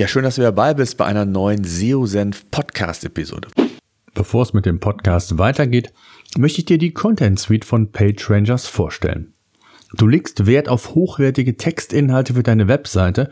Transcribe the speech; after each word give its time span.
Ja, 0.00 0.08
schön, 0.08 0.22
dass 0.22 0.36
du 0.36 0.40
dabei 0.40 0.72
bist 0.72 0.96
bei 0.96 1.04
einer 1.04 1.26
neuen 1.26 1.62
SEO-Senf 1.62 2.50
Podcast-Episode. 2.50 3.48
Bevor 4.14 4.44
es 4.44 4.54
mit 4.54 4.64
dem 4.64 4.80
Podcast 4.80 5.36
weitergeht, 5.36 5.92
möchte 6.38 6.60
ich 6.60 6.64
dir 6.64 6.78
die 6.78 6.94
Content 6.94 7.38
Suite 7.38 7.66
von 7.66 7.92
PageRangers 7.92 8.66
vorstellen. 8.66 9.34
Du 9.98 10.06
legst 10.06 10.46
Wert 10.46 10.70
auf 10.70 10.94
hochwertige 10.94 11.58
Textinhalte 11.58 12.32
für 12.32 12.42
deine 12.42 12.66
Webseite 12.66 13.28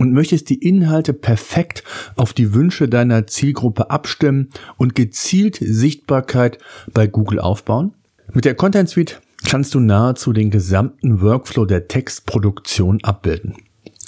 und 0.00 0.12
möchtest 0.12 0.50
die 0.50 0.58
Inhalte 0.60 1.12
perfekt 1.12 1.84
auf 2.16 2.32
die 2.32 2.52
Wünsche 2.52 2.88
deiner 2.88 3.28
Zielgruppe 3.28 3.88
abstimmen 3.92 4.48
und 4.76 4.96
gezielt 4.96 5.58
Sichtbarkeit 5.60 6.58
bei 6.92 7.06
Google 7.06 7.38
aufbauen? 7.38 7.94
Mit 8.32 8.44
der 8.44 8.56
Content 8.56 8.88
Suite 8.88 9.20
kannst 9.48 9.72
du 9.72 9.78
nahezu 9.78 10.32
den 10.32 10.50
gesamten 10.50 11.20
Workflow 11.20 11.64
der 11.64 11.86
Textproduktion 11.86 13.04
abbilden. 13.04 13.54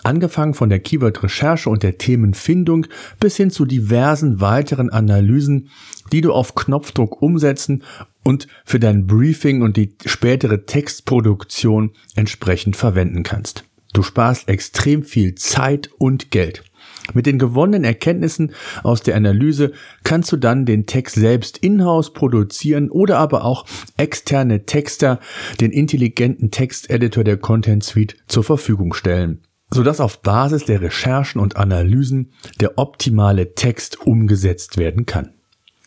Angefangen 0.02 0.54
von 0.54 0.70
der 0.70 0.80
Keyword-Recherche 0.80 1.68
und 1.68 1.82
der 1.82 1.98
Themenfindung 1.98 2.86
bis 3.18 3.36
hin 3.36 3.50
zu 3.50 3.64
diversen 3.64 4.41
weiteren 4.41 4.91
Analysen, 4.91 5.68
die 6.12 6.22
du 6.22 6.32
auf 6.32 6.54
Knopfdruck 6.54 7.20
umsetzen 7.20 7.83
und 8.25 8.47
für 8.64 8.80
dein 8.80 9.06
Briefing 9.06 9.62
und 9.62 9.77
die 9.77 9.94
spätere 10.06 10.64
Textproduktion 10.64 11.92
entsprechend 12.14 12.77
verwenden 12.77 13.22
kannst. 13.22 13.64
Du 13.92 14.02
sparst 14.02 14.48
extrem 14.48 15.02
viel 15.02 15.34
Zeit 15.34 15.91
und 15.98 16.30
Geld. 16.30 16.64
Mit 17.12 17.27
den 17.27 17.38
gewonnenen 17.38 17.84
Erkenntnissen 17.84 18.53
aus 18.82 19.03
der 19.03 19.16
Analyse 19.16 19.72
kannst 20.05 20.30
du 20.32 20.36
dann 20.36 20.64
den 20.64 20.86
Text 20.86 21.16
selbst 21.16 21.58
in-house 21.58 22.12
produzieren 22.12 22.88
oder 22.88 23.19
aber 23.19 23.44
auch 23.44 23.66
externe 23.97 24.64
Texter, 24.64 25.19
den 25.60 25.72
intelligenten 25.72 26.50
Texteditor 26.50 27.25
der 27.25 27.36
Content 27.36 27.82
Suite 27.82 28.16
zur 28.28 28.44
Verfügung 28.44 28.94
stellen 28.94 29.41
sodass 29.72 30.00
auf 30.00 30.22
Basis 30.22 30.64
der 30.64 30.80
Recherchen 30.80 31.40
und 31.40 31.56
Analysen 31.56 32.32
der 32.60 32.78
optimale 32.78 33.54
Text 33.54 34.00
umgesetzt 34.00 34.76
werden 34.76 35.06
kann. 35.06 35.34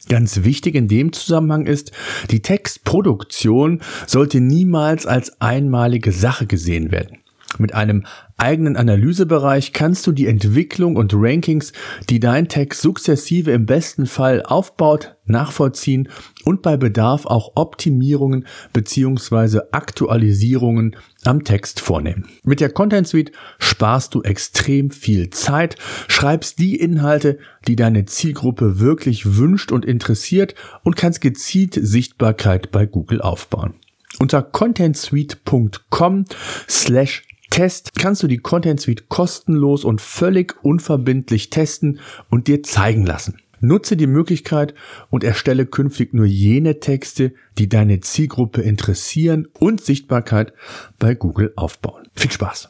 Ganz 0.10 0.44
wichtig 0.44 0.76
in 0.76 0.88
dem 0.88 1.14
Zusammenhang 1.14 1.66
ist, 1.66 1.92
die 2.30 2.42
Textproduktion 2.42 3.82
sollte 4.06 4.42
niemals 4.42 5.06
als 5.06 5.40
einmalige 5.42 6.12
Sache 6.12 6.46
gesehen 6.46 6.92
werden. 6.92 7.20
Mit 7.58 7.74
einem 7.74 8.06
eigenen 8.44 8.76
Analysebereich 8.76 9.72
kannst 9.72 10.06
du 10.06 10.12
die 10.12 10.28
Entwicklung 10.28 10.98
und 10.98 11.14
Rankings, 11.16 11.72
die 12.10 12.20
dein 12.20 12.50
Text 12.50 12.82
sukzessive 12.82 13.52
im 13.52 13.66
besten 13.66 14.06
Fall 14.06 14.44
aufbaut, 14.44 15.16
nachvollziehen 15.26 16.10
und 16.44 16.62
bei 16.62 16.76
Bedarf 16.76 17.26
auch 17.26 17.54
Optimierungen 17.56 18.46
bzw. 18.74 19.62
Aktualisierungen 19.72 20.98
am 21.24 21.46
Text 21.46 21.80
vornehmen. 21.80 22.28
Mit 22.44 22.60
der 22.60 22.70
Content 22.70 23.08
Suite 23.08 23.32
sparst 23.60 24.14
du 24.14 24.22
extrem 24.22 24.92
viel 24.92 25.30
Zeit, 25.30 25.78
schreibst 26.10 26.60
die 26.60 26.76
Inhalte, 26.76 27.40
die 27.68 27.78
deine 27.78 28.04
Zielgruppe 28.04 28.82
wirklich 28.82 29.38
wünscht 29.38 29.72
und 29.72 29.86
interessiert 29.86 30.54
und 30.84 30.98
kannst 30.98 31.22
gezielt 31.22 31.80
Sichtbarkeit 31.82 32.72
bei 32.72 32.86
Google 32.86 33.22
aufbauen. 33.22 33.76
Unter 34.20 34.42
contentsuite.com 34.44 36.26
slash 36.70 37.24
Test 37.54 37.92
kannst 37.94 38.24
du 38.24 38.28
die 38.28 38.40
Content 38.40 38.82
Suite 38.82 39.10
kostenlos 39.10 39.86
und 39.86 40.02
völlig 40.02 40.56
unverbindlich 40.64 41.52
testen 41.52 42.00
und 42.32 42.48
dir 42.48 42.64
zeigen 42.64 43.06
lassen. 43.06 43.38
Nutze 43.60 43.96
die 43.96 44.08
Möglichkeit 44.08 44.74
und 45.12 45.24
erstelle 45.24 45.68
künftig 45.68 46.16
nur 46.16 46.26
jene 46.26 46.80
Texte, 46.80 47.32
die 47.60 47.70
deine 47.70 48.00
Zielgruppe 48.00 48.64
interessieren 48.64 49.48
und 49.60 49.82
Sichtbarkeit 49.82 50.52
bei 50.98 51.14
Google 51.14 51.54
aufbauen. 51.56 52.08
Viel 52.16 52.32
Spaß! 52.32 52.70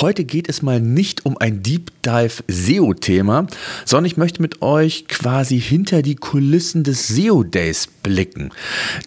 Heute 0.00 0.24
geht 0.24 0.48
es 0.48 0.62
mal 0.62 0.80
nicht 0.80 1.26
um 1.26 1.36
ein 1.36 1.64
Deep 1.64 1.90
Dive 2.02 2.44
SEO-Thema, 2.46 3.48
sondern 3.84 4.06
ich 4.06 4.16
möchte 4.16 4.40
mit 4.40 4.62
euch 4.62 5.08
quasi 5.08 5.60
hinter 5.60 6.02
die 6.02 6.14
Kulissen 6.14 6.84
des 6.84 7.08
SEO 7.08 7.42
Days 7.42 7.88
blicken. 8.10 8.50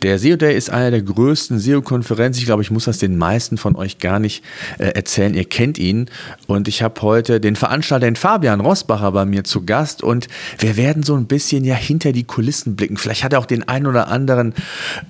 Der 0.01 0.17
SEO 0.17 0.37
Day 0.37 0.55
ist 0.55 0.69
einer 0.69 0.89
der 0.89 1.01
größten 1.01 1.59
SEO-Konferenzen. 1.59 2.39
Ich 2.39 2.45
glaube, 2.45 2.61
ich 2.61 2.71
muss 2.71 2.85
das 2.85 2.99
den 2.99 3.17
meisten 3.17 3.57
von 3.57 3.75
euch 3.75 3.99
gar 3.99 4.17
nicht 4.17 4.45
äh, 4.79 4.85
erzählen. 4.85 5.33
Ihr 5.33 5.43
kennt 5.43 5.77
ihn. 5.77 6.09
Und 6.47 6.69
ich 6.69 6.81
habe 6.81 7.01
heute 7.01 7.41
den 7.41 7.57
Veranstalter, 7.57 8.05
den 8.05 8.15
Fabian 8.15 8.61
Rossbacher, 8.61 9.11
bei 9.11 9.25
mir 9.25 9.43
zu 9.43 9.65
Gast. 9.65 10.03
Und 10.03 10.29
wir 10.57 10.77
werden 10.77 11.03
so 11.03 11.15
ein 11.15 11.25
bisschen 11.25 11.65
ja 11.65 11.75
hinter 11.75 12.13
die 12.13 12.23
Kulissen 12.23 12.77
blicken. 12.77 12.95
Vielleicht 12.95 13.25
hat 13.25 13.33
er 13.33 13.39
auch 13.39 13.45
den 13.45 13.67
einen 13.67 13.87
oder 13.87 14.07
anderen 14.07 14.53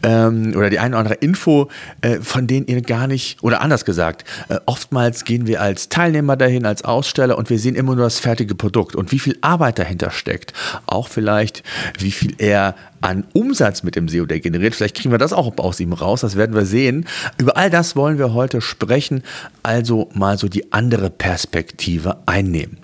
ähm, 0.02 0.54
oder 0.56 0.72
die 0.72 0.80
eine 0.80 0.96
oder 0.96 1.00
andere 1.02 1.16
Info, 1.16 1.70
äh, 2.02 2.20
von 2.20 2.48
denen 2.48 2.66
ihr 2.66 2.82
gar 2.82 3.06
nicht, 3.06 3.44
oder 3.44 3.62
anders 3.62 3.86
gesagt, 3.86 4.24
äh, 4.50 4.58
oftmals 4.66 5.24
gehen 5.24 5.46
wir 5.46 5.62
als 5.62 5.90
Teilnehmer 5.90 6.36
dahin, 6.36 6.66
als 6.66 6.84
Aussteller 6.84 7.38
und 7.38 7.52
wir 7.52 7.60
sehen 7.60 7.76
immer 7.76 7.94
nur 7.94 8.06
das 8.06 8.18
fertige 8.18 8.56
Produkt 8.56 8.96
und 8.96 9.12
wie 9.12 9.20
viel 9.20 9.38
Arbeit 9.42 9.78
dahinter 9.78 10.10
steckt. 10.10 10.52
Auch 10.88 11.10
vielleicht, 11.10 11.62
wie 12.00 12.12
viel 12.12 12.34
er 12.40 12.74
an 13.04 13.26
Umsatz 13.34 13.84
mit 13.84 13.96
dem 13.96 14.08
SEO 14.08 14.26
Day 14.26 14.40
generiert. 14.40 14.74
Vielleicht 14.76 14.96
kriegen 14.96 15.12
wir 15.12 15.18
das 15.18 15.34
auch 15.34 15.58
aus 15.58 15.80
ihm 15.80 15.94
raus, 15.94 16.22
das 16.22 16.36
werden 16.36 16.56
wir 16.56 16.66
sehen. 16.66 17.06
Über 17.38 17.58
all 17.58 17.70
das 17.70 17.96
wollen 17.96 18.18
wir 18.18 18.34
heute 18.34 18.62
sprechen, 18.62 19.24
also 19.62 20.10
mal 20.14 20.38
so 20.38 20.48
die 20.48 20.72
andere 20.72 21.10
Perspektive 21.10 22.18
einnehmen. 22.26 22.78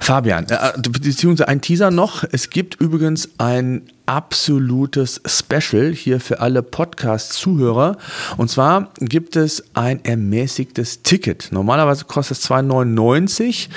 Fabian, 0.00 0.46
äh, 0.48 0.56
beziehungsweise 0.80 1.48
ein 1.48 1.60
Teaser 1.60 1.90
noch. 1.90 2.24
Es 2.32 2.50
gibt 2.50 2.80
übrigens 2.80 3.28
ein 3.38 3.82
absolutes 4.06 5.20
Special 5.26 5.92
hier 5.92 6.20
für 6.20 6.40
alle 6.40 6.62
Podcast-Zuhörer. 6.62 7.96
Und 8.36 8.50
zwar 8.50 8.92
gibt 9.00 9.36
es 9.36 9.64
ein 9.74 10.04
ermäßigtes 10.04 11.02
Ticket. 11.02 11.48
Normalerweise 11.52 12.04
kostet 12.04 12.38
es 12.38 12.50
2,99 12.50 13.68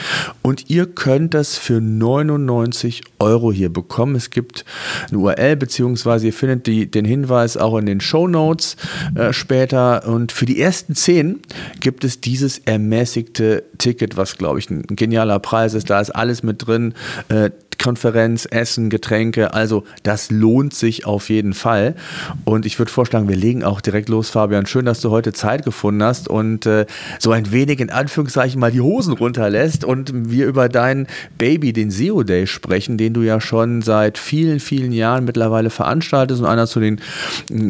und 0.41 0.69
ihr 0.69 0.87
könnt 0.87 1.33
das 1.33 1.57
für 1.57 1.81
99 1.81 3.01
Euro 3.19 3.51
hier 3.51 3.71
bekommen. 3.71 4.15
Es 4.15 4.29
gibt 4.29 4.65
eine 5.09 5.19
URL, 5.19 5.55
beziehungsweise 5.55 6.27
ihr 6.27 6.33
findet 6.33 6.67
die, 6.67 6.89
den 6.89 7.05
Hinweis 7.05 7.57
auch 7.57 7.77
in 7.77 7.85
den 7.85 8.01
Show 8.01 8.27
Notes 8.27 8.77
äh, 9.15 9.33
später. 9.33 10.07
Und 10.07 10.31
für 10.31 10.45
die 10.45 10.59
ersten 10.59 10.95
10 10.95 11.41
gibt 11.79 12.03
es 12.03 12.21
dieses 12.21 12.59
ermäßigte 12.59 13.63
Ticket, 13.77 14.17
was 14.17 14.37
glaube 14.37 14.59
ich 14.59 14.69
ein 14.69 14.83
genialer 14.87 15.39
Preis 15.39 15.73
ist. 15.73 15.89
Da 15.89 15.99
ist 15.99 16.11
alles 16.11 16.43
mit 16.43 16.65
drin. 16.65 16.93
Äh, 17.29 17.51
Konferenz, 17.77 18.47
Essen, 18.49 18.89
Getränke. 18.89 19.53
Also 19.53 19.83
das 20.03 20.31
lohnt 20.31 20.73
sich 20.73 21.05
auf 21.05 21.29
jeden 21.29 21.53
Fall. 21.53 21.95
Und 22.43 22.65
ich 22.65 22.79
würde 22.79 22.91
vorschlagen, 22.91 23.27
wir 23.27 23.35
legen 23.35 23.63
auch 23.63 23.81
direkt 23.81 24.09
los, 24.09 24.29
Fabian. 24.29 24.65
Schön, 24.65 24.85
dass 24.85 25.01
du 25.01 25.11
heute 25.11 25.33
Zeit 25.33 25.65
gefunden 25.65 26.03
hast 26.03 26.27
und 26.27 26.65
äh, 26.65 26.85
so 27.19 27.31
ein 27.31 27.51
wenig 27.51 27.79
in 27.79 27.89
Anführungszeichen 27.89 28.59
mal 28.59 28.71
die 28.71 28.81
Hosen 28.81 29.13
runterlässt 29.13 29.83
und 29.83 30.11
wir 30.29 30.47
über 30.47 30.69
dein 30.69 31.07
Baby, 31.37 31.73
den 31.73 31.91
SEO 31.91 32.23
Day, 32.23 32.47
sprechen, 32.47 32.97
den 32.97 33.13
du 33.13 33.21
ja 33.21 33.41
schon 33.41 33.81
seit 33.81 34.17
vielen, 34.17 34.59
vielen 34.59 34.91
Jahren 34.91 35.25
mittlerweile 35.25 35.69
veranstaltest 35.69 36.41
und 36.41 36.47
einer 36.47 36.67
zu 36.67 36.79
den, 36.79 36.99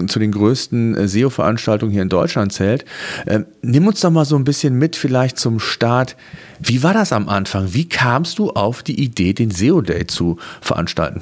zu 0.08 0.20
den 0.20 0.32
größten 0.32 0.96
äh, 0.96 1.08
SEO-Veranstaltungen 1.08 1.92
hier 1.92 2.02
in 2.02 2.10
Deutschland 2.10 2.54
zählt. 2.54 2.86
Äh, 3.26 3.42
nimm 3.62 3.88
uns 3.88 4.00
doch 4.02 4.12
mal 4.12 4.26
so 4.26 4.36
ein 4.36 4.44
bisschen 4.44 4.76
mit, 4.76 4.96
vielleicht 4.96 5.38
zum 5.38 5.60
Start. 5.60 6.16
Wie 6.60 6.84
war 6.84 6.94
das 6.94 7.12
am 7.12 7.30
Anfang? 7.30 7.74
Wie 7.74 7.88
kamst 7.88 8.40
du 8.40 8.52
auf 8.52 8.84
die 8.84 9.00
Idee, 9.02 9.34
den 9.34 9.52
SEO 9.52 9.82
Day 9.82 10.08
zu 10.08 10.38
veranstalten? 10.62 11.22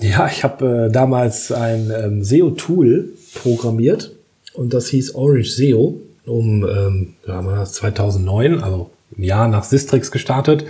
Ja, 0.00 0.26
ich 0.26 0.44
habe 0.44 0.86
äh, 0.88 0.92
damals 0.92 1.52
ein 1.52 1.90
ähm, 1.90 2.24
SEO-Tool 2.24 3.14
programmiert 3.34 4.12
und 4.52 4.74
das 4.74 4.88
hieß 4.88 5.14
Orange 5.14 5.50
SEO 5.50 6.00
um 6.26 6.66
ähm, 6.68 7.14
ja, 7.26 7.64
2009, 7.64 8.62
also 8.62 8.90
ein 9.16 9.22
Jahr 9.22 9.48
nach 9.48 9.64
Sistrix 9.64 10.10
gestartet. 10.10 10.66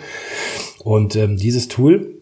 Und 0.84 1.16
ähm, 1.16 1.36
dieses 1.36 1.68
Tool 1.68 2.16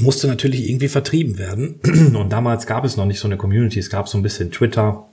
musste 0.00 0.26
natürlich 0.26 0.68
irgendwie 0.68 0.88
vertrieben 0.88 1.38
werden. 1.38 1.80
Und 2.16 2.30
damals 2.30 2.66
gab 2.66 2.84
es 2.84 2.96
noch 2.96 3.06
nicht 3.06 3.20
so 3.20 3.28
eine 3.28 3.36
Community. 3.36 3.78
Es 3.78 3.90
gab 3.90 4.08
so 4.08 4.18
ein 4.18 4.22
bisschen 4.22 4.50
Twitter, 4.50 5.06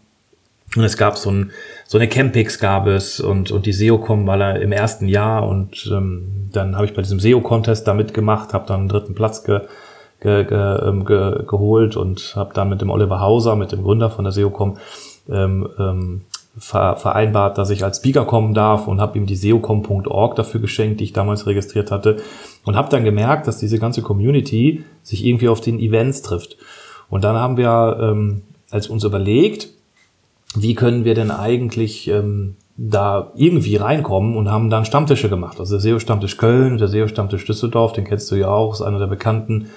und 0.75 0.83
es 0.83 0.97
gab 0.97 1.17
so, 1.17 1.31
ein, 1.31 1.51
so 1.87 1.97
eine 1.97 2.07
Campix 2.07 2.59
gab 2.59 2.87
es 2.87 3.19
und, 3.19 3.51
und 3.51 3.65
die 3.65 3.73
SEO-Com 3.73 4.27
war 4.27 4.37
da 4.37 4.51
im 4.51 4.71
ersten 4.71 5.07
Jahr 5.07 5.47
und 5.47 5.89
ähm, 5.91 6.49
dann 6.51 6.75
habe 6.75 6.85
ich 6.85 6.93
bei 6.93 7.01
diesem 7.01 7.19
SEO-Contest 7.19 7.87
da 7.87 7.93
mitgemacht, 7.93 8.53
habe 8.53 8.67
dann 8.67 8.81
einen 8.81 8.89
dritten 8.89 9.15
Platz 9.15 9.43
ge, 9.43 9.61
ge, 10.19 10.43
ge, 10.43 10.57
ähm, 10.57 11.05
ge, 11.05 11.45
geholt 11.47 11.95
und 11.95 12.33
habe 12.35 12.53
dann 12.53 12.69
mit 12.69 12.81
dem 12.81 12.89
Oliver 12.89 13.19
Hauser, 13.19 13.55
mit 13.55 13.71
dem 13.71 13.83
Gründer 13.83 14.09
von 14.09 14.25
der 14.25 14.33
SEO-Com, 14.33 14.77
ähm, 15.29 15.69
ähm, 15.79 16.21
ver 16.57 16.95
vereinbart, 16.95 17.57
dass 17.57 17.69
ich 17.69 17.83
als 17.83 17.97
Speaker 17.97 18.25
kommen 18.25 18.53
darf 18.53 18.87
und 18.87 19.01
habe 19.01 19.17
ihm 19.17 19.25
die 19.25 19.35
seocom.org 19.35 20.35
dafür 20.35 20.61
geschenkt, 20.61 20.99
die 20.99 21.05
ich 21.05 21.13
damals 21.13 21.47
registriert 21.47 21.91
hatte 21.91 22.17
und 22.63 22.75
habe 22.75 22.89
dann 22.89 23.03
gemerkt, 23.03 23.47
dass 23.47 23.57
diese 23.57 23.79
ganze 23.79 24.01
Community 24.01 24.83
sich 25.03 25.25
irgendwie 25.25 25.49
auf 25.49 25.61
den 25.61 25.79
Events 25.79 26.21
trifft. 26.21 26.57
Und 27.09 27.23
dann 27.23 27.35
haben 27.35 27.57
wir 27.57 27.97
ähm, 28.01 28.43
als 28.71 28.87
uns 28.87 29.03
überlegt, 29.03 29.69
wie 30.55 30.75
können 30.75 31.05
wir 31.05 31.13
denn 31.13 31.31
eigentlich 31.31 32.07
ähm, 32.07 32.55
da 32.77 33.31
irgendwie 33.35 33.77
reinkommen 33.77 34.35
und 34.35 34.51
haben 34.51 34.69
dann 34.69 34.85
Stammtische 34.85 35.29
gemacht. 35.29 35.59
Also 35.59 35.75
der 35.75 35.81
SEO-Stammtisch 35.81 36.37
Köln, 36.37 36.77
der 36.77 36.87
SEO-Stammtisch 36.87 37.45
Düsseldorf, 37.45 37.93
den 37.93 38.03
kennst 38.03 38.29
du 38.31 38.35
ja 38.35 38.49
auch, 38.49 38.73
ist 38.73 38.81
einer 38.81 38.99
der 38.99 39.07
bekannten 39.07 39.69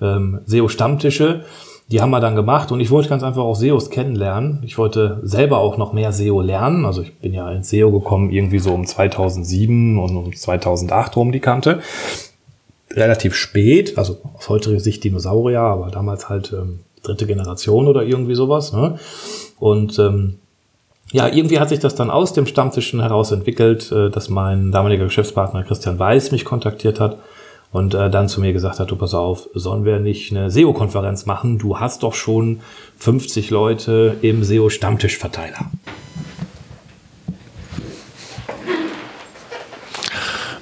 ähm, 0.00 0.40
SEO-Stammtische. 0.46 1.44
Die 1.88 2.00
haben 2.00 2.10
wir 2.10 2.20
dann 2.20 2.34
gemacht 2.34 2.72
und 2.72 2.80
ich 2.80 2.90
wollte 2.90 3.08
ganz 3.08 3.22
einfach 3.22 3.42
auch 3.42 3.54
SEOs 3.54 3.90
kennenlernen. 3.90 4.60
Ich 4.64 4.76
wollte 4.76 5.20
selber 5.22 5.58
auch 5.58 5.76
noch 5.76 5.92
mehr 5.92 6.12
SEO 6.12 6.40
lernen. 6.40 6.84
Also 6.84 7.02
ich 7.02 7.16
bin 7.18 7.32
ja 7.32 7.50
ins 7.50 7.70
SEO 7.70 7.92
gekommen 7.92 8.30
irgendwie 8.30 8.58
so 8.58 8.72
um 8.72 8.86
2007 8.86 9.98
und 9.98 10.16
um 10.16 10.34
2008 10.34 11.16
rum 11.16 11.30
die 11.30 11.40
Kante. 11.40 11.80
Relativ 12.90 13.34
spät, 13.34 13.98
also 13.98 14.18
aus 14.36 14.48
heutiger 14.48 14.80
Sicht 14.80 15.04
Dinosaurier, 15.04 15.60
aber 15.60 15.90
damals 15.90 16.28
halt 16.28 16.52
ähm, 16.52 16.80
dritte 17.02 17.26
Generation 17.26 17.86
oder 17.86 18.02
irgendwie 18.02 18.34
sowas. 18.34 18.72
Ne? 18.72 18.98
Und 19.58 19.98
ähm, 19.98 20.38
ja, 21.12 21.28
irgendwie 21.28 21.60
hat 21.60 21.68
sich 21.68 21.78
das 21.78 21.94
dann 21.94 22.10
aus 22.10 22.32
dem 22.32 22.46
Stammtischen 22.46 23.00
heraus 23.00 23.30
entwickelt, 23.30 23.90
äh, 23.92 24.10
dass 24.10 24.28
mein 24.28 24.72
damaliger 24.72 25.04
Geschäftspartner 25.04 25.62
Christian 25.62 25.98
Weiß 25.98 26.32
mich 26.32 26.44
kontaktiert 26.44 27.00
hat 27.00 27.18
und 27.72 27.94
äh, 27.94 28.10
dann 28.10 28.28
zu 28.28 28.40
mir 28.40 28.52
gesagt 28.52 28.80
hat, 28.80 28.90
du 28.90 28.96
pass 28.96 29.14
auf, 29.14 29.48
sollen 29.54 29.84
wir 29.84 29.98
nicht 29.98 30.30
eine 30.32 30.50
SEO-Konferenz 30.50 31.26
machen? 31.26 31.58
Du 31.58 31.78
hast 31.78 32.02
doch 32.02 32.14
schon 32.14 32.60
50 32.98 33.50
Leute 33.50 34.16
im 34.22 34.42
SEO-Stammtischverteiler. 34.42 35.70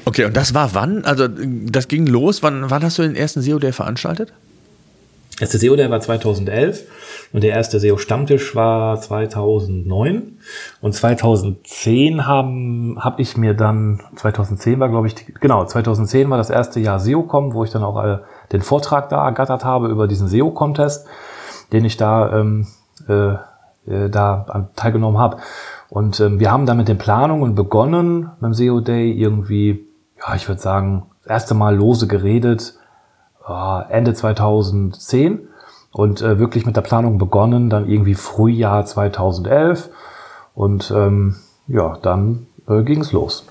Okay, 0.04 0.26
und 0.26 0.36
das 0.36 0.54
war 0.54 0.74
wann? 0.74 1.04
Also 1.04 1.26
das 1.28 1.88
ging 1.88 2.06
los. 2.06 2.42
Wann, 2.42 2.70
wann 2.70 2.84
hast 2.84 2.98
du 2.98 3.02
den 3.02 3.16
ersten 3.16 3.42
SEO 3.42 3.58
Day 3.58 3.72
veranstaltet? 3.72 4.32
Der 5.34 5.42
erste 5.42 5.58
SEO 5.58 5.74
Day 5.74 5.90
war 5.90 6.00
2011 6.00 6.84
und 7.34 7.42
der 7.42 7.50
erste 7.50 7.80
SEO 7.80 7.98
Stammtisch 7.98 8.54
war 8.54 9.00
2009 9.00 10.38
und 10.80 10.94
2010 10.94 12.28
haben 12.28 12.96
habe 13.00 13.20
ich 13.22 13.36
mir 13.36 13.54
dann 13.54 14.00
2010 14.14 14.78
war 14.78 14.88
glaube 14.88 15.08
ich 15.08 15.16
genau 15.40 15.64
2010 15.64 16.30
war 16.30 16.38
das 16.38 16.48
erste 16.48 16.78
Jahr 16.78 17.00
SEO 17.00 17.24
kommen, 17.24 17.52
wo 17.52 17.64
ich 17.64 17.70
dann 17.70 17.82
auch 17.82 18.02
äh, 18.04 18.18
den 18.52 18.62
Vortrag 18.62 19.08
da 19.08 19.24
ergattert 19.24 19.64
habe 19.64 19.88
über 19.88 20.06
diesen 20.06 20.28
SEO 20.28 20.52
Contest, 20.52 21.08
den 21.72 21.84
ich 21.84 21.96
da 21.96 22.38
ähm, 22.38 22.68
äh, 23.08 23.32
äh, 23.92 24.08
da 24.10 24.70
teilgenommen 24.76 25.18
habe. 25.18 25.38
Und 25.88 26.20
ähm, 26.20 26.38
wir 26.38 26.52
haben 26.52 26.66
dann 26.66 26.76
mit 26.76 26.86
den 26.86 26.98
Planungen 26.98 27.56
begonnen 27.56 28.30
beim 28.40 28.54
SEO 28.54 28.78
Day 28.78 29.10
irgendwie 29.10 29.88
ja 30.24 30.36
ich 30.36 30.46
würde 30.46 30.60
sagen 30.60 31.06
das 31.24 31.30
erste 31.30 31.54
Mal 31.54 31.74
lose 31.74 32.06
geredet 32.06 32.74
Ende 33.90 34.14
2010 34.14 35.48
und 35.94 36.20
äh, 36.22 36.40
wirklich 36.40 36.66
mit 36.66 36.76
der 36.76 36.82
Planung 36.82 37.18
begonnen, 37.18 37.70
dann 37.70 37.88
irgendwie 37.88 38.14
Frühjahr 38.14 38.84
2011 38.84 39.90
und 40.54 40.92
ähm, 40.94 41.36
ja, 41.68 41.96
dann 42.02 42.46
äh, 42.68 42.82
ging 42.82 43.00
es 43.00 43.12
los. 43.12 43.46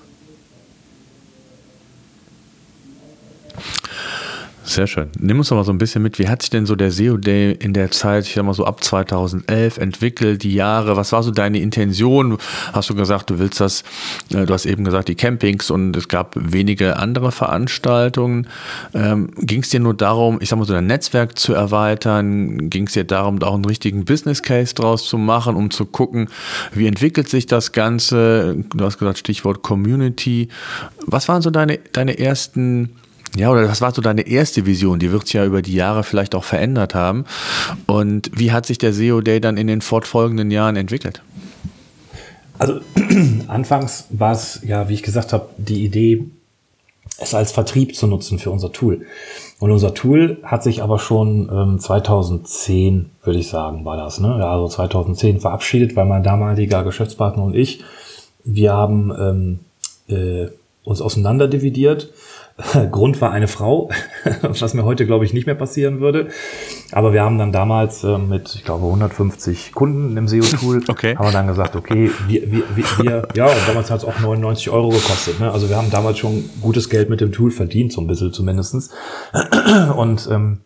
Sehr 4.66 4.86
schön. 4.86 5.10
Nimm 5.18 5.38
uns 5.38 5.50
doch 5.50 5.56
mal 5.56 5.64
so 5.64 5.72
ein 5.72 5.78
bisschen 5.78 6.02
mit. 6.02 6.18
Wie 6.18 6.26
hat 6.26 6.40
sich 6.40 6.48
denn 6.48 6.64
so 6.64 6.74
der 6.74 6.90
SEO 6.90 7.18
Day 7.18 7.52
in 7.52 7.74
der 7.74 7.90
Zeit, 7.90 8.26
ich 8.26 8.32
sag 8.32 8.44
mal 8.44 8.54
so 8.54 8.64
ab 8.64 8.82
2011 8.82 9.76
entwickelt, 9.76 10.42
die 10.42 10.54
Jahre? 10.54 10.96
Was 10.96 11.12
war 11.12 11.22
so 11.22 11.30
deine 11.30 11.58
Intention? 11.60 12.38
Hast 12.72 12.88
du 12.88 12.94
gesagt, 12.94 13.28
du 13.28 13.38
willst 13.38 13.60
das, 13.60 13.82
äh, 14.32 14.46
du 14.46 14.54
hast 14.54 14.64
eben 14.64 14.84
gesagt, 14.84 15.08
die 15.08 15.16
Campings 15.16 15.70
und 15.70 15.94
es 15.94 16.08
gab 16.08 16.34
wenige 16.34 16.96
andere 16.96 17.30
Veranstaltungen. 17.30 18.46
Ähm, 18.94 19.30
Ging 19.36 19.60
es 19.60 19.68
dir 19.68 19.80
nur 19.80 19.92
darum, 19.92 20.38
ich 20.40 20.48
sag 20.48 20.58
mal 20.58 20.64
so 20.64 20.72
dein 20.72 20.86
Netzwerk 20.86 21.38
zu 21.38 21.52
erweitern? 21.52 22.70
Ging 22.70 22.86
es 22.86 22.94
dir 22.94 23.04
darum, 23.04 23.40
da 23.40 23.48
auch 23.48 23.54
einen 23.54 23.66
richtigen 23.66 24.06
Business 24.06 24.42
Case 24.42 24.74
draus 24.74 25.06
zu 25.06 25.18
machen, 25.18 25.56
um 25.56 25.70
zu 25.70 25.84
gucken, 25.84 26.28
wie 26.72 26.86
entwickelt 26.86 27.28
sich 27.28 27.44
das 27.44 27.72
Ganze? 27.72 28.64
Du 28.74 28.84
hast 28.84 28.98
gesagt, 28.98 29.18
Stichwort 29.18 29.62
Community. 29.62 30.48
Was 31.06 31.28
waren 31.28 31.42
so 31.42 31.50
deine, 31.50 31.78
deine 31.92 32.18
ersten 32.18 32.90
ja, 33.36 33.50
oder 33.50 33.68
was 33.68 33.80
war 33.80 33.92
so 33.92 34.00
deine 34.00 34.26
erste 34.26 34.64
Vision? 34.64 34.98
Die 34.98 35.10
wird 35.10 35.26
sich 35.26 35.34
ja 35.34 35.44
über 35.44 35.62
die 35.62 35.74
Jahre 35.74 36.04
vielleicht 36.04 36.34
auch 36.34 36.44
verändert 36.44 36.94
haben. 36.94 37.24
Und 37.86 38.30
wie 38.34 38.52
hat 38.52 38.66
sich 38.66 38.78
der 38.78 38.92
SEO 38.92 39.20
Day 39.20 39.40
dann 39.40 39.56
in 39.56 39.66
den 39.66 39.80
fortfolgenden 39.80 40.50
Jahren 40.50 40.76
entwickelt? 40.76 41.22
Also 42.58 42.80
anfangs 43.48 44.06
war 44.10 44.32
es 44.32 44.60
ja, 44.64 44.88
wie 44.88 44.94
ich 44.94 45.02
gesagt 45.02 45.32
habe, 45.32 45.48
die 45.56 45.84
Idee, 45.84 46.24
es 47.18 47.34
als 47.34 47.52
Vertrieb 47.52 47.96
zu 47.96 48.06
nutzen 48.06 48.38
für 48.38 48.50
unser 48.50 48.72
Tool. 48.72 49.06
Und 49.58 49.70
unser 49.70 49.94
Tool 49.94 50.38
hat 50.42 50.62
sich 50.62 50.82
aber 50.82 50.98
schon 50.98 51.48
ähm, 51.52 51.78
2010, 51.78 53.10
würde 53.22 53.38
ich 53.38 53.48
sagen, 53.48 53.84
war 53.84 53.96
das, 53.96 54.20
ne? 54.20 54.36
Ja, 54.38 54.50
also 54.50 54.68
2010 54.68 55.40
verabschiedet, 55.40 55.96
weil 55.96 56.06
mein 56.06 56.22
damaliger 56.22 56.82
Geschäftspartner 56.84 57.42
und 57.44 57.54
ich, 57.54 57.82
wir 58.44 58.72
haben 58.72 59.12
ähm, 59.18 59.58
äh, 60.08 60.48
uns 60.84 61.00
auseinanderdividiert 61.00 62.10
Grund 62.92 63.20
war 63.20 63.32
eine 63.32 63.48
Frau, 63.48 63.90
was 64.42 64.74
mir 64.74 64.84
heute, 64.84 65.06
glaube 65.06 65.24
ich, 65.24 65.32
nicht 65.32 65.46
mehr 65.46 65.56
passieren 65.56 65.98
würde. 65.98 66.28
Aber 66.92 67.12
wir 67.12 67.22
haben 67.22 67.36
dann 67.36 67.50
damals 67.50 68.04
äh, 68.04 68.16
mit, 68.16 68.54
ich 68.54 68.64
glaube, 68.64 68.86
150 68.86 69.72
Kunden 69.72 70.16
im 70.16 70.28
SEO-Tool, 70.28 70.82
okay. 70.88 71.16
haben 71.16 71.26
wir 71.26 71.32
dann 71.32 71.48
gesagt, 71.48 71.74
okay, 71.74 72.12
wir, 72.28 72.52
wir, 72.52 72.62
wir 72.76 73.28
ja, 73.34 73.46
und 73.46 73.68
damals 73.68 73.90
hat 73.90 73.98
es 73.98 74.04
auch 74.04 74.20
99 74.20 74.70
Euro 74.70 74.90
gekostet. 74.90 75.40
Ne? 75.40 75.50
Also 75.50 75.68
wir 75.68 75.76
haben 75.76 75.90
damals 75.90 76.18
schon 76.18 76.48
gutes 76.60 76.88
Geld 76.88 77.10
mit 77.10 77.20
dem 77.20 77.32
Tool 77.32 77.50
verdient, 77.50 77.92
so 77.92 78.00
ein 78.00 78.06
bisschen 78.06 78.32
zumindestens. 78.32 78.90
Und 79.96 80.28
ähm, 80.30 80.60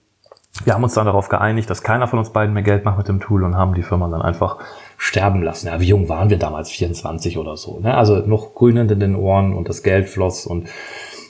wir 0.64 0.74
haben 0.74 0.82
uns 0.82 0.94
dann 0.94 1.06
darauf 1.06 1.28
geeinigt, 1.28 1.70
dass 1.70 1.82
keiner 1.82 2.08
von 2.08 2.18
uns 2.18 2.30
beiden 2.30 2.52
mehr 2.52 2.62
Geld 2.62 2.84
macht 2.84 2.98
mit 2.98 3.08
dem 3.08 3.20
Tool 3.20 3.44
und 3.44 3.56
haben 3.56 3.74
die 3.74 3.82
Firma 3.82 4.08
dann 4.08 4.22
einfach 4.22 4.58
sterben 4.96 5.42
lassen. 5.42 5.68
Ja, 5.68 5.80
wie 5.80 5.86
jung 5.86 6.08
waren 6.08 6.30
wir 6.30 6.38
damals? 6.38 6.70
24 6.70 7.38
oder 7.38 7.56
so. 7.56 7.78
Ne? 7.78 7.94
Also 7.94 8.16
noch 8.16 8.54
grünend 8.54 8.90
in 8.90 8.98
den 8.98 9.14
Ohren 9.14 9.54
und 9.54 9.68
das 9.68 9.84
Geld 9.84 10.08
floss 10.08 10.46
und 10.46 10.68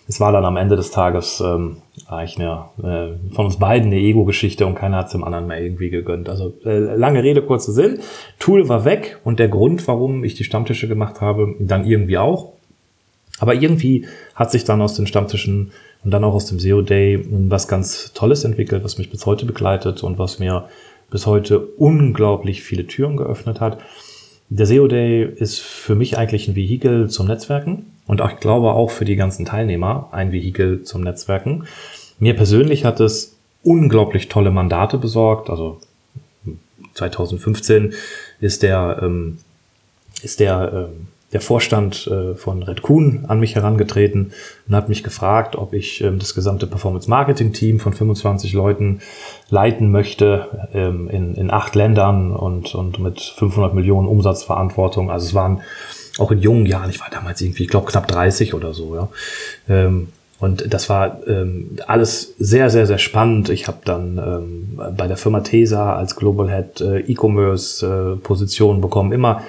es 0.09 0.21
war 0.21 0.33
dann 0.33 0.47
am 0.47 0.57
Ende 0.57 0.75
des 0.75 0.91
Tages 0.91 1.41
ähm, 1.41 1.77
eigentlich 2.07 2.39
eine, 2.39 2.65
äh, 2.83 3.35
von 3.35 3.45
uns 3.45 3.59
beiden 3.59 3.93
eine 3.93 4.01
Ego-Geschichte 4.01 4.67
und 4.67 4.75
keiner 4.75 4.97
hat 4.97 5.07
es 5.07 5.13
dem 5.13 5.23
anderen 5.23 5.47
mehr 5.47 5.63
irgendwie 5.63 5.91
gegönnt. 5.91 6.31
Also 6.31 6.55
äh, 6.65 6.79
lange 6.79 7.23
Rede, 7.23 7.43
kurzer 7.43 7.73
Sinn. 7.73 8.01
Tool 8.39 8.71
war 8.71 8.87
weg 8.87 9.19
und 9.25 9.39
der 9.39 9.49
Grund, 9.49 9.87
warum 9.87 10.25
ich 10.25 10.35
die 10.35 10.45
Stammtische 10.45 10.89
gemacht 10.89 11.21
habe, 11.21 11.55
dann 11.59 11.87
irgendwie 11.87 12.17
auch. 12.17 12.55
Aber 13.39 13.55
irgendwie 13.55 14.07
hat 14.35 14.51
sich 14.51 14.65
dann 14.65 14.81
aus 14.81 14.95
den 14.95 15.07
Stammtischen 15.07 15.73
und 16.03 16.11
dann 16.11 16.25
auch 16.25 16.33
aus 16.33 16.47
dem 16.47 16.59
SEO 16.59 16.81
Day 16.81 17.23
was 17.31 17.69
ganz 17.69 18.13
Tolles 18.15 18.45
entwickelt, 18.45 18.85
was 18.85 18.97
mich 18.97 19.11
bis 19.11 19.27
heute 19.27 19.45
begleitet 19.45 20.03
und 20.03 20.19
was 20.19 20.39
mir 20.39 20.69
bis 21.11 21.27
heute 21.27 21.61
unglaublich 21.61 22.63
viele 22.63 22.87
Türen 22.87 23.19
geöffnet 23.19 23.61
hat. 23.61 23.79
Der 24.49 24.65
SEO 24.65 24.89
Day 24.89 25.29
ist 25.37 25.61
für 25.61 25.95
mich 25.95 26.17
eigentlich 26.17 26.49
ein 26.49 26.57
Vehikel 26.57 27.11
zum 27.11 27.27
Netzwerken 27.27 27.85
und 28.09 28.21
ich 28.21 28.41
glaube 28.41 28.73
auch 28.73 28.91
für 28.91 29.05
die 29.05 29.15
ganzen 29.15 29.45
Teilnehmer 29.45 30.09
ein 30.11 30.33
Vehikel 30.33 30.83
zum 30.83 31.03
Netzwerken. 31.03 31.69
Mir 32.19 32.35
persönlich 32.35 32.85
hat 32.85 32.99
es 32.99 33.37
unglaublich 33.63 34.29
tolle 34.29 34.51
Mandate 34.51 34.99
besorgt. 34.99 35.51
Also 35.51 35.81
2015 36.95 37.95
ist 38.41 38.63
der, 38.63 39.01
ähm, 39.03 39.39
ist 40.23 40.41
der, 40.41 40.89
ähm, 40.91 41.09
der 41.33 41.43
Vorstand 41.43 42.07
äh, 42.07 42.35
von 42.35 42.63
Red 42.63 42.81
Kuhn 42.81 43.27
an 43.29 43.41
mich 43.41 43.55
herangetreten 43.55 44.33
und 44.67 44.75
hat 44.75 44.89
mich 44.89 45.05
gefragt, 45.05 45.57
ob 45.57 45.75
ich 45.75 46.01
ähm, 46.01 46.19
das 46.19 46.35
gesamte 46.35 46.67
Performance 46.67 47.11
Marketing 47.11 47.53
Team 47.53 47.79
von 47.79 47.93
25 47.93 48.55
Leuten 48.55 49.01
leiten 49.51 49.91
möchte 49.91 50.69
ähm, 50.73 51.11
in, 51.11 51.35
in 51.35 51.51
acht 51.51 51.75
Ländern 51.75 52.33
und, 52.33 52.75
und 52.75 52.99
mit 52.99 53.21
500 53.21 53.75
Millionen 53.75 54.09
Umsatzverantwortung. 54.09 55.11
Also 55.11 55.27
es 55.27 55.35
waren 55.35 55.61
auch 56.19 56.31
in 56.31 56.41
jungen 56.41 56.67
Jahren, 56.67 56.91
ich 56.91 57.01
war 57.01 57.09
damals 57.11 57.41
irgendwie, 57.41 57.65
ich 57.65 57.69
glaube, 57.69 57.91
knapp 57.91 58.09
30 58.09 58.55
oder 58.55 58.75
so, 58.75 58.95
ja. 58.95 59.09
Ähm, 59.69 60.09
und 60.41 60.73
das 60.73 60.89
war 60.89 61.21
ähm, 61.27 61.79
alles 61.89 62.35
sehr, 62.39 62.71
sehr, 62.71 62.87
sehr 62.87 62.99
spannend. 62.99 63.49
Ich 63.49 63.67
habe 63.67 63.79
dann 63.85 64.19
ähm, 64.19 64.81
bei 64.97 65.09
der 65.09 65.17
Firma 65.17 65.41
Tesa 65.41 65.97
als 65.97 66.15
Global 66.15 66.49
Head 66.49 66.81
äh, 66.81 67.01
E-Commerce 67.01 67.85
äh, 67.85 68.17
Position 68.19 68.81
bekommen, 68.81 69.11
immer 69.11 69.43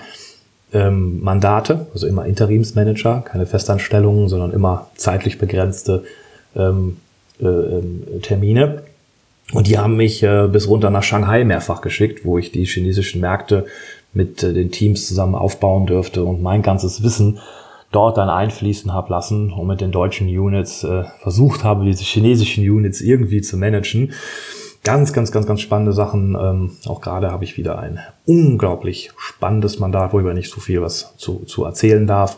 ähm, 0.73 1.21
Mandate, 1.21 1.87
also 1.93 2.07
immer 2.07 2.25
Interimsmanager, 2.25 3.21
keine 3.21 3.45
Festanstellungen, 3.45 4.29
sondern 4.29 4.51
immer 4.51 4.89
zeitlich 4.95 5.37
begrenzte 5.37 6.03
ähm, 6.55 6.97
äh, 7.39 7.45
äh, 7.45 8.19
Termine. 8.21 8.83
Und 9.53 9.67
die 9.67 9.77
haben 9.77 9.95
mich 9.95 10.21
äh, 10.23 10.47
bis 10.47 10.67
runter 10.67 10.89
nach 10.89 11.03
Shanghai 11.03 11.43
mehrfach 11.43 11.81
geschickt, 11.81 12.25
wo 12.25 12.37
ich 12.37 12.51
die 12.51 12.65
chinesischen 12.65 13.21
Märkte 13.21 13.65
mit 14.13 14.43
äh, 14.43 14.53
den 14.53 14.71
Teams 14.71 15.07
zusammen 15.07 15.35
aufbauen 15.35 15.85
dürfte 15.85 16.23
und 16.23 16.41
mein 16.41 16.61
ganzes 16.61 17.03
Wissen 17.03 17.39
dort 17.91 18.17
dann 18.17 18.29
einfließen 18.29 18.93
habe 18.93 19.11
lassen 19.11 19.51
und 19.51 19.67
mit 19.67 19.81
den 19.81 19.91
deutschen 19.91 20.27
Units 20.27 20.83
äh, 20.83 21.05
versucht 21.21 21.63
habe, 21.63 21.85
diese 21.85 22.03
chinesischen 22.03 22.63
Units 22.63 23.01
irgendwie 23.01 23.41
zu 23.41 23.57
managen. 23.57 24.13
ganz, 24.83 25.11
ganz, 25.11 25.31
ganz, 25.31 25.45
ganz 25.45 25.61
spannende 25.61 25.93
Sachen. 25.93 26.37
Ähm, 26.39 26.71
auch 26.85 27.01
gerade 27.01 27.31
habe 27.31 27.43
ich 27.43 27.57
wieder 27.57 27.79
ein 27.79 27.99
unglaublich 28.25 29.11
spannendes 29.17 29.79
Mandat, 29.79 30.13
worüber 30.13 30.33
nicht 30.33 30.51
so 30.51 30.61
viel 30.61 30.81
was 30.81 31.15
zu, 31.17 31.45
zu 31.45 31.63
erzählen 31.63 32.05
darf. 32.05 32.37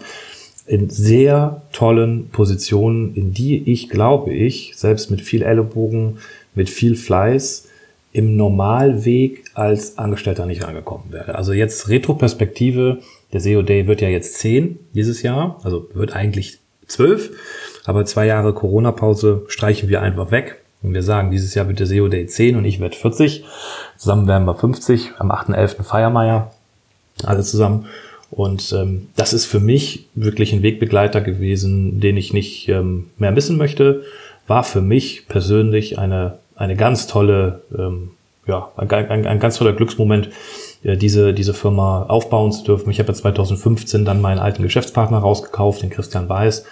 In 0.67 0.89
sehr 0.89 1.63
tollen 1.73 2.29
Positionen, 2.29 3.13
in 3.15 3.33
die 3.33 3.71
ich, 3.71 3.89
glaube 3.89 4.31
ich, 4.31 4.73
selbst 4.77 5.11
mit 5.11 5.21
viel 5.21 5.41
Ellenbogen, 5.41 6.19
mit 6.55 6.69
viel 6.69 6.95
Fleiß, 6.95 7.67
im 8.13 8.35
Normalweg 8.35 9.40
als 9.53 9.97
Angestellter 9.97 10.45
nicht 10.45 10.63
angekommen 10.63 11.05
wäre. 11.09 11.35
Also 11.35 11.53
jetzt 11.53 11.89
Retroperspektive, 11.89 12.99
der 13.33 13.41
SEO 13.41 13.61
Day 13.61 13.87
wird 13.87 14.01
ja 14.01 14.09
jetzt 14.09 14.35
zehn 14.35 14.79
dieses 14.93 15.21
Jahr, 15.21 15.59
also 15.63 15.89
wird 15.93 16.15
eigentlich 16.15 16.59
zwölf, 16.87 17.31
aber 17.85 18.05
zwei 18.05 18.25
Jahre 18.25 18.53
Corona-Pause 18.53 19.45
streichen 19.47 19.89
wir 19.89 20.01
einfach 20.01 20.31
weg. 20.31 20.61
Und 20.83 20.93
wir 20.93 21.03
sagen, 21.03 21.31
dieses 21.31 21.53
Jahr 21.53 21.67
wird 21.67 21.79
der 21.79 21.87
SEO 21.87 22.07
Day 22.07 22.25
10 22.25 22.55
und 22.55 22.65
ich 22.65 22.79
werde 22.79 22.95
40. 22.95 23.45
Zusammen 23.97 24.27
werden 24.27 24.45
wir 24.45 24.55
50. 24.55 25.11
Am 25.19 25.31
8.11. 25.31 25.83
Feiermeier. 25.83 26.51
Alle 27.23 27.43
zusammen. 27.43 27.85
Und 28.31 28.73
ähm, 28.73 29.09
das 29.15 29.33
ist 29.33 29.45
für 29.45 29.59
mich 29.59 30.07
wirklich 30.15 30.53
ein 30.53 30.63
Wegbegleiter 30.63 31.21
gewesen, 31.21 31.99
den 31.99 32.17
ich 32.17 32.33
nicht 32.33 32.69
ähm, 32.69 33.09
mehr 33.17 33.31
missen 33.31 33.57
möchte. 33.57 34.03
War 34.47 34.63
für 34.63 34.81
mich 34.81 35.27
persönlich 35.27 35.99
eine, 35.99 36.39
eine 36.55 36.75
ganz 36.75 37.07
tolle, 37.07 37.61
ähm, 37.77 38.11
ja, 38.47 38.71
ein, 38.75 38.89
ein, 38.91 39.27
ein 39.27 39.39
ganz 39.39 39.57
toller 39.57 39.73
Glücksmoment, 39.73 40.29
äh, 40.83 40.97
diese, 40.97 41.33
diese 41.33 41.53
Firma 41.53 42.03
aufbauen 42.03 42.51
zu 42.51 42.63
dürfen. 42.63 42.89
Ich 42.89 42.99
habe 42.99 43.11
ja 43.11 43.15
2015 43.15 44.05
dann 44.05 44.21
meinen 44.21 44.39
alten 44.39 44.63
Geschäftspartner 44.63 45.19
rausgekauft, 45.19 45.81
den 45.81 45.89
Christian 45.89 46.29
Weiß, 46.29 46.65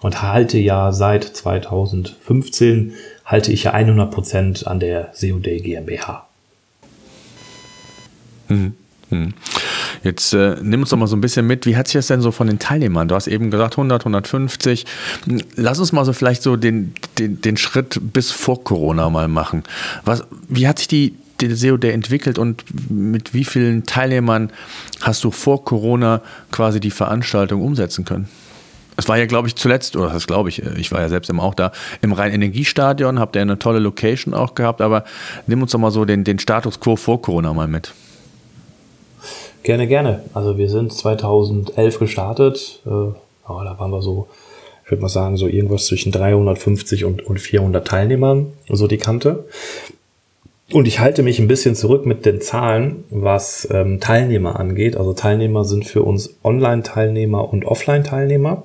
und 0.00 0.22
halte 0.22 0.58
ja 0.58 0.92
seit 0.92 1.24
2015 1.24 2.94
halte 3.24 3.52
ich 3.52 3.64
ja 3.64 3.72
100 3.72 4.10
Prozent 4.10 4.66
an 4.66 4.80
der 4.80 5.10
SEOD 5.12 5.62
GmbH. 5.62 6.26
Hm, 8.48 8.74
hm. 9.10 9.34
Jetzt 10.02 10.32
äh, 10.32 10.56
nimm 10.62 10.80
uns 10.80 10.90
doch 10.90 10.96
mal 10.96 11.06
so 11.06 11.16
ein 11.16 11.20
bisschen 11.20 11.46
mit. 11.46 11.66
Wie 11.66 11.76
hat 11.76 11.88
sich 11.88 11.94
das 11.94 12.06
denn 12.06 12.20
so 12.20 12.30
von 12.30 12.46
den 12.46 12.58
Teilnehmern? 12.58 13.08
Du 13.08 13.14
hast 13.14 13.26
eben 13.26 13.50
gesagt 13.50 13.74
100, 13.74 14.02
150. 14.02 14.86
Lass 15.56 15.78
uns 15.78 15.92
mal 15.92 16.04
so 16.04 16.12
vielleicht 16.12 16.42
so 16.42 16.56
den, 16.56 16.94
den, 17.18 17.40
den 17.40 17.56
Schritt 17.56 17.98
bis 18.00 18.30
vor 18.30 18.64
Corona 18.64 19.10
mal 19.10 19.28
machen. 19.28 19.64
Was, 20.04 20.24
wie 20.48 20.66
hat 20.66 20.78
sich 20.78 20.88
die, 20.88 21.14
der 21.40 21.54
SEO 21.54 21.76
entwickelt 21.76 22.38
und 22.38 22.64
mit 22.90 23.34
wie 23.34 23.44
vielen 23.44 23.84
Teilnehmern 23.84 24.50
hast 25.00 25.24
du 25.24 25.30
vor 25.30 25.64
Corona 25.64 26.22
quasi 26.50 26.80
die 26.80 26.90
Veranstaltung 26.90 27.62
umsetzen 27.62 28.04
können? 28.04 28.28
Es 28.96 29.08
war 29.08 29.16
ja, 29.16 29.24
glaube 29.24 29.48
ich, 29.48 29.56
zuletzt, 29.56 29.96
oder 29.96 30.10
das 30.10 30.26
glaube 30.26 30.50
ich, 30.50 30.62
ich 30.62 30.92
war 30.92 31.00
ja 31.00 31.08
selbst 31.08 31.30
immer 31.30 31.42
auch 31.42 31.54
da, 31.54 31.72
im 32.02 32.12
Rhein-Energiestadion, 32.12 33.18
habt 33.18 33.34
ihr 33.34 33.40
eine 33.40 33.58
tolle 33.58 33.78
Location 33.78 34.34
auch 34.34 34.54
gehabt, 34.54 34.82
aber 34.82 35.04
nimm 35.46 35.62
uns 35.62 35.72
doch 35.72 35.78
mal 35.78 35.90
so 35.90 36.04
den, 36.04 36.24
den 36.24 36.38
Status 36.38 36.80
quo 36.80 36.96
vor 36.96 37.22
Corona 37.22 37.54
mal 37.54 37.68
mit. 37.68 37.94
Gerne, 39.62 39.86
gerne. 39.86 40.22
Also 40.32 40.56
wir 40.56 40.70
sind 40.70 40.92
2011 40.92 41.98
gestartet, 41.98 42.80
äh, 42.86 42.88
oh, 42.90 43.14
da 43.46 43.76
waren 43.78 43.90
wir 43.90 44.02
so, 44.02 44.28
ich 44.84 44.90
würde 44.90 45.02
mal 45.02 45.08
sagen, 45.08 45.36
so 45.36 45.46
irgendwas 45.46 45.86
zwischen 45.86 46.12
350 46.12 47.04
und, 47.04 47.26
und 47.26 47.38
400 47.38 47.86
Teilnehmern, 47.86 48.52
so 48.68 48.86
die 48.86 48.98
Kante. 48.98 49.44
Und 50.72 50.86
ich 50.86 51.00
halte 51.00 51.22
mich 51.22 51.40
ein 51.40 51.48
bisschen 51.48 51.74
zurück 51.74 52.06
mit 52.06 52.24
den 52.24 52.40
Zahlen, 52.40 53.04
was 53.10 53.68
ähm, 53.72 53.98
Teilnehmer 54.00 54.58
angeht. 54.58 54.96
Also 54.96 55.12
Teilnehmer 55.12 55.64
sind 55.64 55.84
für 55.84 56.02
uns 56.02 56.36
Online-Teilnehmer 56.44 57.52
und 57.52 57.64
Offline-Teilnehmer. 57.64 58.62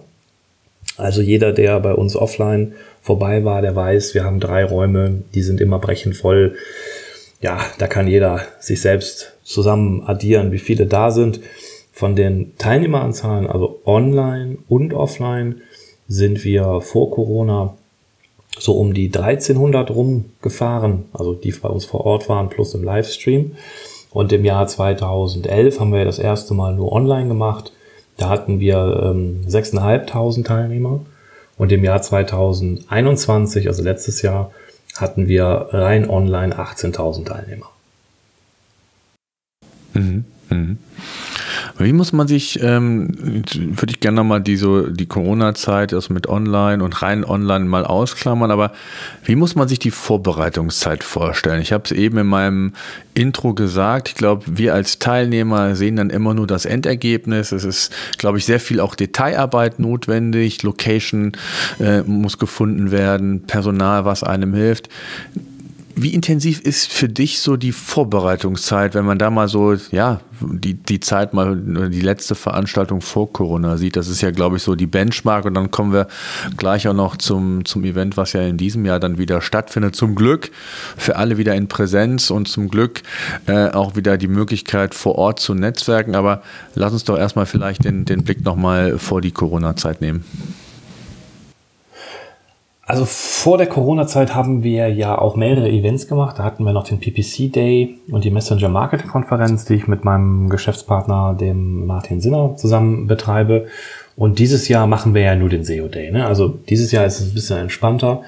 Also 0.97 1.21
jeder, 1.21 1.51
der 1.51 1.79
bei 1.79 1.93
uns 1.93 2.15
offline 2.15 2.73
vorbei 3.01 3.43
war, 3.43 3.61
der 3.61 3.75
weiß, 3.75 4.13
wir 4.13 4.23
haben 4.23 4.39
drei 4.39 4.63
Räume, 4.63 5.23
die 5.33 5.41
sind 5.41 5.59
immer 5.59 5.79
brechend 5.79 6.15
voll. 6.15 6.55
Ja, 7.41 7.59
da 7.79 7.87
kann 7.87 8.07
jeder 8.07 8.41
sich 8.59 8.81
selbst 8.81 9.34
zusammen 9.45 10.03
addieren, 10.05 10.51
wie 10.51 10.59
viele 10.59 10.85
da 10.85 11.11
sind. 11.11 11.39
Von 11.93 12.17
den 12.17 12.57
Teilnehmeranzahlen, 12.57 13.47
also 13.47 13.79
online 13.85 14.57
und 14.67 14.93
offline, 14.93 15.61
sind 16.09 16.43
wir 16.43 16.81
vor 16.81 17.11
Corona 17.11 17.77
so 18.59 18.73
um 18.73 18.93
die 18.93 19.07
1300 19.07 19.91
rumgefahren, 19.91 21.05
also 21.13 21.33
die 21.33 21.51
bei 21.51 21.69
uns 21.69 21.85
vor 21.85 22.05
Ort 22.05 22.27
waren, 22.27 22.49
plus 22.49 22.73
im 22.73 22.83
Livestream. 22.83 23.53
Und 24.11 24.31
im 24.33 24.45
Jahr 24.45 24.67
2011 24.67 25.79
haben 25.79 25.93
wir 25.93 26.05
das 26.05 26.19
erste 26.19 26.53
Mal 26.53 26.73
nur 26.73 26.91
online 26.91 27.27
gemacht. 27.27 27.71
Da 28.17 28.29
hatten 28.29 28.59
wir 28.59 29.01
ähm, 29.03 29.41
6.500 29.47 30.43
Teilnehmer 30.43 31.01
und 31.57 31.71
im 31.71 31.83
Jahr 31.83 32.01
2021, 32.01 33.67
also 33.67 33.83
letztes 33.83 34.21
Jahr, 34.21 34.51
hatten 34.95 35.27
wir 35.27 35.67
rein 35.71 36.09
online 36.09 36.57
18.000 36.57 37.25
Teilnehmer. 37.25 37.74
Mhm. 39.95 40.25
Mhm. 40.49 40.77
Wie 41.77 41.93
muss 41.93 42.13
man 42.13 42.27
sich, 42.27 42.61
ähm, 42.61 43.09
würde 43.19 43.91
ich 43.91 43.99
gerne 43.99 44.17
nochmal 44.17 44.41
die, 44.41 44.57
so, 44.57 44.87
die 44.87 45.05
Corona-Zeit 45.05 45.93
also 45.93 46.13
mit 46.13 46.27
Online 46.27 46.83
und 46.83 47.01
rein 47.01 47.25
Online 47.25 47.65
mal 47.65 47.85
ausklammern, 47.85 48.51
aber 48.51 48.71
wie 49.23 49.35
muss 49.35 49.55
man 49.55 49.67
sich 49.67 49.79
die 49.79 49.91
Vorbereitungszeit 49.91 51.03
vorstellen? 51.03 51.61
Ich 51.61 51.73
habe 51.73 51.83
es 51.85 51.91
eben 51.91 52.17
in 52.19 52.27
meinem 52.27 52.73
Intro 53.13 53.53
gesagt, 53.53 54.09
ich 54.09 54.15
glaube, 54.15 54.43
wir 54.45 54.73
als 54.73 54.99
Teilnehmer 54.99 55.75
sehen 55.75 55.95
dann 55.95 56.09
immer 56.09 56.33
nur 56.33 56.47
das 56.47 56.65
Endergebnis. 56.65 57.51
Es 57.51 57.63
ist, 57.63 57.93
glaube 58.17 58.37
ich, 58.37 58.45
sehr 58.45 58.59
viel 58.59 58.79
auch 58.79 58.95
Detailarbeit 58.95 59.79
notwendig, 59.79 60.63
Location 60.63 61.33
äh, 61.79 62.01
muss 62.01 62.37
gefunden 62.37 62.91
werden, 62.91 63.43
Personal, 63.47 64.05
was 64.05 64.23
einem 64.23 64.53
hilft 64.53 64.89
wie 65.95 66.13
intensiv 66.13 66.59
ist 66.61 66.91
für 66.91 67.07
dich 67.07 67.39
so 67.39 67.55
die 67.55 67.71
Vorbereitungszeit, 67.71 68.95
wenn 68.95 69.05
man 69.05 69.17
da 69.17 69.29
mal 69.29 69.47
so, 69.47 69.75
ja, 69.91 70.19
die, 70.41 70.73
die 70.73 70.99
Zeit 70.99 71.33
mal, 71.33 71.55
die 71.55 72.01
letzte 72.01 72.35
Veranstaltung 72.35 72.99
vor 72.99 73.31
Corona 73.31 73.77
sieht? 73.77 73.95
Das 73.95 74.09
ist 74.09 74.21
ja, 74.21 74.31
glaube 74.31 74.57
ich, 74.57 74.63
so 74.63 74.75
die 74.75 74.87
Benchmark 74.87 75.45
und 75.45 75.53
dann 75.53 75.71
kommen 75.71 75.93
wir 75.93 76.07
gleich 76.57 76.87
auch 76.89 76.93
noch 76.93 77.15
zum, 77.15 77.63
zum 77.63 77.85
Event, 77.85 78.17
was 78.17 78.33
ja 78.33 78.41
in 78.41 78.57
diesem 78.57 78.85
Jahr 78.85 78.99
dann 78.99 79.17
wieder 79.17 79.41
stattfindet. 79.41 79.95
Zum 79.95 80.15
Glück 80.15 80.51
für 80.97 81.15
alle 81.15 81.37
wieder 81.37 81.55
in 81.55 81.67
Präsenz 81.67 82.29
und 82.29 82.49
zum 82.49 82.67
Glück 82.67 83.01
äh, 83.45 83.69
auch 83.69 83.95
wieder 83.95 84.17
die 84.17 84.27
Möglichkeit 84.27 84.93
vor 84.93 85.15
Ort 85.15 85.39
zu 85.39 85.53
netzwerken. 85.53 86.15
Aber 86.15 86.41
lass 86.73 86.91
uns 86.91 87.05
doch 87.05 87.17
erstmal 87.17 87.45
vielleicht 87.45 87.85
den, 87.85 88.03
den 88.03 88.23
Blick 88.23 88.43
nochmal 88.43 88.99
vor 88.99 89.21
die 89.21 89.31
Corona-Zeit 89.31 90.01
nehmen. 90.01 90.25
Also 92.87 93.05
vor 93.05 93.57
der 93.57 93.65
Corona-Zeit 93.65 94.35
haben 94.35 94.61
wir 94.61 94.89
ja 94.89 95.17
auch 95.17 95.35
mehrere 95.35 95.69
Events 95.69 96.07
gemacht. 96.07 96.37
Da 96.37 96.43
hatten 96.43 96.63
wir 96.63 96.71
noch 96.71 96.87
den 96.87 96.99
PPC 96.99 97.51
Day 97.51 97.97
und 98.11 98.23
die 98.23 98.29
Messenger 98.29 98.69
Marketing 98.69 99.07
Konferenz, 99.07 99.65
die 99.65 99.73
ich 99.73 99.87
mit 99.87 100.03
meinem 100.03 100.49
Geschäftspartner, 100.49 101.35
dem 101.39 101.87
Martin 101.87 102.21
Sinner, 102.21 102.55
zusammen 102.57 103.07
betreibe. 103.07 103.65
Und 104.15 104.37
dieses 104.37 104.67
Jahr 104.67 104.85
machen 104.85 105.15
wir 105.15 105.23
ja 105.23 105.35
nur 105.35 105.49
den 105.49 105.63
SEO 105.63 105.87
Day. 105.87 106.11
Ne? 106.11 106.27
Also 106.27 106.47
dieses 106.47 106.91
Jahr 106.91 107.05
ist 107.05 107.19
es 107.19 107.29
ein 107.29 107.33
bisschen 107.33 107.57
entspannter. 107.57 108.21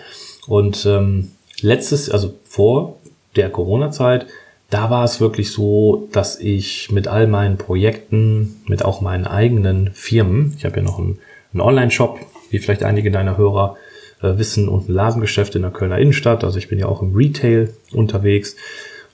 Und 0.47 0.87
ähm, 0.87 1.31
letztes, 1.61 2.09
also 2.09 2.33
vor 2.43 2.95
der 3.35 3.51
Corona-Zeit, 3.51 4.25
da 4.71 4.89
war 4.89 5.03
es 5.03 5.21
wirklich 5.21 5.51
so, 5.51 6.07
dass 6.11 6.39
ich 6.39 6.91
mit 6.91 7.07
all 7.07 7.27
meinen 7.27 7.57
Projekten, 7.57 8.59
mit 8.65 8.83
auch 8.83 9.01
meinen 9.01 9.27
eigenen 9.27 9.91
Firmen, 9.93 10.55
ich 10.57 10.65
habe 10.65 10.77
ja 10.77 10.81
noch 10.81 10.97
einen, 10.97 11.19
einen 11.53 11.61
Online-Shop, 11.61 12.19
wie 12.49 12.57
vielleicht 12.57 12.83
einige 12.83 13.11
deiner 13.11 13.37
Hörer 13.37 13.77
wissen 14.21 14.67
und 14.67 14.89
ein 14.89 14.93
Ladengeschäft 14.93 15.55
in 15.55 15.61
der 15.61 15.71
Kölner 15.71 15.99
Innenstadt. 15.99 16.43
Also 16.43 16.57
ich 16.57 16.69
bin 16.69 16.79
ja 16.79 16.87
auch 16.87 17.01
im 17.01 17.15
Retail 17.15 17.73
unterwegs. 17.93 18.55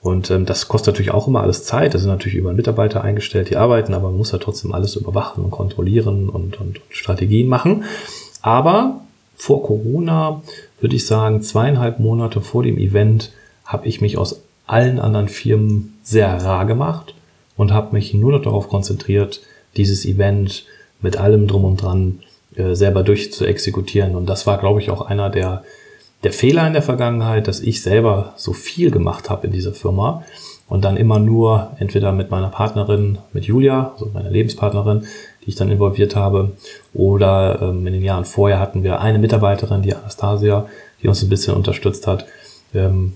Und 0.01 0.29
ähm, 0.31 0.45
das 0.45 0.67
kostet 0.67 0.93
natürlich 0.93 1.12
auch 1.12 1.27
immer 1.27 1.41
alles 1.41 1.63
Zeit. 1.63 1.93
Da 1.93 1.98
sind 1.98 2.10
natürlich 2.10 2.38
über 2.38 2.53
Mitarbeiter 2.53 3.03
eingestellt, 3.03 3.50
die 3.50 3.55
arbeiten, 3.55 3.93
aber 3.93 4.10
man 4.10 4.17
muss 4.17 4.33
ja 4.33 4.38
trotzdem 4.38 4.74
alles 4.74 4.95
überwachen 4.95 5.43
und 5.43 5.51
kontrollieren 5.51 6.29
und, 6.29 6.29
und, 6.29 6.60
und 6.60 6.81
Strategien 6.89 7.48
machen. 7.48 7.86
Aber 8.41 9.01
vor 9.36 9.63
Corona 9.63 10.41
würde 10.81 10.95
ich 10.95 11.05
sagen, 11.05 11.41
zweieinhalb 11.41 12.00
Monate 12.00 12.41
vor 12.41 12.63
dem 12.63 12.77
Event 12.77 13.31
habe 13.65 13.88
ich 13.88 14.01
mich 14.01 14.17
aus 14.17 14.41
allen 14.67 15.00
anderen 15.00 15.29
Firmen 15.29 15.98
sehr 16.03 16.27
rar 16.43 16.65
gemacht 16.65 17.15
und 17.55 17.72
habe 17.72 17.93
mich 17.93 18.13
nur 18.13 18.33
noch 18.33 18.41
darauf 18.41 18.67
konzentriert, 18.67 19.41
dieses 19.77 20.05
Event 20.05 20.65
mit 21.01 21.17
allem 21.17 21.48
drum 21.48 21.65
und 21.65 21.81
dran 21.81 22.19
äh, 22.55 22.75
selber 22.75 23.03
durchzuexekutieren. 23.03 24.15
Und 24.15 24.27
das 24.27 24.48
war, 24.48 24.57
glaube 24.57 24.79
ich, 24.79 24.89
auch 24.89 25.01
einer 25.01 25.29
der, 25.29 25.63
der 26.24 26.33
Fehler 26.33 26.65
in 26.67 26.74
der 26.74 26.81
Vergangenheit, 26.81 27.48
dass 27.48 27.60
ich 27.60 27.81
selber 27.81 28.33
so 28.38 28.53
viel 28.53 28.91
gemacht 28.91 29.29
habe 29.29 29.48
in 29.48 29.53
dieser 29.53 29.74
Firma 29.74 30.24
und 30.67 30.83
dann 30.83 30.98
immer 30.98 31.19
nur 31.19 31.72
entweder 31.79 32.12
mit 32.12 32.31
meiner 32.31 32.50
Partnerin, 32.50 33.19
mit 33.33 33.45
Julia, 33.45 33.91
also 33.93 34.10
meiner 34.13 34.29
Lebenspartnerin, 34.29 35.05
die 35.43 35.50
ich 35.50 35.55
dann 35.55 35.69
involviert 35.69 36.15
habe, 36.15 36.53
oder 36.93 37.60
ähm, 37.62 37.86
in 37.86 37.93
den 37.93 38.03
Jahren 38.03 38.25
vorher 38.25 38.60
hatten 38.60 38.83
wir 38.83 39.01
eine 39.01 39.19
Mitarbeiterin, 39.19 39.81
die 39.81 39.93
Anastasia, 39.93 40.67
die 41.01 41.07
uns 41.07 41.22
ein 41.22 41.29
bisschen 41.29 41.55
unterstützt 41.55 42.07
hat. 42.07 42.25
Ähm, 42.74 43.13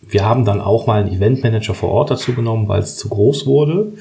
wir 0.00 0.24
haben 0.24 0.44
dann 0.44 0.60
auch 0.60 0.86
mal 0.86 1.00
einen 1.00 1.12
Eventmanager 1.12 1.74
vor 1.74 1.90
Ort 1.90 2.10
dazu 2.10 2.34
genommen, 2.34 2.68
weil 2.68 2.80
es 2.80 2.96
zu 2.96 3.08
groß 3.08 3.46
wurde. 3.46 3.92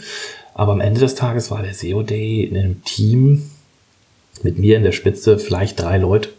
Aber 0.53 0.71
am 0.71 0.81
Ende 0.81 0.99
des 0.99 1.15
Tages 1.15 1.51
war 1.51 1.61
der 1.61 1.73
SEO 1.73 2.01
Day 2.01 2.43
in 2.43 2.57
einem 2.57 2.83
Team 2.83 3.43
mit 4.43 4.57
mir 4.59 4.77
in 4.77 4.83
der 4.83 4.91
Spitze 4.91 5.39
vielleicht 5.39 5.79
drei 5.81 5.97
Leute. 5.97 6.29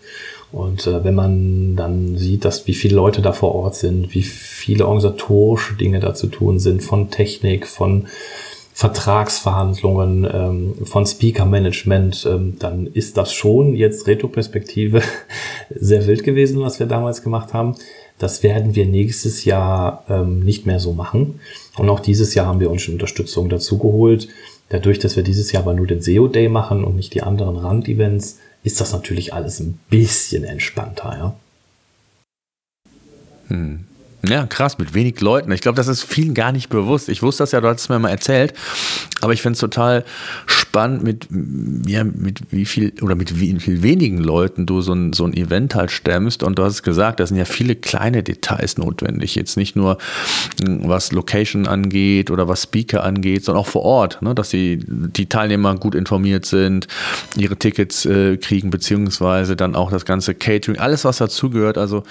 Und 0.51 0.87
äh, 0.87 1.05
wenn 1.05 1.15
man 1.15 1.77
dann 1.77 2.17
sieht, 2.17 2.45
dass 2.45 2.67
wie 2.67 2.75
viele 2.75 2.97
Leute 2.97 3.21
da 3.21 3.33
vor 3.33 3.55
Ort 3.55 3.75
sind, 3.75 4.15
wie 4.15 4.23
viele 4.23 4.87
organisatorische 4.87 5.75
Dinge 5.75 6.01
da 6.01 6.15
zu 6.15 6.29
tun 6.29 6.59
sind, 6.59 6.83
von 6.83 7.11
Technik, 7.11 7.67
von 7.67 8.07
Vertragsverhandlungen, 8.73 10.29
ähm, 10.33 10.75
von 10.85 11.05
Speaker-Management, 11.05 12.27
ähm, 12.31 12.57
dann 12.59 12.87
ist 12.87 13.17
das 13.17 13.33
schon 13.33 13.75
jetzt 13.75 14.07
Retroperspektive 14.07 15.03
sehr 15.75 16.07
wild 16.07 16.23
gewesen, 16.23 16.61
was 16.61 16.79
wir 16.79 16.87
damals 16.87 17.23
gemacht 17.23 17.53
haben. 17.53 17.75
Das 18.19 18.43
werden 18.43 18.75
wir 18.75 18.87
nächstes 18.87 19.45
Jahr 19.45 20.05
ähm, 20.09 20.41
nicht 20.41 20.65
mehr 20.65 20.81
so 20.81 20.93
machen. 20.93 21.41
Und 21.77 21.89
auch 21.89 22.01
dieses 22.01 22.35
Jahr 22.35 22.47
haben 22.47 22.61
wir 22.61 22.71
uns 22.71 22.83
schon 22.83 22.95
Unterstützung 22.95 23.49
dazu 23.49 23.79
geholt. 23.79 24.29
Dadurch, 24.69 24.99
dass 24.99 25.17
wir 25.17 25.23
dieses 25.23 25.53
Jahr 25.53 25.63
aber 25.63 25.75
nur 25.75 25.87
den 25.87 26.03
SEO 26.03 26.29
Day 26.29 26.49
machen 26.49 26.85
und 26.85 26.97
nicht 26.97 27.15
die 27.15 27.23
anderen 27.23 27.57
Randevents, 27.57 28.39
ist 28.63 28.81
das 28.81 28.93
natürlich 28.93 29.33
alles 29.33 29.61
ein 29.61 29.79
bisschen 29.89 30.45
entspannter, 30.45 31.17
ja. 31.17 31.37
Hm. 33.49 33.88
Ja, 34.27 34.47
krass, 34.47 34.79
mit 34.79 34.95
wenig 34.95 35.21
Leuten. 35.21 35.53
Ich 35.53 35.61
glaube, 35.61 35.77
das 35.77 35.87
ist 35.87 36.03
vielen 36.03 36.35
gar 36.35 36.51
nicht 36.51 36.69
bewusst. 36.71 37.09
Ich 37.09 37.23
wusste 37.23 37.45
das 37.45 37.53
ja, 37.53 37.61
du 37.61 37.69
hast 37.69 37.83
es 37.83 37.89
mir 37.89 38.01
mal 38.01 38.11
erzählt, 38.11 38.53
aber 39.21 39.33
ich 39.33 39.43
finde 39.43 39.55
es 39.55 39.61
total 39.61 40.05
spannend, 40.47 41.05
mit, 41.05 41.29
ja, 41.87 42.03
mit 42.03 42.41
wie 42.51 42.65
viel 42.65 42.93
oder 43.01 43.15
mit 43.15 43.39
wie 43.39 43.59
viel 43.61 43.83
wenigen 43.83 44.19
Leuten 44.19 44.67
du 44.67 44.81
so 44.81 44.93
ein, 44.93 45.13
so 45.13 45.25
ein 45.25 45.35
Event 45.35 45.77
halt 45.77 45.93
stemmst. 45.93 46.43
Und 46.43 46.59
du 46.59 46.65
hast 46.65 46.75
es 46.75 46.83
gesagt, 46.83 47.21
da 47.21 47.27
sind 47.27 47.37
ja 47.37 47.45
viele 47.45 47.77
kleine 47.77 48.25
Details 48.25 48.77
notwendig. 48.77 49.37
Jetzt 49.37 49.57
nicht 49.57 49.77
nur, 49.77 49.99
was 50.67 51.13
Location 51.13 51.69
angeht 51.69 52.33
oder 52.33 52.49
was 52.49 52.65
Speaker 52.65 53.05
angeht, 53.05 53.45
sondern 53.45 53.63
auch 53.63 53.69
vor 53.69 53.83
Ort, 53.83 54.21
ne? 54.21 54.35
dass 54.35 54.51
die, 54.51 54.81
die 54.85 55.29
Teilnehmer 55.29 55.77
gut 55.77 55.95
informiert 55.95 56.45
sind, 56.45 56.89
ihre 57.37 57.57
Tickets 57.57 58.05
äh, 58.05 58.37
kriegen, 58.37 58.71
beziehungsweise 58.71 59.55
dann 59.55 59.77
auch 59.77 59.93
das 59.93 60.05
ganze 60.05 60.35
Catering, 60.35 60.81
alles, 60.81 61.05
was 61.05 61.19
dazugehört. 61.19 61.79
Also, 61.79 62.03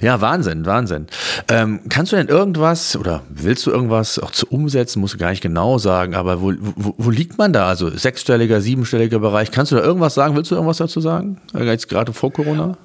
ja, 0.00 0.20
Wahnsinn, 0.22 0.64
Wahnsinn. 0.64 1.06
Ähm, 1.50 1.80
kannst 1.88 2.12
du 2.12 2.16
denn 2.16 2.28
irgendwas 2.28 2.94
oder 2.96 3.22
willst 3.28 3.66
du 3.66 3.72
irgendwas 3.72 4.20
auch 4.20 4.30
zu 4.30 4.46
umsetzen? 4.46 5.00
Musst 5.00 5.14
du 5.14 5.18
gar 5.18 5.30
nicht 5.30 5.42
genau 5.42 5.78
sagen, 5.78 6.14
aber 6.14 6.40
wo, 6.40 6.52
wo, 6.60 6.94
wo 6.96 7.10
liegt 7.10 7.38
man 7.38 7.52
da? 7.52 7.66
Also 7.66 7.90
sechsstelliger, 7.90 8.60
siebenstelliger 8.60 9.18
Bereich. 9.18 9.50
Kannst 9.50 9.72
du 9.72 9.76
da 9.76 9.82
irgendwas 9.82 10.14
sagen? 10.14 10.36
Willst 10.36 10.50
du 10.52 10.54
irgendwas 10.54 10.76
dazu 10.76 11.00
sagen? 11.00 11.38
Jetzt 11.52 11.88
gerade 11.88 12.12
vor 12.12 12.32
Corona? 12.32 12.76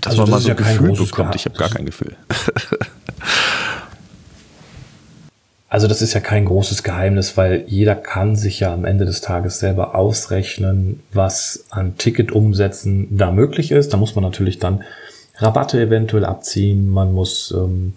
Dass 0.00 0.12
Also 0.18 0.22
man 0.22 0.30
das 0.30 0.30
mal 0.30 0.40
so 0.40 0.48
ja 0.48 0.54
ein 0.54 0.62
kein 0.64 0.78
Gefühl 0.78 1.06
bekommt. 1.06 1.34
Ich 1.36 1.44
habe 1.44 1.56
gar 1.56 1.68
kein 1.68 1.86
Gefühl. 1.86 2.16
Also 5.72 5.86
das 5.86 6.02
ist 6.02 6.14
ja 6.14 6.20
kein 6.20 6.46
großes 6.46 6.82
Geheimnis, 6.82 7.36
weil 7.36 7.62
jeder 7.68 7.94
kann 7.94 8.34
sich 8.34 8.58
ja 8.58 8.74
am 8.74 8.84
Ende 8.84 9.04
des 9.04 9.20
Tages 9.20 9.60
selber 9.60 9.94
ausrechnen, 9.94 10.98
was 11.12 11.64
an 11.70 11.96
Ticketumsätzen 11.96 13.16
da 13.16 13.30
möglich 13.30 13.70
ist. 13.70 13.92
Da 13.92 13.96
muss 13.96 14.16
man 14.16 14.24
natürlich 14.24 14.58
dann 14.58 14.82
Rabatte 15.40 15.80
eventuell 15.80 16.24
abziehen, 16.24 16.90
man 16.90 17.12
muss 17.12 17.54
ähm, 17.56 17.94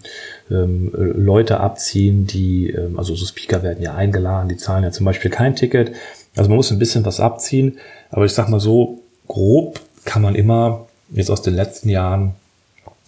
ähm, 0.50 0.90
Leute 0.94 1.60
abziehen, 1.60 2.26
die, 2.26 2.70
ähm, 2.70 2.98
also 2.98 3.14
so 3.14 3.26
Speaker 3.26 3.62
werden 3.62 3.82
ja 3.82 3.94
eingeladen, 3.94 4.48
die 4.48 4.56
zahlen 4.56 4.84
ja 4.84 4.90
zum 4.90 5.04
Beispiel 5.04 5.30
kein 5.30 5.54
Ticket. 5.54 5.92
Also 6.36 6.48
man 6.48 6.56
muss 6.56 6.70
ein 6.70 6.78
bisschen 6.78 7.04
was 7.04 7.20
abziehen, 7.20 7.78
aber 8.10 8.24
ich 8.24 8.32
sag 8.32 8.48
mal 8.48 8.60
so, 8.60 9.00
grob 9.28 9.80
kann 10.04 10.22
man 10.22 10.34
immer 10.34 10.86
jetzt 11.10 11.30
aus 11.30 11.42
den 11.42 11.54
letzten 11.54 11.88
Jahren 11.88 12.34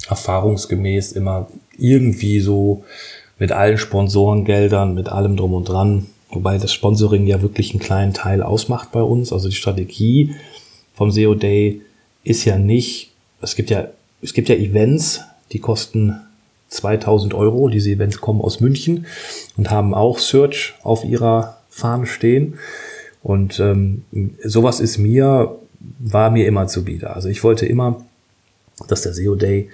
erfahrungsgemäß 0.08 1.12
immer 1.12 1.48
irgendwie 1.76 2.40
so 2.40 2.84
mit 3.38 3.52
allen 3.52 3.78
Sponsorengeldern, 3.78 4.94
mit 4.94 5.08
allem 5.08 5.36
drum 5.36 5.54
und 5.54 5.68
dran, 5.68 6.06
wobei 6.30 6.58
das 6.58 6.72
Sponsoring 6.72 7.26
ja 7.26 7.42
wirklich 7.42 7.70
einen 7.70 7.80
kleinen 7.80 8.14
Teil 8.14 8.42
ausmacht 8.42 8.92
bei 8.92 9.02
uns. 9.02 9.32
Also 9.32 9.48
die 9.48 9.54
Strategie 9.54 10.34
vom 10.94 11.10
SEO 11.10 11.34
Day 11.34 11.82
ist 12.24 12.44
ja 12.44 12.58
nicht, 12.58 13.12
es 13.40 13.56
gibt 13.56 13.70
ja, 13.70 13.88
es 14.22 14.32
gibt 14.32 14.48
ja 14.48 14.54
Events, 14.54 15.20
die 15.52 15.60
kosten 15.60 16.20
2000 16.68 17.34
Euro. 17.34 17.68
Diese 17.68 17.90
Events 17.90 18.20
kommen 18.20 18.40
aus 18.40 18.60
München 18.60 19.06
und 19.56 19.70
haben 19.70 19.94
auch 19.94 20.18
Search 20.18 20.74
auf 20.82 21.04
ihrer 21.04 21.58
Fahne 21.70 22.06
stehen. 22.06 22.58
Und 23.22 23.60
ähm, 23.60 24.04
sowas 24.44 24.80
ist 24.80 24.98
mir, 24.98 25.58
war 25.98 26.30
mir 26.30 26.46
immer 26.46 26.66
zuwider. 26.66 27.14
Also 27.14 27.28
ich 27.28 27.42
wollte 27.44 27.66
immer, 27.66 28.04
dass 28.88 29.02
der 29.02 29.14
SEO 29.14 29.34
Day 29.34 29.70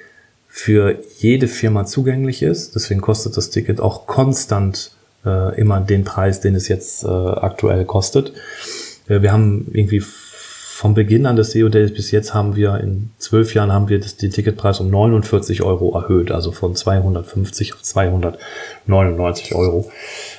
für 0.49 0.99
jede 1.19 1.49
Firma 1.49 1.87
zugänglich 1.87 2.43
ist. 2.43 2.75
Deswegen 2.75 3.01
kostet 3.01 3.37
das 3.37 3.51
Ticket 3.51 3.81
auch 3.81 4.07
konstant 4.07 4.93
äh, 5.25 5.59
immer 5.59 5.81
den 5.81 6.05
Preis, 6.05 6.41
den 6.41 6.55
es 6.55 6.69
jetzt 6.69 7.05
äh, 7.05 7.09
aktuell 7.09 7.85
kostet. 7.85 8.33
Äh, 9.09 9.23
wir 9.23 9.33
haben 9.33 9.71
irgendwie 9.73 10.03
vom 10.75 10.95
Beginn 10.95 11.27
an 11.27 11.37
des 11.37 11.53
SEO 11.53 11.69
Days 11.69 11.93
bis 11.93 12.11
jetzt 12.13 12.33
haben 12.33 12.57
wir 12.57 12.79
in 12.79 13.11
zwölf 13.19 13.55
Jahren 13.55 13.71
haben 13.71 13.91
wir 13.91 14.01
das, 14.01 14.17
den 14.17 14.31
Ticketpreis 14.31 14.81
um 14.81 14.91
49 14.91 15.63
Euro 15.63 15.95
erhöht, 15.95 16.33
also 16.33 16.51
von 16.51 16.75
250 16.75 17.75
auf 17.75 17.83
299 17.83 19.55
Euro. 19.55 19.91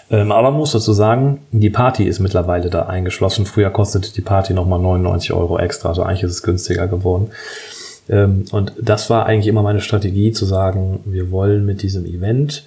Ähm, 0.09 0.31
aber 0.31 0.49
man 0.49 0.59
muss 0.59 0.71
dazu 0.71 0.91
sagen, 0.91 1.41
die 1.51 1.69
Party 1.69 2.05
ist 2.05 2.19
mittlerweile 2.19 2.71
da 2.71 2.87
eingeschlossen. 2.87 3.45
Früher 3.45 3.69
kostete 3.69 4.11
die 4.11 4.21
Party 4.21 4.55
nochmal 4.55 4.79
99 4.79 5.33
Euro 5.33 5.59
extra, 5.59 5.89
also 5.89 6.01
eigentlich 6.01 6.23
ist 6.23 6.31
es 6.31 6.43
günstiger 6.43 6.87
geworden. 6.87 7.29
Ähm, 8.09 8.45
und 8.51 8.73
das 8.81 9.11
war 9.11 9.27
eigentlich 9.27 9.47
immer 9.47 9.61
meine 9.61 9.81
Strategie, 9.81 10.31
zu 10.31 10.45
sagen, 10.45 11.01
wir 11.05 11.29
wollen 11.29 11.63
mit 11.63 11.83
diesem 11.83 12.05
Event 12.05 12.65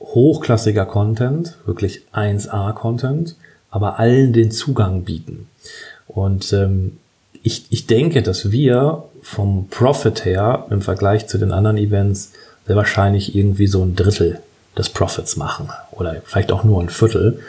hochklassiger 0.00 0.86
Content, 0.86 1.58
wirklich 1.66 2.04
1A-Content, 2.14 3.36
aber 3.70 3.98
allen 3.98 4.32
den 4.32 4.52
Zugang 4.52 5.02
bieten. 5.02 5.48
Und 6.14 6.52
ähm, 6.52 6.98
ich, 7.42 7.66
ich 7.70 7.86
denke, 7.86 8.22
dass 8.22 8.50
wir 8.50 9.04
vom 9.22 9.68
Profit 9.68 10.24
her 10.24 10.66
im 10.70 10.82
Vergleich 10.82 11.26
zu 11.26 11.38
den 11.38 11.52
anderen 11.52 11.76
Events 11.76 12.32
sehr 12.66 12.76
wahrscheinlich 12.76 13.34
irgendwie 13.34 13.66
so 13.66 13.82
ein 13.82 13.96
Drittel 13.96 14.40
des 14.76 14.88
Profits 14.88 15.36
machen 15.36 15.70
oder 15.90 16.22
vielleicht 16.24 16.52
auch 16.52 16.64
nur 16.64 16.80
ein 16.80 16.88
Viertel. 16.88 17.40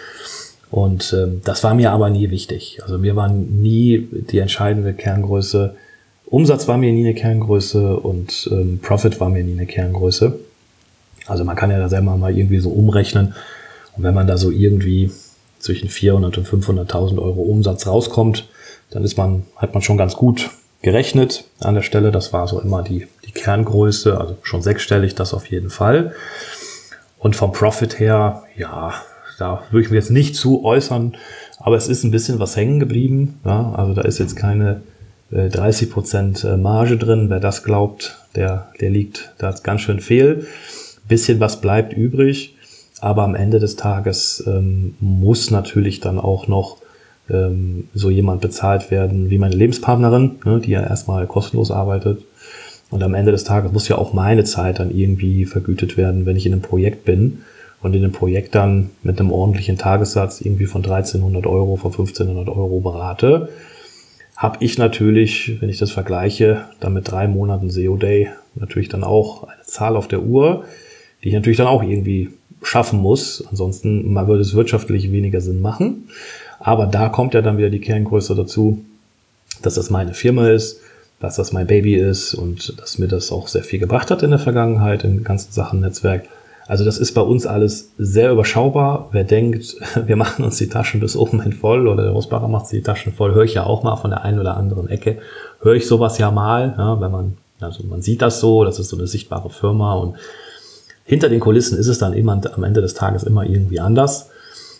Und 0.71 1.13
ähm, 1.13 1.41
das 1.43 1.63
war 1.63 1.75
mir 1.75 1.91
aber 1.91 2.09
nie 2.09 2.29
wichtig. 2.31 2.79
Also 2.81 2.97
mir 2.97 3.15
war 3.15 3.29
nie 3.29 4.07
die 4.11 4.39
entscheidende 4.39 4.93
Kerngröße, 4.93 5.75
Umsatz 6.33 6.67
war 6.67 6.79
mir 6.79 6.91
nie 6.91 7.05
eine 7.05 7.13
Kerngröße 7.13 7.95
und 7.95 8.49
ähm, 8.51 8.79
Profit 8.81 9.19
war 9.19 9.29
mir 9.29 9.43
nie 9.43 9.53
eine 9.53 9.67
Kerngröße. 9.67 10.39
Also 11.27 11.43
man 11.43 11.55
kann 11.55 11.69
ja 11.69 11.77
da 11.77 11.89
selber 11.89 12.17
mal 12.17 12.35
irgendwie 12.35 12.57
so 12.57 12.71
umrechnen. 12.71 13.35
Und 13.95 14.03
wenn 14.03 14.15
man 14.15 14.25
da 14.25 14.35
so 14.35 14.49
irgendwie 14.49 15.11
zwischen 15.59 15.89
400 15.89 16.39
und 16.39 16.47
500.000 16.47 17.19
Euro 17.21 17.43
Umsatz 17.43 17.85
rauskommt, 17.85 18.47
dann 18.93 19.03
ist 19.03 19.17
man, 19.17 19.43
hat 19.55 19.73
man 19.73 19.81
schon 19.81 19.97
ganz 19.97 20.15
gut 20.15 20.51
gerechnet 20.81 21.45
an 21.59 21.75
der 21.75 21.81
Stelle. 21.81 22.11
Das 22.11 22.31
war 22.31 22.47
so 22.47 22.59
immer 22.59 22.83
die, 22.83 23.07
die 23.25 23.31
Kerngröße, 23.31 24.19
also 24.19 24.37
schon 24.43 24.61
sechsstellig, 24.61 25.15
das 25.15 25.33
auf 25.33 25.47
jeden 25.47 25.69
Fall. 25.69 26.13
Und 27.17 27.35
vom 27.35 27.51
Profit 27.51 27.99
her, 27.99 28.43
ja, 28.55 28.93
da 29.39 29.63
würde 29.71 29.85
ich 29.85 29.89
mir 29.89 29.97
jetzt 29.97 30.11
nicht 30.11 30.35
zu 30.35 30.63
äußern, 30.63 31.15
aber 31.57 31.77
es 31.77 31.87
ist 31.87 32.03
ein 32.03 32.11
bisschen 32.11 32.39
was 32.39 32.55
hängen 32.55 32.79
geblieben. 32.79 33.39
Ja, 33.45 33.71
also 33.73 33.93
da 33.93 34.01
ist 34.03 34.19
jetzt 34.19 34.35
keine 34.35 34.81
äh, 35.31 35.47
30% 35.47 36.57
Marge 36.57 36.97
drin. 36.97 37.29
Wer 37.29 37.39
das 37.39 37.63
glaubt, 37.63 38.17
der, 38.35 38.67
der 38.79 38.89
liegt 38.89 39.33
da 39.37 39.55
ganz 39.63 39.81
schön 39.81 40.01
fehl. 40.01 40.45
Bisschen 41.07 41.39
was 41.39 41.61
bleibt 41.61 41.93
übrig, 41.93 42.55
aber 42.99 43.23
am 43.23 43.35
Ende 43.35 43.59
des 43.59 43.75
Tages 43.75 44.43
ähm, 44.45 44.95
muss 44.99 45.49
natürlich 45.49 45.99
dann 45.99 46.19
auch 46.19 46.47
noch 46.47 46.77
ähm, 47.29 47.87
so 47.93 48.09
jemand 48.09 48.41
bezahlt 48.41 48.91
werden 48.91 49.29
wie 49.29 49.37
meine 49.37 49.55
Lebenspartnerin, 49.55 50.35
ne, 50.45 50.59
die 50.59 50.71
ja 50.71 50.81
erstmal 50.81 51.27
kostenlos 51.27 51.71
arbeitet. 51.71 52.23
Und 52.89 53.01
am 53.01 53.15
Ende 53.15 53.31
des 53.31 53.43
Tages 53.43 53.71
muss 53.71 53.87
ja 53.87 53.97
auch 53.97 54.13
meine 54.13 54.43
Zeit 54.43 54.79
dann 54.79 54.95
irgendwie 54.95 55.45
vergütet 55.45 55.97
werden, 55.97 56.25
wenn 56.25 56.35
ich 56.35 56.45
in 56.45 56.53
einem 56.53 56.61
Projekt 56.61 57.05
bin 57.05 57.39
und 57.81 57.95
in 57.95 58.03
einem 58.03 58.13
Projekt 58.13 58.55
dann 58.55 58.91
mit 59.01 59.19
einem 59.19 59.31
ordentlichen 59.31 59.77
Tagessatz 59.77 60.41
irgendwie 60.41 60.67
von 60.67 60.83
1300 60.83 61.47
Euro, 61.47 61.75
von 61.75 61.91
1500 61.91 62.49
Euro 62.49 62.79
berate, 62.81 63.49
habe 64.35 64.57
ich 64.59 64.77
natürlich, 64.77 65.57
wenn 65.59 65.69
ich 65.69 65.77
das 65.77 65.91
vergleiche, 65.91 66.65
dann 66.79 66.93
mit 66.93 67.09
drei 67.09 67.27
Monaten 67.27 67.69
SEO 67.69 67.97
Day 67.97 68.29
natürlich 68.55 68.89
dann 68.89 69.03
auch 69.03 69.43
eine 69.43 69.63
Zahl 69.63 69.95
auf 69.95 70.07
der 70.07 70.23
Uhr, 70.23 70.65
die 71.23 71.29
ich 71.29 71.33
natürlich 71.33 71.57
dann 71.57 71.67
auch 71.67 71.83
irgendwie 71.83 72.29
schaffen 72.61 72.99
muss. 72.99 73.45
Ansonsten 73.49 74.13
würde 74.15 74.41
es 74.41 74.53
wirtschaftlich 74.53 75.11
weniger 75.11 75.41
Sinn 75.41 75.61
machen. 75.61 76.09
Aber 76.63 76.87
da 76.87 77.09
kommt 77.09 77.33
ja 77.33 77.41
dann 77.41 77.57
wieder 77.57 77.69
die 77.69 77.81
Kerngröße 77.81 78.35
dazu, 78.35 78.83
dass 79.61 79.75
das 79.75 79.89
meine 79.89 80.13
Firma 80.13 80.47
ist, 80.47 80.79
dass 81.19 81.35
das 81.35 81.51
mein 81.51 81.67
Baby 81.67 81.95
ist 81.95 82.33
und 82.33 82.79
dass 82.79 82.97
mir 82.97 83.09
das 83.09 83.31
auch 83.31 83.49
sehr 83.49 83.63
viel 83.63 83.79
gebracht 83.79 84.09
hat 84.09 84.23
in 84.23 84.29
der 84.29 84.39
Vergangenheit 84.39 85.03
in 85.03 85.23
ganzen 85.23 85.51
Sachen 85.51 85.81
Netzwerk. 85.81 86.23
Also 86.65 86.85
das 86.85 86.97
ist 86.97 87.13
bei 87.13 87.21
uns 87.21 87.45
alles 87.45 87.91
sehr 87.97 88.31
überschaubar. 88.31 89.09
Wer 89.11 89.25
denkt, 89.25 89.75
wir 90.05 90.15
machen 90.15 90.45
uns 90.45 90.57
die 90.57 90.69
Taschen 90.69 91.01
bis 91.01 91.17
oben 91.17 91.41
hin 91.41 91.51
voll 91.51 91.85
oder 91.87 92.03
der 92.03 92.13
Rosbacher 92.13 92.47
macht 92.47 92.67
sich 92.67 92.79
die 92.79 92.85
Taschen 92.85 93.11
voll, 93.11 93.33
höre 93.33 93.43
ich 93.43 93.55
ja 93.55 93.65
auch 93.65 93.83
mal 93.83 93.97
von 93.97 94.11
der 94.11 94.23
einen 94.23 94.39
oder 94.39 94.55
anderen 94.55 94.87
Ecke. 94.87 95.17
Höre 95.61 95.75
ich 95.75 95.85
sowas 95.85 96.17
ja 96.17 96.31
mal, 96.31 96.73
ja, 96.77 97.01
wenn 97.01 97.11
man, 97.11 97.37
also 97.59 97.83
man 97.83 98.01
sieht 98.01 98.21
das 98.21 98.39
so, 98.39 98.63
das 98.63 98.79
ist 98.79 98.87
so 98.87 98.97
eine 98.97 99.07
sichtbare 99.07 99.49
Firma 99.49 99.95
und 99.95 100.15
hinter 101.03 101.27
den 101.27 101.41
Kulissen 101.41 101.77
ist 101.77 101.87
es 101.87 101.99
dann 101.99 102.13
immer 102.13 102.39
am 102.55 102.63
Ende 102.63 102.79
des 102.79 102.93
Tages 102.93 103.23
immer 103.23 103.43
irgendwie 103.43 103.81
anders, 103.81 104.29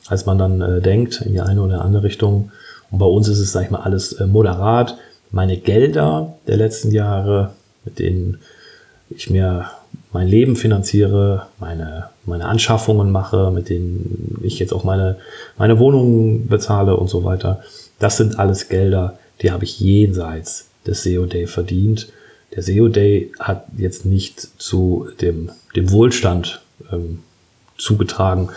als 0.07 0.25
man 0.25 0.37
dann 0.37 0.61
äh, 0.61 0.81
denkt 0.81 1.21
in 1.21 1.33
die 1.33 1.41
eine 1.41 1.61
oder 1.61 1.83
andere 1.83 2.03
Richtung. 2.03 2.51
Und 2.91 2.99
bei 2.99 3.05
uns 3.05 3.27
ist 3.27 3.39
es, 3.39 3.51
sag 3.51 3.63
ich 3.65 3.71
mal, 3.71 3.81
alles 3.81 4.13
äh, 4.13 4.27
moderat. 4.27 4.97
meine 5.31 5.57
Gelder 5.57 6.33
der 6.47 6.57
letzten 6.57 6.91
Jahre, 6.91 7.51
mit 7.85 7.99
denen 7.99 8.39
ich 9.09 9.29
mir 9.29 9.65
mein 10.11 10.27
Leben 10.27 10.55
finanziere, 10.55 11.47
meine, 11.59 12.09
meine 12.25 12.45
Anschaffungen 12.45 13.11
mache, 13.11 13.51
mit 13.51 13.69
denen 13.69 14.39
ich 14.43 14.59
jetzt 14.59 14.73
auch 14.73 14.83
meine, 14.83 15.17
meine 15.57 15.79
Wohnung 15.79 16.47
bezahle 16.47 16.95
und 16.97 17.09
so 17.09 17.23
weiter. 17.23 17.63
Das 17.99 18.17
sind 18.17 18.39
alles 18.39 18.69
Gelder, 18.69 19.17
die 19.41 19.51
habe 19.51 19.63
ich 19.63 19.79
jenseits 19.79 20.67
des 20.85 21.03
SEO 21.03 21.25
Day 21.25 21.47
verdient. 21.47 22.09
Der 22.55 22.61
SEO 22.61 22.87
Day 22.89 23.31
hat 23.39 23.65
jetzt 23.77 24.05
nicht 24.05 24.39
zu 24.61 25.07
dem, 25.21 25.49
dem 25.75 25.91
Wohlstand 25.91 26.61
ähm, 26.91 27.19
zugetragen, 27.83 28.49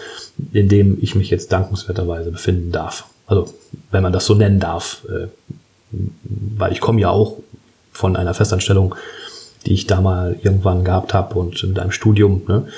in 0.53 0.69
dem 0.69 0.99
ich 1.01 1.15
mich 1.15 1.31
jetzt 1.31 1.53
dankenswerterweise 1.53 2.31
befinden 2.31 2.73
darf. 2.73 3.07
Also, 3.27 3.53
wenn 3.91 4.03
man 4.03 4.13
das 4.13 4.27
so 4.27 4.35
nennen 4.35 4.61
darf, 4.61 5.03
äh, 5.09 5.27
weil 6.23 6.73
ich 6.73 6.81
komme 6.81 7.01
ja 7.01 7.11
auch 7.11 7.37
von 7.93 8.17
einer 8.17 8.35
Festanstellung, 8.35 8.95
die 9.65 9.75
ich 9.75 9.87
da 9.87 10.01
mal 10.01 10.39
irgendwann 10.43 10.85
gehabt 10.85 11.13
habe 11.13 11.39
und 11.39 11.63
mit 11.63 11.79
einem 11.79 11.91
Studium. 11.91 12.43
Ne? 12.47 12.69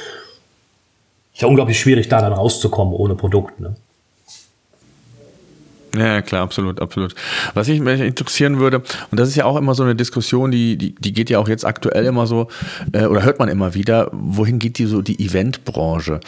Ist 1.34 1.42
ja 1.42 1.48
unglaublich 1.48 1.78
schwierig, 1.78 2.08
da 2.08 2.20
dann 2.22 2.32
rauszukommen 2.32 2.94
ohne 2.94 3.14
Produkt. 3.14 3.60
Ne? 3.60 3.76
Ja, 5.96 6.22
klar, 6.22 6.42
absolut, 6.42 6.80
absolut. 6.80 7.14
Was 7.54 7.68
mich 7.68 7.80
interessieren 7.80 8.58
würde, 8.58 8.82
und 9.10 9.18
das 9.18 9.28
ist 9.28 9.36
ja 9.36 9.44
auch 9.44 9.56
immer 9.56 9.74
so 9.74 9.82
eine 9.82 9.94
Diskussion, 9.94 10.50
die, 10.50 10.76
die, 10.76 10.94
die 10.94 11.12
geht 11.12 11.30
ja 11.30 11.38
auch 11.38 11.48
jetzt 11.48 11.64
aktuell 11.64 12.04
immer 12.04 12.26
so, 12.26 12.48
äh, 12.92 13.06
oder 13.06 13.22
hört 13.22 13.38
man 13.38 13.48
immer 13.48 13.74
wieder, 13.74 14.10
wohin 14.12 14.58
geht 14.58 14.78
die 14.78 14.86
so 14.86 15.02
die 15.02 15.24
Eventbranche? 15.24 16.20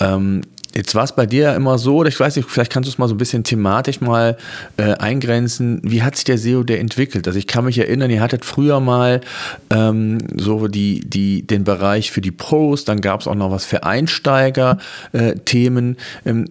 Ähm, 0.00 0.42
Jetzt 0.74 0.94
war 0.94 1.02
es 1.02 1.12
bei 1.12 1.26
dir 1.26 1.44
ja 1.44 1.56
immer 1.56 1.78
so, 1.78 2.04
ich 2.04 2.20
weiß 2.20 2.36
nicht, 2.36 2.48
vielleicht 2.48 2.70
kannst 2.70 2.86
du 2.86 2.92
es 2.92 2.98
mal 2.98 3.08
so 3.08 3.14
ein 3.14 3.18
bisschen 3.18 3.42
thematisch 3.42 4.00
mal 4.00 4.36
äh, 4.76 4.92
eingrenzen. 4.94 5.80
Wie 5.82 6.02
hat 6.02 6.14
sich 6.14 6.24
der 6.24 6.36
SEO 6.36 6.62
der 6.62 6.78
entwickelt? 6.78 7.26
Also 7.26 7.38
ich 7.38 7.46
kann 7.46 7.64
mich 7.64 7.78
erinnern, 7.78 8.10
ihr 8.10 8.20
hattet 8.20 8.44
früher 8.44 8.78
mal 8.78 9.22
ähm, 9.70 10.18
so 10.36 10.68
die, 10.68 11.00
die, 11.00 11.46
den 11.46 11.64
Bereich 11.64 12.12
für 12.12 12.20
die 12.20 12.32
Pros, 12.32 12.84
dann 12.84 13.00
gab 13.00 13.22
es 13.22 13.26
auch 13.26 13.34
noch 13.34 13.50
was 13.50 13.64
für 13.64 13.84
Einsteiger-Themen. 13.84 15.96
Äh, 16.24 16.30
ähm, 16.30 16.50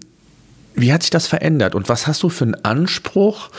wie 0.77 0.93
hat 0.93 1.01
sich 1.01 1.09
das 1.09 1.27
verändert 1.27 1.75
und 1.75 1.89
was 1.89 2.07
hast 2.07 2.23
du 2.23 2.29
für 2.29 2.45
einen 2.45 2.63
Anspruch 2.63 3.49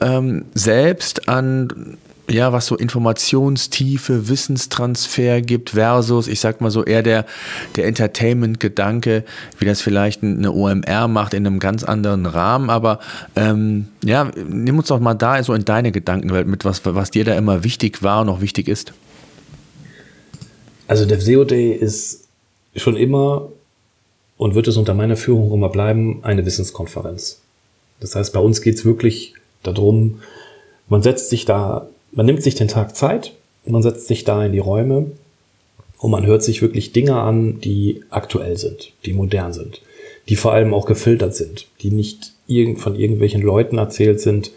ähm, 0.00 0.44
selbst 0.54 1.28
an 1.28 1.96
ja, 2.28 2.52
was 2.52 2.66
so 2.66 2.76
Informationstiefe, 2.76 4.28
Wissenstransfer 4.28 5.42
gibt 5.42 5.70
versus, 5.70 6.26
ich 6.26 6.40
sag 6.40 6.60
mal 6.60 6.70
so 6.70 6.82
eher 6.82 7.02
der, 7.02 7.26
der 7.76 7.86
Entertainment-Gedanke, 7.86 9.24
wie 9.58 9.64
das 9.64 9.82
vielleicht 9.82 10.22
eine 10.22 10.50
OMR 10.50 11.06
macht 11.08 11.34
in 11.34 11.46
einem 11.46 11.58
ganz 11.58 11.84
anderen 11.84 12.24
Rahmen. 12.24 12.70
Aber 12.70 13.00
ähm, 13.36 13.88
ja, 14.02 14.30
nimm 14.48 14.78
uns 14.78 14.88
doch 14.88 15.00
mal 15.00 15.14
da 15.14 15.42
so 15.42 15.52
in 15.52 15.66
deine 15.66 15.92
Gedankenwelt 15.92 16.46
mit, 16.46 16.64
was, 16.64 16.80
was 16.84 17.10
dir 17.10 17.24
da 17.24 17.34
immer 17.34 17.62
wichtig 17.62 18.02
war 18.02 18.22
und 18.22 18.28
noch 18.28 18.40
wichtig 18.40 18.68
ist. 18.68 18.94
Also 20.86 21.04
der 21.04 21.20
SEO 21.20 21.44
Day 21.44 21.72
ist 21.72 22.24
schon 22.74 22.96
immer 22.96 23.48
und 24.36 24.54
wird 24.54 24.68
es 24.68 24.76
unter 24.76 24.94
meiner 24.94 25.16
Führung 25.16 25.52
immer 25.52 25.68
bleiben, 25.68 26.20
eine 26.22 26.44
Wissenskonferenz. 26.44 27.40
Das 28.00 28.16
heißt, 28.16 28.32
bei 28.32 28.40
uns 28.40 28.62
geht 28.62 28.74
es 28.74 28.84
wirklich 28.84 29.34
darum, 29.62 30.20
man 30.88 31.02
setzt 31.02 31.30
sich 31.30 31.44
da 31.44 31.88
man 32.14 32.26
nimmt 32.26 32.42
sich 32.42 32.54
den 32.54 32.68
Tag 32.68 32.96
Zeit, 32.96 33.32
man 33.66 33.82
setzt 33.82 34.06
sich 34.06 34.24
da 34.24 34.44
in 34.44 34.52
die 34.52 34.58
Räume 34.58 35.06
und 35.98 36.10
man 36.10 36.26
hört 36.26 36.42
sich 36.42 36.62
wirklich 36.62 36.92
Dinge 36.92 37.16
an, 37.16 37.60
die 37.60 38.02
aktuell 38.10 38.56
sind, 38.56 38.92
die 39.04 39.12
modern 39.12 39.52
sind, 39.52 39.80
die 40.28 40.36
vor 40.36 40.52
allem 40.52 40.74
auch 40.74 40.86
gefiltert 40.86 41.34
sind, 41.34 41.66
die 41.80 41.90
nicht 41.90 42.32
von 42.76 42.96
irgendwelchen 42.96 43.42
Leuten 43.42 43.78
erzählt 43.78 44.20
sind, 44.20 44.50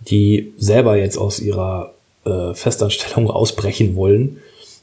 die 0.00 0.52
selber 0.56 0.96
jetzt 0.96 1.18
aus 1.18 1.40
ihrer 1.40 1.94
äh, 2.24 2.54
Festanstellung 2.54 3.30
ausbrechen 3.30 3.96
wollen 3.96 4.38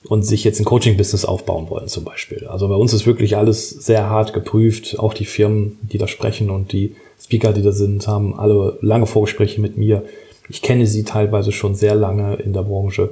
und 0.07 0.23
sich 0.23 0.43
jetzt 0.43 0.59
ein 0.59 0.65
Coaching-Business 0.65 1.25
aufbauen 1.25 1.69
wollen 1.69 1.87
zum 1.87 2.03
Beispiel. 2.03 2.47
Also 2.47 2.67
bei 2.67 2.75
uns 2.75 2.93
ist 2.93 3.05
wirklich 3.05 3.37
alles 3.37 3.69
sehr 3.69 4.09
hart 4.09 4.33
geprüft. 4.33 4.99
Auch 4.99 5.13
die 5.13 5.25
Firmen, 5.25 5.79
die 5.81 5.97
da 5.97 6.07
sprechen 6.07 6.49
und 6.49 6.71
die 6.71 6.95
Speaker, 7.19 7.53
die 7.53 7.61
da 7.61 7.71
sind, 7.71 8.07
haben 8.07 8.37
alle 8.37 8.77
lange 8.81 9.05
Vorgespräche 9.05 9.61
mit 9.61 9.77
mir 9.77 10.03
ich 10.49 10.61
kenne 10.61 10.85
sie 10.85 11.03
teilweise 11.03 11.51
schon 11.51 11.75
sehr 11.75 11.95
lange 11.95 12.35
in 12.35 12.53
der 12.53 12.63
Branche. 12.63 13.11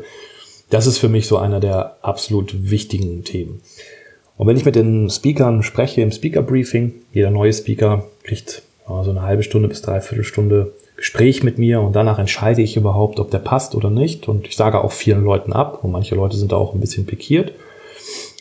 Das 0.70 0.88
ist 0.88 0.98
für 0.98 1.10
mich 1.10 1.28
so 1.28 1.38
einer 1.38 1.60
der 1.60 1.98
absolut 2.02 2.70
wichtigen 2.70 3.24
Themen. 3.24 3.62
Und 4.38 4.48
wenn 4.48 4.58
ich 4.58 4.66
mit 4.66 4.76
den 4.76 5.10
Speakern 5.10 5.64
spreche 5.64 6.02
im 6.02 6.12
Speaker 6.12 6.42
Briefing, 6.42 6.94
jeder 7.12 7.32
neue 7.32 7.54
Speaker 7.54 8.06
kriegt 8.24 8.64
so 8.88 9.10
eine 9.10 9.22
halbe 9.22 9.44
Stunde 9.44 9.68
bis 9.68 9.82
dreiviertel 9.82 10.24
Stunde 10.24 10.74
Gespräch 11.04 11.44
mit 11.44 11.58
mir 11.58 11.82
und 11.82 11.96
danach 11.96 12.18
entscheide 12.18 12.62
ich 12.62 12.78
überhaupt, 12.78 13.20
ob 13.20 13.30
der 13.30 13.40
passt 13.40 13.76
oder 13.76 13.90
nicht. 13.90 14.28
Und 14.28 14.48
ich 14.48 14.56
sage 14.56 14.84
auch 14.84 14.92
vielen 14.92 15.24
Leuten 15.24 15.54
ab 15.54 15.84
und 15.84 15.92
manche 15.92 16.16
Leute 16.16 16.38
sind 16.38 16.52
da 16.52 16.56
auch 16.56 16.74
ein 16.74 16.80
bisschen 16.80 17.06
pikiert. 17.06 17.52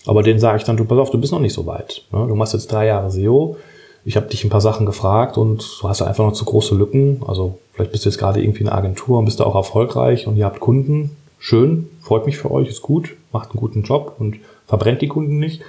Aber 0.07 0.23
denen 0.23 0.41
sage 0.41 0.59
ich 0.59 0.65
dann, 0.65 0.77
du 0.77 0.85
pass 0.85 0.99
auf, 0.99 1.11
du 1.11 1.21
bist 1.21 1.33
noch 1.33 1.41
nicht 1.41 1.55
so 1.55 1.67
weit. 1.67 2.05
Du 2.11 2.35
machst 2.35 2.55
jetzt 2.55 2.73
drei 2.73 2.87
Jahre 2.87 3.11
SEO. 3.11 3.57
Ich 4.05 4.17
habe 4.17 4.27
dich 4.27 4.43
ein 4.43 4.51
paar 4.51 4.61
Sachen 4.61 4.87
gefragt 4.87 5.39
und 5.39 5.79
du 5.81 5.89
hast 5.89 6.03
einfach 6.03 6.25
noch 6.25 6.33
zu 6.33 6.45
große 6.45 6.75
Lücken. 6.75 7.23
Also 7.27 7.59
Vielleicht 7.73 7.93
bist 7.93 8.05
du 8.05 8.11
jetzt 8.11 8.19
gerade 8.19 8.43
irgendwie 8.43 8.61
eine 8.61 8.73
Agentur 8.73 9.19
und 9.19 9.25
bist 9.25 9.41
da 9.41 9.45
auch 9.45 9.55
erfolgreich 9.55 10.27
und 10.27 10.37
ihr 10.37 10.45
habt 10.45 10.61
Kunden. 10.61 11.17
Schön, 11.39 11.89
freut 12.01 12.27
mich 12.27 12.37
für 12.37 12.51
euch, 12.51 12.69
ist 12.69 12.83
gut, 12.83 13.17
macht 13.33 13.51
einen 13.51 13.61
guten 13.61 13.83
Job 13.83 14.17
und 14.19 14.37
verbrennt 14.67 15.03
die 15.03 15.09
Kunden 15.09 15.39
nicht. 15.39 15.63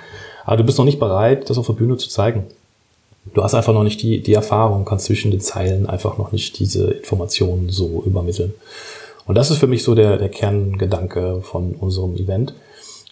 Aber 0.46 0.58
du 0.58 0.64
bist 0.64 0.78
noch 0.78 0.86
nicht 0.86 1.00
bereit, 1.00 1.50
das 1.50 1.58
auf 1.58 1.68
der 1.68 1.74
Bühne 1.74 1.98
zu 1.98 2.10
zeigen. 2.10 2.44
Du 3.34 3.44
hast 3.44 3.56
einfach 3.56 3.74
noch 3.74 3.84
nicht 3.84 4.02
die, 4.02 4.22
die 4.22 4.34
Erfahrung, 4.34 4.86
kannst 4.86 5.06
zwischen 5.06 5.32
den 5.32 5.40
Zeilen 5.40 5.88
einfach 5.88 6.18
noch 6.18 6.32
nicht 6.32 6.60
diese 6.60 6.92
Informationen 6.92 7.70
so 7.70 8.04
übermitteln. 8.06 8.54
Und 9.26 9.36
das 9.36 9.50
ist 9.50 9.58
für 9.58 9.68
mich 9.68 9.84
so 9.84 9.96
der, 9.96 10.18
der 10.18 10.30
Kerngedanke 10.30 11.42
von 11.42 11.74
unserem 11.80 12.16
Event. 12.18 12.54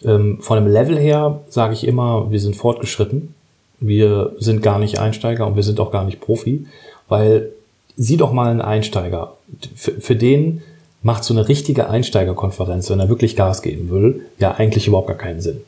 Ähm, 0.03 0.39
von 0.41 0.57
dem 0.57 0.71
Level 0.71 0.99
her 0.99 1.41
sage 1.49 1.73
ich 1.73 1.87
immer, 1.87 2.29
wir 2.29 2.39
sind 2.39 2.55
fortgeschritten. 2.55 3.33
Wir 3.79 4.35
sind 4.37 4.61
gar 4.61 4.79
nicht 4.79 4.99
Einsteiger 4.99 5.47
und 5.47 5.55
wir 5.55 5.63
sind 5.63 5.79
auch 5.79 5.91
gar 5.91 6.03
nicht 6.03 6.21
Profi, 6.21 6.67
weil 7.07 7.49
sieh 7.97 8.17
doch 8.17 8.31
mal 8.31 8.51
einen 8.51 8.61
Einsteiger. 8.61 9.37
Für, 9.75 9.93
für 9.93 10.15
den 10.15 10.61
macht 11.01 11.23
so 11.23 11.33
eine 11.33 11.47
richtige 11.47 11.89
Einsteigerkonferenz, 11.89 12.89
wenn 12.89 12.99
er 12.99 13.09
wirklich 13.09 13.35
Gas 13.35 13.61
geben 13.61 13.89
will, 13.89 14.25
ja 14.37 14.51
eigentlich 14.51 14.87
überhaupt 14.87 15.07
gar 15.07 15.17
keinen 15.17 15.41
Sinn. 15.41 15.61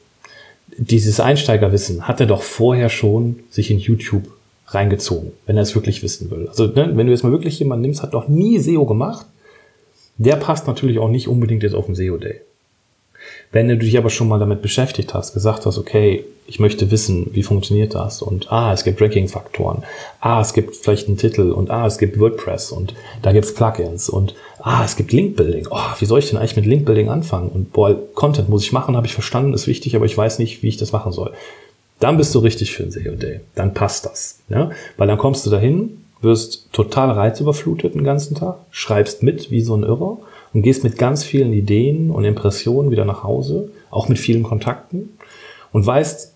Dieses 0.77 1.19
Einsteigerwissen 1.19 2.07
hat 2.07 2.19
er 2.19 2.25
doch 2.25 2.41
vorher 2.41 2.89
schon 2.89 3.39
sich 3.49 3.71
in 3.71 3.79
YouTube 3.79 4.27
reingezogen, 4.67 5.31
wenn 5.45 5.57
er 5.57 5.63
es 5.63 5.75
wirklich 5.75 6.03
wissen 6.03 6.31
will. 6.31 6.47
Also 6.47 6.67
ne, 6.67 6.91
wenn 6.95 7.07
du 7.07 7.11
jetzt 7.11 7.23
mal 7.23 7.31
wirklich 7.31 7.59
jemanden 7.59 7.83
nimmst, 7.83 8.01
hat 8.01 8.13
noch 8.13 8.27
nie 8.27 8.59
SEO 8.59 8.85
gemacht, 8.85 9.25
der 10.17 10.35
passt 10.35 10.67
natürlich 10.67 10.99
auch 10.99 11.09
nicht 11.09 11.27
unbedingt 11.27 11.63
jetzt 11.63 11.75
auf 11.75 11.85
den 11.85 11.95
SEO 11.95 12.17
Day. 12.17 12.41
Wenn 13.53 13.69
du 13.69 13.77
dich 13.77 13.97
aber 13.99 14.09
schon 14.09 14.27
mal 14.27 14.39
damit 14.39 14.63
beschäftigt 14.63 15.13
hast, 15.13 15.35
gesagt 15.35 15.67
hast, 15.67 15.77
okay, 15.77 16.25
ich 16.47 16.59
möchte 16.59 16.89
wissen, 16.89 17.29
wie 17.33 17.43
funktioniert 17.43 17.93
das 17.93 18.23
und 18.23 18.51
ah, 18.51 18.73
es 18.73 18.83
gibt 18.83 18.99
Ranking-Faktoren, 18.99 19.83
ah, 20.19 20.41
es 20.41 20.53
gibt 20.53 20.75
vielleicht 20.75 21.07
einen 21.07 21.17
Titel 21.17 21.51
und 21.51 21.69
ah, 21.69 21.85
es 21.85 21.99
gibt 21.99 22.19
WordPress 22.19 22.71
und 22.71 22.95
da 23.21 23.31
gibt's 23.31 23.53
Plugins 23.53 24.09
und 24.09 24.33
ah, 24.59 24.83
es 24.83 24.95
gibt 24.95 25.13
Link-Building. 25.13 25.67
Oh, 25.69 25.93
wie 25.99 26.05
soll 26.05 26.19
ich 26.19 26.29
denn 26.29 26.39
eigentlich 26.39 26.55
mit 26.55 26.65
Link-Building 26.65 27.09
anfangen? 27.09 27.49
Und 27.49 27.71
boah, 27.71 27.95
Content 28.15 28.49
muss 28.49 28.63
ich 28.63 28.73
machen, 28.73 28.97
habe 28.97 29.05
ich 29.05 29.13
verstanden, 29.13 29.53
ist 29.53 29.67
wichtig, 29.67 29.95
aber 29.95 30.05
ich 30.05 30.17
weiß 30.17 30.39
nicht, 30.39 30.63
wie 30.63 30.69
ich 30.69 30.77
das 30.77 30.91
machen 30.91 31.11
soll. 31.11 31.31
Dann 31.99 32.17
bist 32.17 32.33
du 32.33 32.39
richtig 32.39 32.71
für 32.71 32.83
ein 32.83 32.91
SEO-Day. 32.91 33.41
Dann 33.53 33.75
passt 33.75 34.05
das. 34.05 34.39
Ja? 34.49 34.71
Weil 34.97 35.07
dann 35.07 35.19
kommst 35.19 35.45
du 35.45 35.51
dahin, 35.51 36.01
wirst 36.21 36.69
total 36.73 37.11
reizüberflutet 37.11 37.93
den 37.93 38.03
ganzen 38.03 38.35
Tag, 38.35 38.57
schreibst 38.71 39.21
mit 39.21 39.51
wie 39.51 39.61
so 39.61 39.75
ein 39.75 39.83
Irrer 39.83 40.17
und 40.53 40.61
gehst 40.61 40.83
mit 40.83 40.97
ganz 40.97 41.23
vielen 41.23 41.53
Ideen 41.53 42.11
und 42.11 42.25
Impressionen 42.25 42.91
wieder 42.91 43.05
nach 43.05 43.23
Hause, 43.23 43.69
auch 43.89 44.07
mit 44.07 44.19
vielen 44.19 44.43
Kontakten 44.43 45.17
und 45.71 45.85
weißt, 45.85 46.33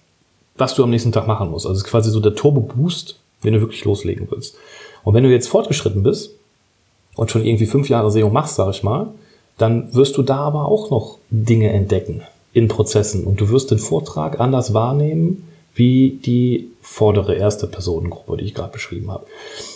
was 0.57 0.75
du 0.75 0.83
am 0.83 0.89
nächsten 0.89 1.11
Tag 1.11 1.27
machen 1.27 1.51
musst. 1.51 1.65
Also 1.65 1.77
es 1.77 1.83
ist 1.83 1.89
quasi 1.89 2.09
so 2.09 2.19
der 2.19 2.35
Turbo-Boost, 2.35 3.19
wenn 3.41 3.53
du 3.53 3.61
wirklich 3.61 3.85
loslegen 3.85 4.27
willst. 4.29 4.57
Und 5.03 5.13
wenn 5.13 5.23
du 5.23 5.29
jetzt 5.29 5.47
fortgeschritten 5.47 6.03
bist 6.03 6.31
und 7.15 7.31
schon 7.31 7.45
irgendwie 7.45 7.67
fünf 7.67 7.89
Jahre 7.89 8.11
SEO 8.11 8.29
machst, 8.29 8.55
sag 8.55 8.69
ich 8.71 8.83
mal, 8.83 9.07
dann 9.57 9.93
wirst 9.93 10.17
du 10.17 10.23
da 10.23 10.37
aber 10.37 10.65
auch 10.65 10.89
noch 10.89 11.17
Dinge 11.29 11.69
entdecken 11.69 12.23
in 12.53 12.67
Prozessen 12.67 13.23
und 13.23 13.39
du 13.39 13.49
wirst 13.49 13.71
den 13.71 13.79
Vortrag 13.79 14.39
anders 14.39 14.73
wahrnehmen 14.73 15.47
wie 15.75 16.19
die 16.25 16.71
vordere 16.81 17.35
erste 17.35 17.67
Personengruppe, 17.67 18.37
die 18.37 18.45
ich 18.45 18.55
gerade 18.55 18.71
beschrieben 18.71 19.11
habe. 19.11 19.25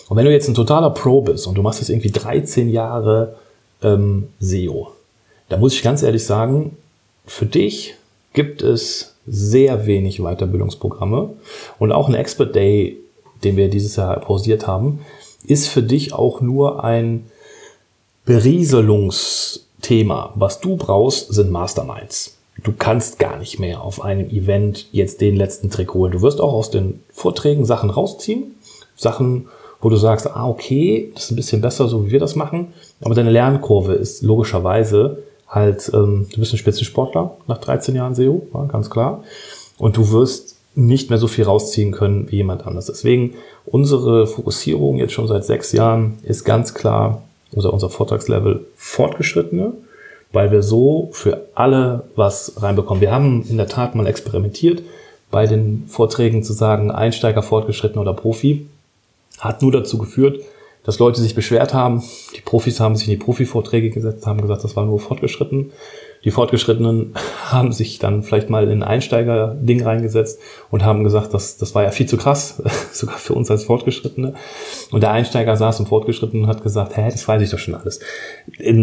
Und 0.08 0.16
wenn 0.16 0.24
du 0.24 0.32
jetzt 0.32 0.48
ein 0.48 0.54
totaler 0.54 0.90
Pro 0.90 1.22
bist 1.22 1.46
und 1.46 1.54
du 1.54 1.62
machst 1.62 1.78
jetzt 1.78 1.90
irgendwie 1.90 2.10
13 2.10 2.68
Jahre 2.68 3.36
ähm, 3.82 4.28
SEO. 4.40 4.92
Da 5.48 5.56
muss 5.56 5.74
ich 5.74 5.82
ganz 5.82 6.02
ehrlich 6.02 6.24
sagen, 6.24 6.76
für 7.26 7.46
dich 7.46 7.94
gibt 8.32 8.62
es 8.62 9.14
sehr 9.26 9.86
wenig 9.86 10.18
Weiterbildungsprogramme 10.18 11.30
und 11.78 11.92
auch 11.92 12.08
ein 12.08 12.14
Expert 12.14 12.54
Day, 12.54 12.98
den 13.44 13.56
wir 13.56 13.68
dieses 13.68 13.96
Jahr 13.96 14.18
pausiert 14.20 14.66
haben, 14.66 15.00
ist 15.46 15.68
für 15.68 15.82
dich 15.82 16.12
auch 16.12 16.40
nur 16.40 16.84
ein 16.84 17.26
Berieselungsthema. 18.24 20.32
Was 20.36 20.60
du 20.60 20.76
brauchst, 20.76 21.32
sind 21.32 21.50
Masterminds. 21.50 22.36
Du 22.62 22.72
kannst 22.72 23.18
gar 23.18 23.38
nicht 23.38 23.58
mehr 23.58 23.82
auf 23.82 24.02
einem 24.02 24.30
Event 24.30 24.86
jetzt 24.92 25.20
den 25.20 25.36
letzten 25.36 25.70
Trick 25.70 25.94
holen. 25.94 26.12
Du 26.12 26.22
wirst 26.22 26.40
auch 26.40 26.52
aus 26.52 26.70
den 26.70 27.00
Vorträgen 27.10 27.64
Sachen 27.64 27.90
rausziehen, 27.90 28.54
Sachen, 28.94 29.48
wo 29.80 29.88
du 29.88 29.96
sagst, 29.96 30.28
ah, 30.28 30.48
okay, 30.48 31.10
das 31.14 31.24
ist 31.24 31.32
ein 31.32 31.36
bisschen 31.36 31.60
besser, 31.60 31.88
so 31.88 32.06
wie 32.06 32.12
wir 32.12 32.20
das 32.20 32.36
machen. 32.36 32.72
Aber 33.02 33.14
deine 33.14 33.30
Lernkurve 33.30 33.94
ist 33.94 34.22
logischerweise 34.22 35.22
halt, 35.48 35.90
ähm, 35.92 36.28
du 36.32 36.40
bist 36.40 36.54
ein 36.54 36.58
Spitzensportler 36.58 37.36
nach 37.46 37.58
13 37.58 37.94
Jahren 37.94 38.14
SEO, 38.14 38.46
ja, 38.54 38.64
ganz 38.64 38.88
klar. 38.90 39.22
Und 39.78 39.96
du 39.96 40.10
wirst 40.12 40.56
nicht 40.74 41.10
mehr 41.10 41.18
so 41.18 41.28
viel 41.28 41.44
rausziehen 41.44 41.92
können 41.92 42.30
wie 42.30 42.36
jemand 42.36 42.66
anders. 42.66 42.86
Deswegen 42.86 43.34
unsere 43.66 44.26
Fokussierung 44.26 44.98
jetzt 44.98 45.12
schon 45.12 45.28
seit 45.28 45.44
sechs 45.44 45.72
Jahren 45.72 46.18
ist 46.22 46.44
ganz 46.44 46.74
klar 46.74 47.22
unser, 47.52 47.72
unser 47.72 47.90
Vortragslevel 47.90 48.64
fortgeschrittene, 48.76 49.72
weil 50.32 50.50
wir 50.50 50.62
so 50.62 51.10
für 51.12 51.48
alle 51.54 52.04
was 52.16 52.62
reinbekommen. 52.62 53.02
Wir 53.02 53.12
haben 53.12 53.44
in 53.48 53.58
der 53.58 53.68
Tat 53.68 53.94
mal 53.94 54.06
experimentiert, 54.06 54.82
bei 55.30 55.46
den 55.46 55.84
Vorträgen 55.88 56.42
zu 56.42 56.52
sagen, 56.52 56.90
Einsteiger, 56.90 57.42
Fortgeschritten 57.42 57.98
oder 57.98 58.14
Profi, 58.14 58.66
hat 59.38 59.60
nur 59.62 59.72
dazu 59.72 59.98
geführt, 59.98 60.40
dass 60.84 60.98
Leute 60.98 61.20
sich 61.20 61.34
beschwert 61.34 61.74
haben. 61.74 62.02
Die 62.36 62.40
Profis 62.40 62.80
haben 62.80 62.96
sich 62.96 63.08
in 63.08 63.18
die 63.18 63.24
Profi-Vorträge 63.24 63.90
gesetzt, 63.90 64.26
haben 64.26 64.40
gesagt, 64.40 64.64
das 64.64 64.76
war 64.76 64.84
nur 64.84 64.98
fortgeschritten. 64.98 65.72
Die 66.24 66.30
Fortgeschrittenen 66.30 67.14
haben 67.46 67.72
sich 67.72 67.98
dann 67.98 68.22
vielleicht 68.22 68.50
mal 68.50 68.64
in 68.64 68.82
ein 68.82 68.82
Einsteiger-Ding 68.82 69.82
reingesetzt 69.82 70.40
und 70.70 70.84
haben 70.84 71.04
gesagt, 71.04 71.34
das, 71.34 71.56
das 71.56 71.74
war 71.74 71.82
ja 71.82 71.90
viel 71.90 72.06
zu 72.06 72.16
krass, 72.16 72.62
sogar 72.92 73.18
für 73.18 73.34
uns 73.34 73.50
als 73.50 73.64
Fortgeschrittene. 73.64 74.34
Und 74.90 75.02
der 75.02 75.12
Einsteiger 75.12 75.56
saß 75.56 75.80
im 75.80 75.86
Fortgeschrittenen 75.86 76.44
und 76.44 76.50
hat 76.50 76.62
gesagt, 76.62 76.96
hä, 76.96 77.08
das 77.10 77.26
weiß 77.26 77.42
ich 77.42 77.50
doch 77.50 77.58
schon 77.58 77.74
alles. 77.74 78.00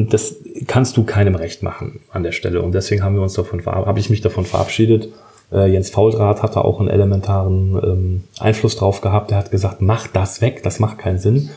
Das 0.09 0.35
kannst 0.67 0.97
du 0.97 1.03
keinem 1.03 1.35
recht 1.35 1.63
machen 1.63 2.01
an 2.11 2.23
der 2.23 2.31
Stelle. 2.31 2.61
Und 2.61 2.73
deswegen 2.73 3.03
haben 3.03 3.15
wir 3.15 3.23
uns 3.23 3.33
davon, 3.33 3.65
habe 3.65 3.99
ich 3.99 4.09
mich 4.09 4.21
davon 4.21 4.45
verabschiedet. 4.45 5.09
Äh, 5.51 5.71
Jens 5.71 5.89
Fauldraht 5.89 6.43
hatte 6.43 6.63
auch 6.63 6.79
einen 6.79 6.89
elementaren 6.89 7.79
ähm, 7.83 8.23
Einfluss 8.39 8.75
drauf 8.75 9.01
gehabt. 9.01 9.31
Er 9.31 9.37
hat 9.37 9.51
gesagt, 9.51 9.81
mach 9.81 10.07
das 10.07 10.41
weg, 10.41 10.61
das 10.63 10.79
macht 10.79 10.99
keinen 10.99 11.17
Sinn. 11.17 11.49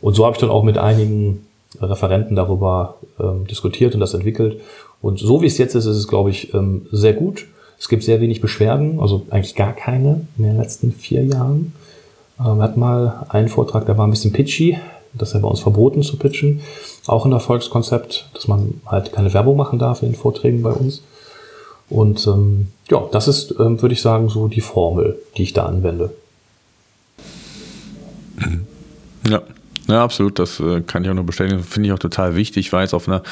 Und 0.00 0.14
so 0.14 0.24
habe 0.24 0.34
ich 0.34 0.40
dann 0.40 0.50
auch 0.50 0.62
mit 0.62 0.78
einigen 0.78 1.46
Referenten 1.80 2.36
darüber 2.36 2.96
ähm, 3.20 3.46
diskutiert 3.46 3.94
und 3.94 4.00
das 4.00 4.14
entwickelt. 4.14 4.60
Und 5.00 5.18
so 5.18 5.42
wie 5.42 5.46
es 5.46 5.58
jetzt 5.58 5.74
ist, 5.74 5.86
ist 5.86 5.96
es, 5.96 6.08
glaube 6.08 6.30
ich, 6.30 6.54
ähm, 6.54 6.86
sehr 6.90 7.12
gut. 7.12 7.46
Es 7.78 7.88
gibt 7.88 8.02
sehr 8.02 8.20
wenig 8.20 8.40
Beschwerden, 8.40 8.98
also 9.00 9.22
eigentlich 9.30 9.54
gar 9.54 9.72
keine 9.72 10.26
in 10.36 10.44
den 10.44 10.56
letzten 10.56 10.92
vier 10.92 11.24
Jahren. 11.24 11.72
Ähm, 12.40 12.58
wir 12.58 12.72
mal 12.76 13.26
einen 13.28 13.48
Vortrag, 13.48 13.86
der 13.86 13.98
war 13.98 14.06
ein 14.06 14.10
bisschen 14.10 14.32
pitchy. 14.32 14.78
Das 15.14 15.30
ist 15.30 15.34
ja 15.34 15.40
bei 15.40 15.48
uns 15.48 15.60
verboten 15.60 16.02
zu 16.02 16.16
pitchen. 16.16 16.60
Auch 17.06 17.24
ein 17.24 17.32
Erfolgskonzept, 17.32 18.28
dass 18.34 18.46
man 18.46 18.80
halt 18.86 19.12
keine 19.12 19.32
Werbung 19.32 19.56
machen 19.56 19.78
darf 19.78 20.02
in 20.02 20.10
den 20.10 20.14
Vorträgen 20.14 20.62
bei 20.62 20.70
uns. 20.70 21.02
Und 21.88 22.26
ähm, 22.26 22.68
ja, 22.90 23.08
das 23.10 23.28
ist, 23.28 23.54
ähm, 23.58 23.80
würde 23.80 23.94
ich 23.94 24.02
sagen, 24.02 24.28
so 24.28 24.48
die 24.48 24.60
Formel, 24.60 25.18
die 25.36 25.44
ich 25.44 25.54
da 25.54 25.64
anwende. 25.64 26.10
Ja. 29.28 29.42
Ja, 29.88 30.04
absolut, 30.04 30.38
das 30.38 30.60
äh, 30.60 30.82
kann 30.82 31.02
ich 31.02 31.10
auch 31.10 31.14
nur 31.14 31.24
bestätigen. 31.24 31.62
Finde 31.64 31.88
ich 31.88 31.92
auch 31.94 31.98
total 31.98 32.36
wichtig. 32.36 32.66
Ich 32.66 32.72
war 32.74 32.82
jetzt 32.82 32.92
auf 32.92 33.08
einer 33.08 33.22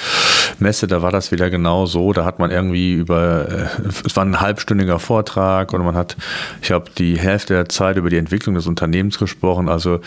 Messe, 0.58 0.86
da 0.86 1.02
war 1.02 1.12
das 1.12 1.30
wieder 1.30 1.50
genau 1.50 1.84
so. 1.84 2.14
Da 2.14 2.24
hat 2.24 2.38
man 2.38 2.50
irgendwie 2.50 2.94
über, 2.94 3.46
äh, 3.46 3.88
es 4.06 4.16
war 4.16 4.24
ein 4.24 4.40
halbstündiger 4.40 4.98
Vortrag 4.98 5.74
und 5.74 5.84
man 5.84 5.94
hat, 5.94 6.16
ich 6.62 6.72
habe 6.72 6.86
die 6.96 7.18
Hälfte 7.18 7.52
der 7.52 7.68
Zeit 7.68 7.98
über 7.98 8.08
die 8.08 8.16
Entwicklung 8.16 8.54
des 8.54 8.66
Unternehmens 8.66 9.18
gesprochen. 9.18 9.68
Also 9.68 10.00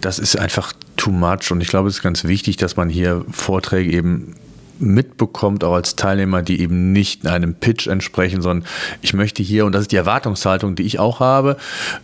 das 0.00 0.20
ist 0.20 0.38
einfach 0.38 0.72
too 0.96 1.10
much 1.10 1.50
und 1.50 1.60
ich 1.60 1.68
glaube, 1.68 1.88
es 1.88 1.96
ist 1.96 2.02
ganz 2.02 2.22
wichtig, 2.22 2.56
dass 2.56 2.76
man 2.76 2.88
hier 2.88 3.24
Vorträge 3.32 3.90
eben 3.90 4.36
mitbekommt, 4.78 5.64
auch 5.64 5.74
als 5.74 5.96
Teilnehmer, 5.96 6.42
die 6.42 6.60
eben 6.60 6.92
nicht 6.92 7.26
einem 7.26 7.54
Pitch 7.54 7.86
entsprechen, 7.86 8.42
sondern 8.42 8.68
ich 9.02 9.14
möchte 9.14 9.42
hier, 9.42 9.66
und 9.66 9.72
das 9.72 9.82
ist 9.82 9.92
die 9.92 9.96
Erwartungshaltung, 9.96 10.74
die 10.74 10.82
ich 10.82 10.98
auch 10.98 11.20
habe, 11.20 11.56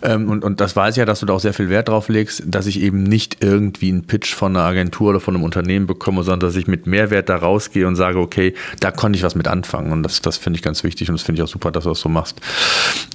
ähm, 0.02 0.28
und, 0.28 0.44
und 0.44 0.60
das 0.60 0.76
weiß 0.76 0.94
ich 0.94 0.98
ja, 0.98 1.04
dass 1.04 1.20
du 1.20 1.26
da 1.26 1.34
auch 1.34 1.40
sehr 1.40 1.54
viel 1.54 1.68
Wert 1.68 1.88
drauf 1.88 2.08
legst, 2.08 2.42
dass 2.46 2.66
ich 2.66 2.80
eben 2.80 3.02
nicht 3.02 3.38
irgendwie 3.42 3.88
einen 3.88 4.04
Pitch 4.04 4.34
von 4.34 4.56
einer 4.56 4.64
Agentur 4.64 5.10
oder 5.10 5.20
von 5.20 5.34
einem 5.34 5.44
Unternehmen 5.44 5.86
bekomme, 5.86 6.22
sondern 6.22 6.48
dass 6.48 6.56
ich 6.56 6.66
mit 6.66 6.86
Mehrwert 6.86 7.28
da 7.28 7.36
rausgehe 7.36 7.86
und 7.86 7.96
sage, 7.96 8.18
okay, 8.18 8.54
da 8.80 8.90
konnte 8.90 9.16
ich 9.16 9.22
was 9.22 9.34
mit 9.34 9.48
anfangen. 9.48 9.92
Und 9.92 10.02
das, 10.02 10.20
das 10.22 10.36
finde 10.36 10.58
ich 10.58 10.62
ganz 10.62 10.84
wichtig 10.84 11.08
und 11.08 11.18
das 11.18 11.22
finde 11.22 11.40
ich 11.40 11.44
auch 11.44 11.52
super, 11.52 11.70
dass 11.70 11.84
du 11.84 11.90
das 11.90 12.00
so 12.00 12.08
machst. 12.08 12.40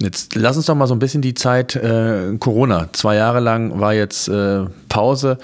Jetzt 0.00 0.34
lass 0.34 0.56
uns 0.56 0.66
doch 0.66 0.74
mal 0.74 0.86
so 0.86 0.94
ein 0.94 0.98
bisschen 0.98 1.22
die 1.22 1.34
Zeit 1.34 1.76
äh, 1.76 2.36
Corona. 2.38 2.88
Zwei 2.92 3.16
Jahre 3.16 3.40
lang 3.40 3.78
war 3.80 3.94
jetzt 3.94 4.28
äh, 4.28 4.64
Pause. 4.88 5.38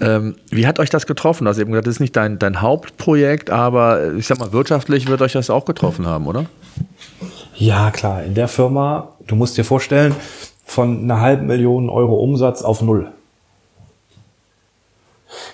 Ähm, 0.00 0.36
wie 0.50 0.66
hat 0.66 0.78
euch 0.78 0.90
das 0.90 1.06
getroffen? 1.06 1.46
Hast 1.48 1.58
eben 1.58 1.70
gesagt, 1.70 1.86
das 1.86 1.94
ist 1.94 2.00
nicht 2.00 2.16
dein, 2.16 2.38
dein 2.38 2.60
Hauptprojekt, 2.60 3.50
aber 3.50 4.12
ich 4.14 4.26
sag 4.26 4.38
mal, 4.38 4.52
wirtschaftlich 4.52 5.08
wird 5.08 5.22
euch 5.22 5.32
das 5.32 5.50
auch 5.50 5.64
getroffen 5.64 6.06
haben, 6.06 6.26
oder? 6.26 6.46
Ja, 7.54 7.90
klar. 7.90 8.22
In 8.22 8.34
der 8.34 8.48
Firma, 8.48 9.08
du 9.26 9.34
musst 9.34 9.56
dir 9.56 9.64
vorstellen, 9.64 10.14
von 10.64 11.04
einer 11.04 11.20
halben 11.20 11.46
Million 11.46 11.88
Euro 11.88 12.16
Umsatz 12.16 12.62
auf 12.62 12.82
null. 12.82 13.10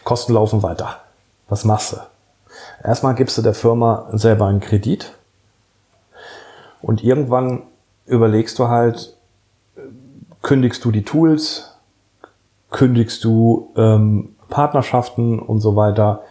Kosten 0.03 0.35
laufen 0.35 0.63
weiter. 0.63 0.99
Was 1.49 1.65
machst 1.65 1.93
du? 1.93 1.97
Erstmal 2.83 3.15
gibst 3.15 3.39
du 3.39 3.43
der 3.43 3.55
Firma 3.55 4.09
selber 4.13 4.47
einen 4.47 4.61
Kredit 4.61 5.13
und 6.83 7.03
irgendwann 7.03 7.63
überlegst 8.07 8.59
du 8.59 8.69
halt, 8.69 9.17
kündigst 10.43 10.85
du 10.85 10.91
die 10.91 11.05
Tools, 11.05 11.74
kündigst 12.75 13.23
du 13.23 13.73
ähm, 13.77 14.31
Partnerschaften 14.51 15.39
und 15.39 15.61
so 15.61 15.77
weiter 15.77 16.23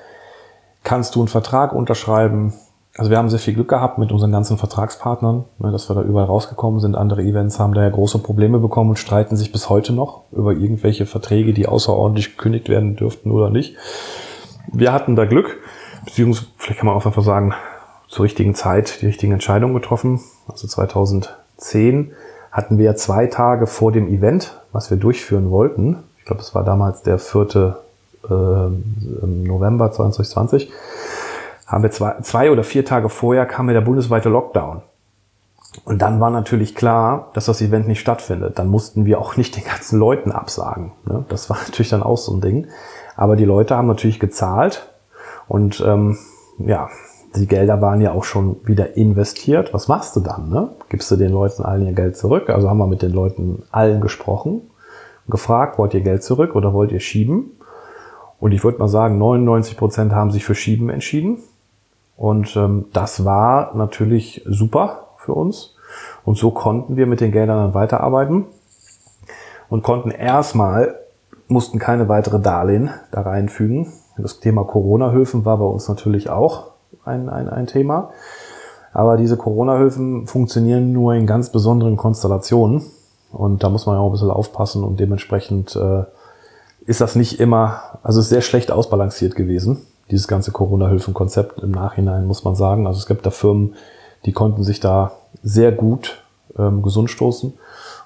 kannst 0.83 1.15
du 1.15 1.21
einen 1.21 1.29
Vertrag 1.29 1.71
unterschreiben. 1.71 2.53
Also 2.97 3.09
wir 3.09 3.17
haben 3.17 3.29
sehr 3.29 3.39
viel 3.39 3.53
Glück 3.53 3.69
gehabt 3.69 3.97
mit 3.97 4.11
unseren 4.11 4.33
ganzen 4.33 4.57
Vertragspartnern, 4.57 5.45
ne, 5.59 5.71
dass 5.71 5.89
wir 5.89 5.95
da 5.95 6.01
überall 6.01 6.25
rausgekommen 6.25 6.81
sind. 6.81 6.95
Andere 6.95 7.23
Events 7.23 7.59
haben 7.59 7.73
daher 7.73 7.89
große 7.89 8.19
Probleme 8.19 8.59
bekommen 8.59 8.89
und 8.89 8.97
streiten 8.97 9.37
sich 9.37 9.53
bis 9.53 9.69
heute 9.69 9.93
noch 9.93 10.23
über 10.33 10.51
irgendwelche 10.51 11.05
Verträge, 11.05 11.53
die 11.53 11.65
außerordentlich 11.65 12.35
gekündigt 12.35 12.67
werden 12.67 12.97
dürften 12.97 13.31
oder 13.31 13.49
nicht. 13.49 13.77
Wir 14.67 14.91
hatten 14.91 15.15
da 15.15 15.23
Glück, 15.23 15.59
beziehungsweise 16.03 16.47
vielleicht 16.57 16.79
kann 16.81 16.87
man 16.87 16.97
auch 16.97 17.05
einfach 17.05 17.23
sagen, 17.23 17.53
zur 18.09 18.25
richtigen 18.25 18.53
Zeit 18.53 19.01
die 19.01 19.05
richtigen 19.05 19.31
Entscheidungen 19.31 19.73
getroffen. 19.73 20.19
Also 20.49 20.67
2010 20.67 22.11
hatten 22.51 22.77
wir 22.77 22.95
zwei 22.97 23.27
Tage 23.27 23.65
vor 23.65 23.93
dem 23.93 24.09
Event, 24.09 24.59
was 24.73 24.91
wir 24.91 24.97
durchführen 24.97 25.49
wollten. 25.49 26.03
Ich 26.23 26.27
glaube, 26.27 26.41
es 26.41 26.55
war 26.55 26.63
damals 26.63 27.03
der 27.03 27.19
vierte 27.19 27.75
äh, 28.23 28.33
November 28.33 29.91
2020, 29.91 30.71
haben 31.67 31.83
wir 31.83 31.91
zwei, 31.91 32.15
zwei 32.21 32.49
oder 32.49 32.63
vier 32.63 32.85
Tage 32.85 33.09
vorher 33.09 33.45
kam 33.45 33.65
mir 33.65 33.73
der 33.73 33.81
bundesweite 33.81 34.29
Lockdown. 34.29 34.83
Und 35.83 36.01
dann 36.01 36.21
war 36.21 36.29
natürlich 36.29 36.75
klar, 36.75 37.27
dass 37.33 37.47
das 37.47 37.61
Event 37.61 37.89
nicht 37.89 37.99
stattfindet. 37.99 38.57
Dann 38.57 38.69
mussten 38.69 39.03
wir 39.03 39.19
auch 39.19 39.35
nicht 39.35 39.57
den 39.57 39.65
ganzen 39.65 39.99
Leuten 39.99 40.31
absagen. 40.31 40.93
Ne? 41.05 41.25
Das 41.27 41.49
war 41.49 41.57
natürlich 41.65 41.89
dann 41.89 42.03
auch 42.03 42.17
so 42.17 42.33
ein 42.33 42.39
Ding. 42.39 42.67
Aber 43.17 43.35
die 43.35 43.43
Leute 43.43 43.75
haben 43.75 43.87
natürlich 43.87 44.21
gezahlt 44.21 44.87
und 45.49 45.83
ähm, 45.85 46.17
ja, 46.57 46.87
die 47.35 47.47
Gelder 47.47 47.81
waren 47.81 47.99
ja 47.99 48.13
auch 48.13 48.23
schon 48.23 48.61
wieder 48.63 48.95
investiert. 48.95 49.73
Was 49.73 49.89
machst 49.89 50.15
du 50.15 50.21
dann? 50.21 50.49
Ne? 50.49 50.69
Gibst 50.87 51.11
du 51.11 51.17
den 51.17 51.33
Leuten 51.33 51.63
allen 51.63 51.85
ihr 51.85 51.93
Geld 51.93 52.15
zurück? 52.15 52.49
Also 52.49 52.69
haben 52.69 52.77
wir 52.77 52.87
mit 52.87 53.01
den 53.01 53.11
Leuten 53.11 53.63
allen 53.71 53.99
gesprochen, 53.99 54.61
gefragt, 55.27 55.77
wollt 55.77 55.93
ihr 55.93 56.01
Geld 56.01 56.23
zurück 56.23 56.55
oder 56.55 56.73
wollt 56.73 56.91
ihr 56.91 56.99
schieben? 56.99 57.51
Und 58.39 58.51
ich 58.51 58.63
würde 58.63 58.79
mal 58.79 58.87
sagen, 58.87 59.17
99 59.17 59.77
Prozent 59.77 60.13
haben 60.13 60.31
sich 60.31 60.43
für 60.43 60.55
Schieben 60.55 60.89
entschieden. 60.89 61.37
Und 62.17 62.55
ähm, 62.55 62.85
das 62.93 63.25
war 63.25 63.75
natürlich 63.75 64.43
super 64.45 65.07
für 65.17 65.33
uns. 65.33 65.75
Und 66.25 66.37
so 66.37 66.51
konnten 66.51 66.95
wir 66.95 67.07
mit 67.07 67.21
den 67.21 67.31
Geldern 67.31 67.57
dann 67.57 67.73
weiterarbeiten 67.73 68.45
und 69.69 69.83
konnten 69.83 70.11
erstmal, 70.11 70.95
mussten 71.47 71.79
keine 71.79 72.09
weitere 72.09 72.39
Darlehen 72.39 72.89
da 73.11 73.21
reinfügen. 73.21 73.87
Das 74.17 74.39
Thema 74.39 74.63
Corona-Höfen 74.63 75.45
war 75.45 75.57
bei 75.57 75.65
uns 75.65 75.87
natürlich 75.87 76.29
auch 76.29 76.71
ein, 77.05 77.29
ein, 77.29 77.49
ein 77.49 77.67
Thema. 77.67 78.11
Aber 78.91 79.17
diese 79.17 79.37
Corona-Höfen 79.37 80.27
funktionieren 80.27 80.93
nur 80.93 81.15
in 81.15 81.25
ganz 81.25 81.49
besonderen 81.51 81.97
Konstellationen. 81.97 82.83
Und 83.33 83.63
da 83.63 83.69
muss 83.69 83.85
man 83.85 83.95
ja 83.95 84.01
auch 84.01 84.07
ein 84.07 84.11
bisschen 84.11 84.29
aufpassen 84.29 84.83
und 84.83 84.99
dementsprechend 84.99 85.75
äh, 85.75 86.03
ist 86.85 87.01
das 87.01 87.15
nicht 87.15 87.39
immer, 87.39 87.81
also 88.03 88.21
sehr 88.21 88.41
schlecht 88.41 88.71
ausbalanciert 88.71 89.35
gewesen, 89.35 89.81
dieses 90.11 90.27
ganze 90.27 90.51
Corona-Hilfen-Konzept 90.51 91.59
im 91.59 91.71
Nachhinein, 91.71 92.25
muss 92.27 92.43
man 92.43 92.55
sagen. 92.55 92.85
Also 92.85 92.99
es 92.99 93.07
gibt 93.07 93.25
da 93.25 93.31
Firmen, 93.31 93.73
die 94.25 94.33
konnten 94.33 94.63
sich 94.63 94.79
da 94.79 95.13
sehr 95.41 95.71
gut 95.71 96.21
ähm, 96.57 96.83
gesund 96.83 97.09
stoßen 97.09 97.53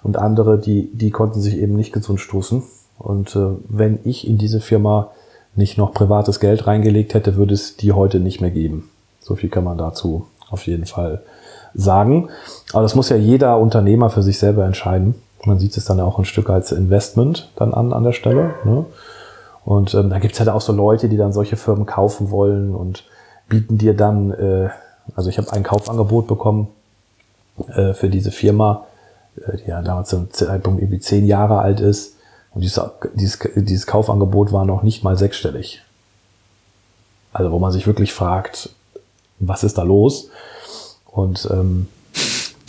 und 0.03 0.17
andere, 0.17 0.57
die, 0.57 0.89
die 0.93 1.11
konnten 1.11 1.41
sich 1.41 1.57
eben 1.57 1.75
nicht 1.75 1.91
gesund 1.91 2.21
stoßen. 2.21 2.63
Und 2.97 3.35
äh, 3.35 3.49
wenn 3.67 3.99
ich 4.05 4.27
in 4.27 4.37
diese 4.37 4.61
Firma 4.61 5.11
nicht 5.55 5.77
noch 5.77 5.93
privates 5.93 6.39
Geld 6.39 6.67
reingelegt 6.67 7.13
hätte, 7.13 7.35
würde 7.35 7.53
es 7.53 7.75
die 7.77 7.91
heute 7.91 8.19
nicht 8.19 8.41
mehr 8.41 8.51
geben. 8.51 8.89
So 9.19 9.35
viel 9.35 9.49
kann 9.49 9.65
man 9.65 9.77
dazu 9.77 10.27
auf 10.49 10.67
jeden 10.67 10.85
Fall 10.85 11.21
sagen. 11.77 12.29
Aber 12.73 12.81
das 12.81 12.95
muss 12.95 13.09
ja 13.09 13.15
jeder 13.15 13.57
Unternehmer 13.59 14.09
für 14.09 14.23
sich 14.23 14.39
selber 14.39 14.65
entscheiden. 14.65 15.15
Man 15.45 15.59
sieht 15.59 15.77
es 15.77 15.85
dann 15.85 16.01
auch 16.01 16.19
ein 16.19 16.25
Stück 16.25 16.49
als 16.49 16.73
Investment 16.73 17.49
dann 17.55 17.73
an 17.73 17.93
an 17.93 18.03
der 18.03 18.11
Stelle. 18.11 18.55
Ne? 18.65 18.85
Und 19.63 19.93
ähm, 19.93 20.09
da 20.09 20.19
gibt's 20.19 20.39
halt 20.39 20.49
auch 20.49 20.61
so 20.61 20.73
Leute, 20.73 21.07
die 21.07 21.17
dann 21.17 21.31
solche 21.31 21.55
Firmen 21.55 21.85
kaufen 21.85 22.31
wollen 22.31 22.73
und 22.73 23.03
bieten 23.47 23.77
dir 23.77 23.93
dann, 23.93 24.31
äh, 24.31 24.69
also 25.15 25.29
ich 25.29 25.37
habe 25.37 25.51
ein 25.53 25.63
Kaufangebot 25.63 26.27
bekommen 26.27 26.67
äh, 27.75 27.93
für 27.93 28.09
diese 28.09 28.31
Firma, 28.31 28.85
äh, 29.37 29.57
die 29.57 29.69
ja 29.69 29.81
damals 29.81 30.09
zum 30.09 30.31
Zeitpunkt 30.31 30.81
irgendwie 30.81 30.99
zehn 30.99 31.25
Jahre 31.25 31.59
alt 31.59 31.79
ist. 31.79 32.15
Und 32.53 32.61
dieses, 32.61 32.81
dieses, 33.13 33.39
dieses 33.55 33.87
Kaufangebot 33.87 34.51
war 34.51 34.65
noch 34.65 34.83
nicht 34.83 35.03
mal 35.03 35.17
sechsstellig. 35.17 35.83
Also 37.33 37.51
wo 37.51 37.59
man 37.59 37.71
sich 37.71 37.85
wirklich 37.85 38.13
fragt, 38.13 38.69
was 39.39 39.63
ist 39.63 39.77
da 39.77 39.83
los? 39.83 40.29
Und 41.17 41.47
ähm, 41.51 41.87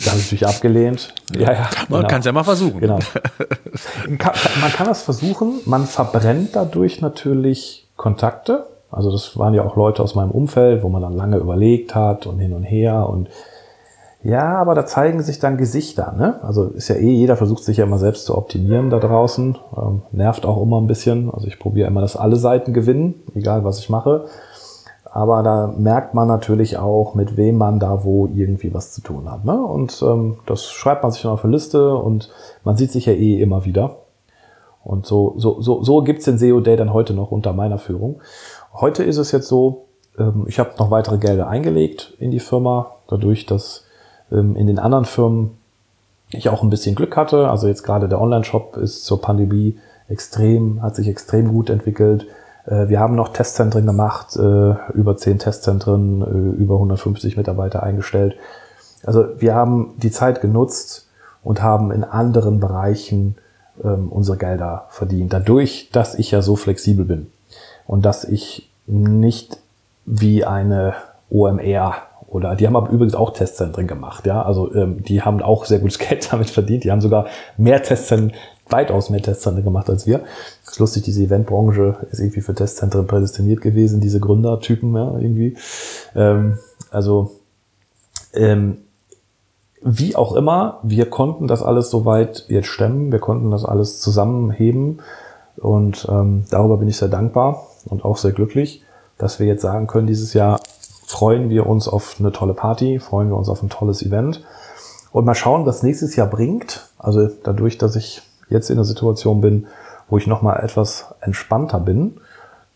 da 0.03 0.11
habe 0.11 0.19
ich 0.19 0.25
natürlich 0.25 0.47
abgelehnt. 0.47 1.13
Ja, 1.35 1.53
ja. 1.53 1.69
Man 1.87 1.99
genau. 1.99 2.07
kann 2.07 2.19
es 2.19 2.25
ja 2.25 2.31
mal 2.31 2.43
versuchen. 2.43 2.79
Genau. 2.79 2.97
man 4.07 4.71
kann 4.71 4.87
das 4.87 5.03
versuchen. 5.03 5.59
Man 5.65 5.85
verbrennt 5.85 6.55
dadurch 6.55 6.99
natürlich 6.99 7.87
Kontakte. 7.95 8.65
Also 8.89 9.11
das 9.11 9.37
waren 9.37 9.53
ja 9.53 9.63
auch 9.63 9.75
Leute 9.75 10.01
aus 10.01 10.15
meinem 10.15 10.31
Umfeld, 10.31 10.81
wo 10.81 10.89
man 10.89 11.03
dann 11.03 11.13
lange 11.13 11.37
überlegt 11.37 11.93
hat 11.93 12.25
und 12.25 12.39
hin 12.39 12.53
und 12.53 12.63
her 12.63 13.07
und 13.07 13.29
ja, 14.21 14.57
aber 14.57 14.75
da 14.75 14.85
zeigen 14.85 15.21
sich 15.21 15.39
dann 15.39 15.55
Gesichter. 15.55 16.13
Ne? 16.17 16.43
Also 16.43 16.65
ist 16.65 16.89
ja 16.89 16.95
eh, 16.95 17.11
jeder 17.11 17.37
versucht 17.37 17.63
sich 17.63 17.77
ja 17.77 17.85
immer 17.85 17.99
selbst 17.99 18.25
zu 18.25 18.37
optimieren 18.37 18.89
da 18.89 18.99
draußen. 18.99 19.57
Ähm, 19.77 20.01
nervt 20.11 20.45
auch 20.45 20.61
immer 20.61 20.81
ein 20.81 20.87
bisschen. 20.87 21.31
Also 21.31 21.47
ich 21.47 21.57
probiere 21.57 21.87
immer, 21.87 22.01
dass 22.01 22.17
alle 22.17 22.35
Seiten 22.35 22.73
gewinnen, 22.73 23.21
egal 23.33 23.63
was 23.63 23.79
ich 23.79 23.89
mache. 23.89 24.25
Aber 25.11 25.41
da 25.41 25.73
merkt 25.75 26.13
man 26.13 26.27
natürlich 26.27 26.77
auch, 26.77 27.15
mit 27.15 27.35
wem 27.35 27.57
man 27.57 27.79
da 27.79 28.03
wo 28.03 28.27
irgendwie 28.27 28.73
was 28.73 28.93
zu 28.93 29.01
tun 29.01 29.29
hat. 29.29 29.43
Ne? 29.43 29.59
Und 29.59 30.01
ähm, 30.03 30.37
das 30.45 30.65
schreibt 30.71 31.03
man 31.03 31.11
sich 31.11 31.23
dann 31.23 31.31
auf 31.31 31.43
eine 31.43 31.53
Liste 31.53 31.95
und 31.95 32.29
man 32.63 32.77
sieht 32.77 32.91
sich 32.91 33.07
ja 33.07 33.13
eh 33.13 33.41
immer 33.41 33.65
wieder. 33.65 33.97
Und 34.83 35.05
so, 35.05 35.33
so, 35.37 35.61
so, 35.61 35.83
so 35.83 36.01
gibt's 36.01 36.25
den 36.25 36.37
SEO 36.37 36.61
Day 36.61 36.77
dann 36.77 36.93
heute 36.93 37.13
noch 37.13 37.31
unter 37.31 37.53
meiner 37.53 37.79
Führung. 37.79 38.21
Heute 38.73 39.03
ist 39.03 39.17
es 39.17 39.31
jetzt 39.31 39.47
so, 39.47 39.85
ähm, 40.17 40.45
ich 40.47 40.59
habe 40.59 40.71
noch 40.77 40.91
weitere 40.91 41.17
Gelder 41.17 41.47
eingelegt 41.47 42.13
in 42.19 42.31
die 42.31 42.39
Firma, 42.39 42.91
dadurch, 43.07 43.45
dass 43.45 43.85
ähm, 44.31 44.55
in 44.55 44.67
den 44.67 44.79
anderen 44.79 45.05
Firmen 45.05 45.57
ich 46.31 46.49
auch 46.49 46.61
ein 46.61 46.69
bisschen 46.69 46.95
Glück 46.95 47.17
hatte. 47.17 47.49
Also 47.49 47.67
jetzt 47.67 47.83
gerade 47.83 48.07
der 48.07 48.21
Online-Shop 48.21 48.77
ist 48.77 49.05
zur 49.05 49.21
Pandemie 49.21 49.77
extrem, 50.07 50.81
hat 50.81 50.95
sich 50.95 51.07
extrem 51.07 51.51
gut 51.51 51.69
entwickelt. 51.69 52.27
Äh, 52.65 52.89
wir 52.89 52.99
haben 52.99 53.15
noch 53.15 53.29
Testzentren 53.29 53.85
gemacht, 53.85 54.35
äh, 54.35 54.73
über 54.93 55.17
zehn 55.17 55.39
Testzentren, 55.39 56.21
äh, 56.21 56.61
über 56.61 56.75
150 56.75 57.37
Mitarbeiter 57.37 57.83
eingestellt. 57.83 58.35
Also 59.05 59.25
wir 59.37 59.55
haben 59.55 59.93
die 59.97 60.11
Zeit 60.11 60.41
genutzt 60.41 61.07
und 61.43 61.61
haben 61.61 61.91
in 61.91 62.03
anderen 62.03 62.59
Bereichen 62.59 63.35
ähm, 63.83 64.09
unsere 64.09 64.37
Gelder 64.37 64.87
verdient. 64.89 65.33
Dadurch, 65.33 65.89
dass 65.91 66.15
ich 66.15 66.31
ja 66.31 66.41
so 66.41 66.55
flexibel 66.55 67.05
bin 67.05 67.27
und 67.87 68.05
dass 68.05 68.23
ich 68.25 68.69
nicht 68.87 69.57
wie 70.05 70.43
eine 70.43 70.95
OMR 71.29 71.95
oder 72.27 72.55
die 72.55 72.67
haben 72.67 72.75
aber 72.75 72.89
übrigens 72.89 73.15
auch 73.15 73.31
Testzentren 73.31 73.87
gemacht, 73.87 74.27
ja. 74.27 74.43
Also 74.43 74.73
ähm, 74.73 75.03
die 75.03 75.21
haben 75.23 75.41
auch 75.41 75.65
sehr 75.65 75.79
gutes 75.79 75.97
Geld 75.99 76.31
damit 76.31 76.49
verdient. 76.49 76.83
Die 76.83 76.91
haben 76.91 77.01
sogar 77.01 77.25
mehr 77.57 77.81
Testzentren 77.81 78.33
weitaus 78.71 79.09
mehr 79.09 79.21
Testzentren 79.21 79.63
gemacht 79.63 79.89
als 79.89 80.05
wir. 80.05 80.19
Das 80.63 80.73
ist 80.73 80.79
lustig, 80.79 81.03
diese 81.03 81.23
Eventbranche 81.23 81.97
ist 82.11 82.19
irgendwie 82.19 82.41
für 82.41 82.53
Testzentren 82.53 83.07
prädestiniert 83.07 83.61
gewesen, 83.61 84.01
diese 84.01 84.19
Gründertypen, 84.19 84.95
ja, 84.95 85.17
irgendwie. 85.17 85.57
Ähm, 86.15 86.57
also, 86.91 87.31
ähm, 88.33 88.77
wie 89.81 90.15
auch 90.15 90.35
immer, 90.35 90.79
wir 90.83 91.09
konnten 91.09 91.47
das 91.47 91.63
alles 91.63 91.89
soweit 91.89 92.45
jetzt 92.49 92.67
stemmen, 92.67 93.11
wir 93.11 93.19
konnten 93.19 93.49
das 93.51 93.63
alles 93.63 93.99
zusammenheben 94.01 94.99
und 95.57 96.07
ähm, 96.09 96.43
darüber 96.49 96.77
bin 96.77 96.89
ich 96.89 96.97
sehr 96.97 97.07
dankbar 97.07 97.67
und 97.85 98.03
auch 98.03 98.17
sehr 98.17 98.31
glücklich, 98.31 98.83
dass 99.17 99.39
wir 99.39 99.47
jetzt 99.47 99.61
sagen 99.61 99.87
können, 99.87 100.07
dieses 100.07 100.33
Jahr 100.33 100.59
freuen 101.05 101.49
wir 101.49 101.65
uns 101.65 101.87
auf 101.87 102.17
eine 102.19 102.31
tolle 102.31 102.53
Party, 102.53 102.99
freuen 102.99 103.29
wir 103.29 103.37
uns 103.37 103.49
auf 103.49 103.63
ein 103.63 103.69
tolles 103.69 104.03
Event 104.03 104.43
und 105.11 105.25
mal 105.25 105.35
schauen, 105.35 105.65
was 105.65 105.83
nächstes 105.83 106.15
Jahr 106.15 106.27
bringt. 106.27 106.89
Also 106.97 107.29
dadurch, 107.43 107.77
dass 107.77 107.95
ich 107.95 108.21
jetzt 108.49 108.69
in 108.69 108.75
der 108.75 108.85
Situation 108.85 109.41
bin, 109.41 109.67
wo 110.09 110.17
ich 110.17 110.27
nochmal 110.27 110.63
etwas 110.63 111.13
entspannter 111.21 111.79
bin, 111.79 112.19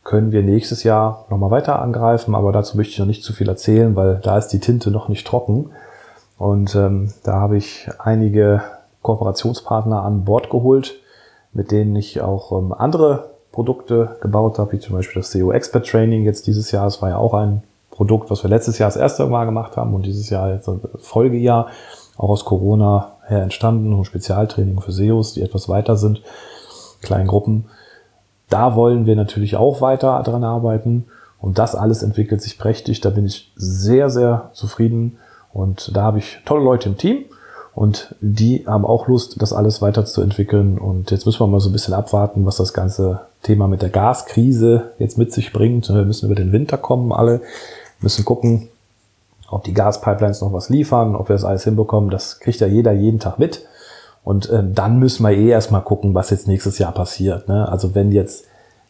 können 0.04 0.32
wir 0.32 0.44
nächstes 0.44 0.84
Jahr 0.84 1.26
nochmal 1.30 1.52
weiter 1.52 1.82
angreifen, 1.82 2.36
aber 2.36 2.52
dazu 2.52 2.78
möchte 2.78 2.92
ich 2.92 3.00
noch 3.00 3.06
nicht 3.06 3.24
zu 3.24 3.34
viel 3.34 3.48
erzählen, 3.48 3.96
weil 3.96 4.20
da 4.22 4.38
ist 4.38 4.50
die 4.50 4.60
Tinte 4.60 4.92
noch 4.92 5.08
nicht 5.08 5.26
trocken. 5.26 5.72
Und 6.38 6.76
ähm, 6.76 7.14
da 7.24 7.36
habe 7.36 7.58
ich 7.58 7.90
einige 8.00 8.62
Kooperationspartner 9.02 10.04
an 10.04 10.26
Bord 10.26 10.50
geholt, 10.50 10.96
mit 11.54 11.72
denen 11.72 11.96
ich 11.96 12.22
auch 12.22 12.52
ähm, 12.52 12.74
andere 12.74 13.32
Produkte 13.52 14.18
gebaut 14.22 14.60
habe, 14.60 14.74
wie 14.74 14.80
zum 14.80 14.96
Beispiel 14.96 15.22
das 15.22 15.32
SEO 15.32 15.52
Expert 15.52 15.88
Training 15.88 16.26
jetzt 16.26 16.48
dieses 16.48 16.72
Jahr. 16.72 16.88
Es 16.88 17.02
war 17.02 17.10
ja 17.10 17.18
auch 17.18 17.34
ein 17.34 17.64
Produkt, 17.92 18.32
was 18.32 18.44
wir 18.44 18.50
letztes 18.50 18.80
Jahr 18.80 18.90
das 18.90 18.98
erste 18.98 19.26
Mal 19.28 19.46
gemacht 19.46 19.78
haben 19.78 19.94
und 19.94 20.06
dieses 20.06 20.30
Jahr 20.30 20.52
jetzt 20.52 20.70
Folgejahr, 21.00 21.68
auch 22.18 22.30
aus 22.30 22.44
Corona 22.44 23.13
her 23.28 23.44
entstanden, 23.44 24.04
Spezialtraining 24.06 24.80
für 24.80 24.92
SEOs, 24.92 25.34
die 25.34 25.42
etwas 25.42 25.70
weiter 25.70 25.98
sind, 25.98 26.22
kleinen 27.02 27.28
Gruppen. 27.28 27.66
Da 28.50 28.76
wollen 28.76 29.06
wir 29.06 29.16
natürlich 29.16 29.56
auch 29.56 29.82
weiter 29.82 30.22
dran 30.24 30.44
arbeiten 30.44 31.06
und 31.40 31.58
das 31.58 31.76
alles 31.76 32.04
entwickelt 32.04 32.42
sich 32.42 32.58
prächtig. 32.58 33.02
Da 33.02 33.10
bin 33.10 33.26
ich 33.26 33.52
sehr, 33.56 34.10
sehr 34.10 34.50
zufrieden 34.54 35.18
und 35.52 35.96
da 35.96 36.04
habe 36.04 36.20
ich 36.20 36.40
tolle 36.46 36.64
Leute 36.64 36.90
im 36.90 36.98
Team 36.98 37.26
und 37.76 38.16
die 38.22 38.66
haben 38.68 38.86
auch 38.86 39.08
Lust, 39.08 39.42
das 39.42 39.54
alles 39.54 39.82
weiterzuentwickeln. 39.82 40.78
Und 40.78 41.10
jetzt 41.12 41.26
müssen 41.26 41.40
wir 41.40 41.48
mal 41.48 41.60
so 41.60 41.70
ein 41.70 41.74
bisschen 41.74 41.94
abwarten, 41.94 42.46
was 42.46 42.58
das 42.58 42.74
ganze 42.74 43.22
Thema 43.42 43.68
mit 43.68 43.82
der 43.82 43.90
Gaskrise 43.90 44.92
jetzt 45.00 45.18
mit 45.18 45.34
sich 45.34 45.52
bringt. 45.52 45.90
Wir 45.90 46.06
müssen 46.06 46.28
über 46.28 46.36
den 46.36 46.52
Winter 46.52 46.78
kommen, 46.78 47.12
alle 47.12 47.42
müssen 48.00 48.26
gucken, 48.26 48.70
ob 49.50 49.64
die 49.64 49.74
Gaspipelines 49.74 50.42
noch 50.42 50.54
was 50.54 50.70
liefern, 50.70 51.16
ob 51.16 51.30
wir 51.30 51.36
das 51.36 51.46
alles 51.46 51.64
hinbekommen, 51.64 52.10
das 52.10 52.40
kriegt 52.40 52.60
ja 52.60 52.68
jeder 52.68 52.92
jeden 52.92 53.20
Tag 53.20 53.40
mit. 53.40 53.66
Und 54.24 54.50
äh, 54.50 54.64
dann 54.64 55.00
müssen 55.00 55.24
wir 55.24 55.32
eh 55.32 55.50
erstmal 55.50 55.82
gucken, 55.82 56.14
was 56.14 56.30
jetzt 56.30 56.48
nächstes 56.48 56.80
Jahr 56.80 56.94
passiert. 56.94 57.48
Ne? 57.50 57.68
Also 57.70 57.94
wenn 57.94 58.12
jetzt 58.12 58.46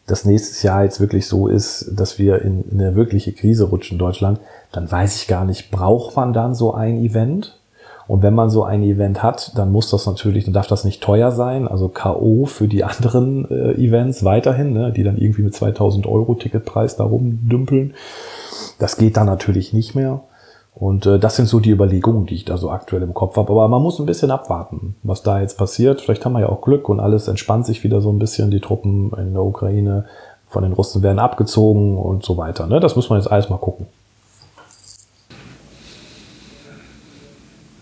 das 0.06 0.24
nächste 0.24 0.66
Jahr 0.66 0.84
jetzt 0.84 1.00
wirklich 1.00 1.26
so 1.26 1.48
ist, 1.48 1.90
dass 1.98 2.18
wir 2.18 2.42
in, 2.42 2.62
in 2.70 2.80
eine 2.80 2.94
wirkliche 2.94 3.32
Krise 3.32 3.64
rutschen 3.64 3.96
in 3.96 3.98
Deutschland, 3.98 4.38
dann 4.70 4.90
weiß 4.90 5.16
ich 5.16 5.26
gar 5.26 5.44
nicht, 5.44 5.70
braucht 5.70 6.16
man 6.16 6.32
dann 6.32 6.54
so 6.54 6.74
ein 6.74 6.98
Event? 6.98 7.58
Und 8.06 8.22
wenn 8.22 8.34
man 8.34 8.50
so 8.50 8.64
ein 8.64 8.82
Event 8.82 9.22
hat, 9.22 9.56
dann 9.56 9.72
muss 9.72 9.88
das 9.88 10.06
natürlich, 10.06 10.44
dann 10.44 10.52
darf 10.52 10.66
das 10.66 10.84
nicht 10.84 11.02
teuer 11.02 11.32
sein, 11.32 11.66
also 11.66 11.88
K.O. 11.88 12.44
für 12.44 12.68
die 12.68 12.84
anderen 12.84 13.50
äh, 13.50 13.72
Events 13.72 14.24
weiterhin, 14.24 14.74
ne, 14.74 14.92
die 14.92 15.02
dann 15.02 15.16
irgendwie 15.16 15.42
mit 15.42 15.54
2000 15.54 16.06
Euro 16.06 16.34
Ticketpreis 16.34 16.96
da 16.96 17.04
rumdümpeln. 17.04 17.94
Das 18.78 18.98
geht 18.98 19.16
dann 19.16 19.26
natürlich 19.26 19.72
nicht 19.72 19.94
mehr. 19.94 20.20
Und 20.84 21.06
äh, 21.06 21.18
das 21.18 21.36
sind 21.36 21.48
so 21.48 21.60
die 21.60 21.70
Überlegungen, 21.70 22.26
die 22.26 22.34
ich 22.34 22.44
da 22.44 22.58
so 22.58 22.70
aktuell 22.70 23.02
im 23.02 23.14
Kopf 23.14 23.38
habe. 23.38 23.50
Aber 23.50 23.68
man 23.68 23.80
muss 23.80 23.98
ein 23.98 24.04
bisschen 24.04 24.30
abwarten, 24.30 24.96
was 25.02 25.22
da 25.22 25.40
jetzt 25.40 25.56
passiert. 25.56 26.02
Vielleicht 26.02 26.26
haben 26.26 26.34
wir 26.34 26.40
ja 26.40 26.50
auch 26.50 26.60
Glück 26.60 26.90
und 26.90 27.00
alles 27.00 27.26
entspannt 27.26 27.64
sich 27.64 27.84
wieder 27.84 28.02
so 28.02 28.12
ein 28.12 28.18
bisschen. 28.18 28.50
Die 28.50 28.60
Truppen 28.60 29.10
in 29.16 29.32
der 29.32 29.42
Ukraine 29.42 30.04
von 30.46 30.62
den 30.62 30.74
Russen 30.74 31.02
werden 31.02 31.20
abgezogen 31.20 31.96
und 31.96 32.22
so 32.22 32.36
weiter. 32.36 32.66
Ne? 32.66 32.80
Das 32.80 32.96
muss 32.96 33.08
man 33.08 33.18
jetzt 33.18 33.32
alles 33.32 33.48
mal 33.48 33.56
gucken. 33.56 33.86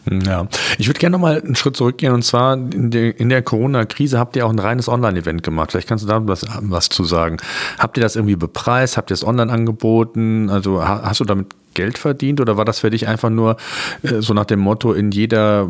Ja, 0.09 0.47
ich 0.79 0.87
würde 0.87 1.01
gerne 1.01 1.15
noch 1.15 1.21
mal 1.21 1.41
einen 1.41 1.57
Schritt 1.57 1.77
zurückgehen 1.77 2.13
und 2.13 2.23
zwar 2.23 2.55
in 2.55 2.93
der, 2.93 3.19
in 3.19 3.31
der 3.31 3.43
Corona-Krise 3.43 4.19
habt 4.19 4.37
ihr 4.37 4.47
auch 4.47 4.51
ein 4.51 4.59
reines 4.59 4.89
Online-Event 4.89 5.43
gemacht. 5.43 5.73
Vielleicht 5.73 5.89
kannst 5.89 6.05
du 6.05 6.09
da 6.09 6.25
was, 6.29 6.47
was 6.61 6.89
zu 6.89 7.03
sagen. 7.03 7.39
Habt 7.79 7.97
ihr 7.97 8.03
das 8.03 8.15
irgendwie 8.15 8.37
bepreist? 8.37 8.97
Habt 8.97 9.11
ihr 9.11 9.15
es 9.15 9.27
online 9.27 9.53
angeboten? 9.53 10.51
Also 10.51 10.85
hast 10.85 11.19
du 11.19 11.25
damit 11.25 11.55
Geld 11.75 11.99
verdient 11.99 12.41
oder 12.41 12.57
war 12.57 12.65
das 12.65 12.81
für 12.81 12.91
dich 12.91 13.09
einfach 13.09 13.31
nur 13.31 13.57
äh, 14.03 14.21
so 14.21 14.35
nach 14.35 14.45
dem 14.45 14.61
Motto, 14.61 14.93
in 14.93 15.11
jeder 15.11 15.69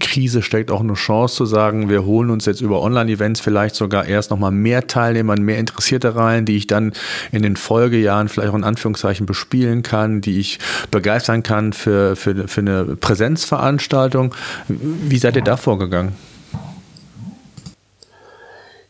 Krise 0.00 0.42
steckt 0.42 0.70
auch 0.70 0.80
eine 0.80 0.94
Chance 0.94 1.36
zu 1.36 1.46
sagen, 1.46 1.88
wir 1.88 2.04
holen 2.04 2.30
uns 2.30 2.46
jetzt 2.46 2.60
über 2.60 2.82
Online-Events 2.82 3.40
vielleicht 3.40 3.74
sogar 3.74 4.06
erst 4.06 4.30
nochmal 4.30 4.52
mehr 4.52 4.86
Teilnehmer, 4.86 5.38
mehr 5.38 5.58
Interessierte 5.58 6.16
rein, 6.16 6.44
die 6.44 6.56
ich 6.56 6.66
dann 6.66 6.92
in 7.30 7.42
den 7.42 7.56
Folgejahren 7.56 8.28
vielleicht 8.28 8.50
auch 8.50 8.56
in 8.56 8.64
Anführungszeichen 8.64 9.26
bespielen 9.26 9.82
kann, 9.82 10.20
die 10.20 10.40
ich 10.40 10.58
begeistern 10.90 11.42
kann 11.42 11.72
für, 11.72 12.16
für, 12.16 12.48
für 12.48 12.60
eine 12.60 12.96
Präsenzveranstaltung. 12.96 14.34
Wie 14.68 15.18
seid 15.18 15.36
ihr 15.36 15.42
da 15.42 15.56
vorgegangen? 15.56 16.12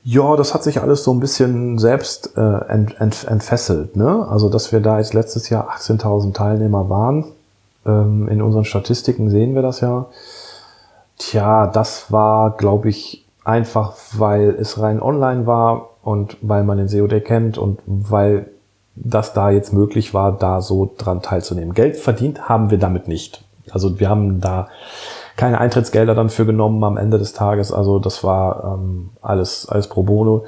Ja, 0.04 0.34
das 0.36 0.52
hat 0.52 0.64
sich 0.64 0.80
alles 0.80 1.04
so 1.04 1.12
ein 1.12 1.20
bisschen 1.20 1.78
selbst 1.78 2.36
äh, 2.36 2.40
ent, 2.40 3.00
ent, 3.00 3.24
entfesselt. 3.24 3.96
Ne? 3.96 4.26
Also, 4.28 4.48
dass 4.48 4.72
wir 4.72 4.80
da 4.80 4.98
jetzt 4.98 5.14
letztes 5.14 5.48
Jahr 5.48 5.70
18.000 5.70 6.34
Teilnehmer 6.34 6.88
waren, 6.90 7.24
ähm, 7.86 8.28
in 8.28 8.42
unseren 8.42 8.64
Statistiken 8.64 9.30
sehen 9.30 9.54
wir 9.54 9.62
das 9.62 9.80
ja. 9.80 10.06
Tja, 11.18 11.68
das 11.68 12.10
war, 12.10 12.56
glaube 12.56 12.88
ich, 12.88 13.24
einfach, 13.44 13.94
weil 14.12 14.50
es 14.50 14.80
rein 14.80 15.00
online 15.00 15.46
war 15.46 15.90
und 16.02 16.36
weil 16.40 16.64
man 16.64 16.78
den 16.78 16.88
SEOD 16.88 17.24
kennt 17.24 17.58
und 17.58 17.80
weil 17.86 18.48
das 18.94 19.32
da 19.32 19.50
jetzt 19.50 19.72
möglich 19.72 20.14
war, 20.14 20.32
da 20.32 20.61
so 20.61 20.92
dran 20.98 21.22
teilzunehmen. 21.22 21.74
Geld 21.74 21.96
verdient 21.96 22.48
haben 22.48 22.70
wir 22.70 22.78
damit 22.78 23.09
nicht. 23.09 23.44
Also 23.70 24.00
wir 24.00 24.09
haben 24.09 24.40
da 24.40 24.68
keine 25.43 25.61
Eintrittsgelder 25.61 26.14
dann 26.14 26.30
für 26.30 26.47
genommen 26.47 26.84
am 26.84 26.97
Ende 26.97 27.18
des 27.18 27.32
Tages. 27.32 27.72
Also 27.72 27.99
das 27.99 28.22
war 28.22 28.78
ähm, 28.78 29.11
alles, 29.22 29.68
alles 29.68 29.88
pro 29.88 30.05
bono. 30.05 30.45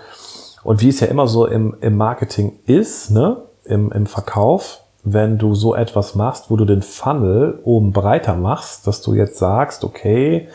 Und 0.63 0.83
wie 0.83 0.89
es 0.89 1.01
ja 1.01 1.09
immer 1.09 1.27
so 1.27 1.47
im, 1.47 1.75
im 1.81 1.97
Marketing 1.97 2.61
ist, 2.67 3.11
ne, 3.11 3.39
im, 3.65 3.91
im 3.91 4.07
Verkauf, 4.07 4.83
wenn 5.03 5.37
du 5.37 5.57
so 5.57 5.75
etwas 5.75 6.15
machst, 6.15 6.49
wo 6.49 6.57
du 6.57 6.65
den 6.65 6.81
Funnel 6.81 7.59
oben 7.65 7.93
breiter 7.93 8.37
machst, 8.37 8.87
dass 8.87 9.03
du 9.03 9.15
jetzt 9.15 9.37
sagst, 9.37 9.83
okay, 9.83 10.47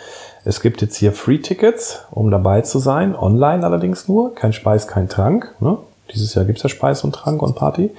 es 0.46 0.62
gibt 0.62 0.82
jetzt 0.82 0.96
hier 0.96 1.12
Free 1.12 1.40
Tickets, 1.40 2.06
um 2.10 2.32
dabei 2.32 2.62
zu 2.62 2.80
sein, 2.80 3.18
online 3.18 3.66
allerdings 3.66 4.08
nur, 4.08 4.36
kein 4.36 4.54
Speis, 4.54 4.88
kein 4.88 5.10
Trank. 5.10 5.54
Ne? 5.60 5.80
Dieses 6.14 6.34
Jahr 6.34 6.46
gibt's 6.46 6.64
ja 6.64 6.70
Speis 6.70 7.04
und 7.04 7.14
Trank 7.14 7.42
und 7.42 7.58
Party. 7.58 7.92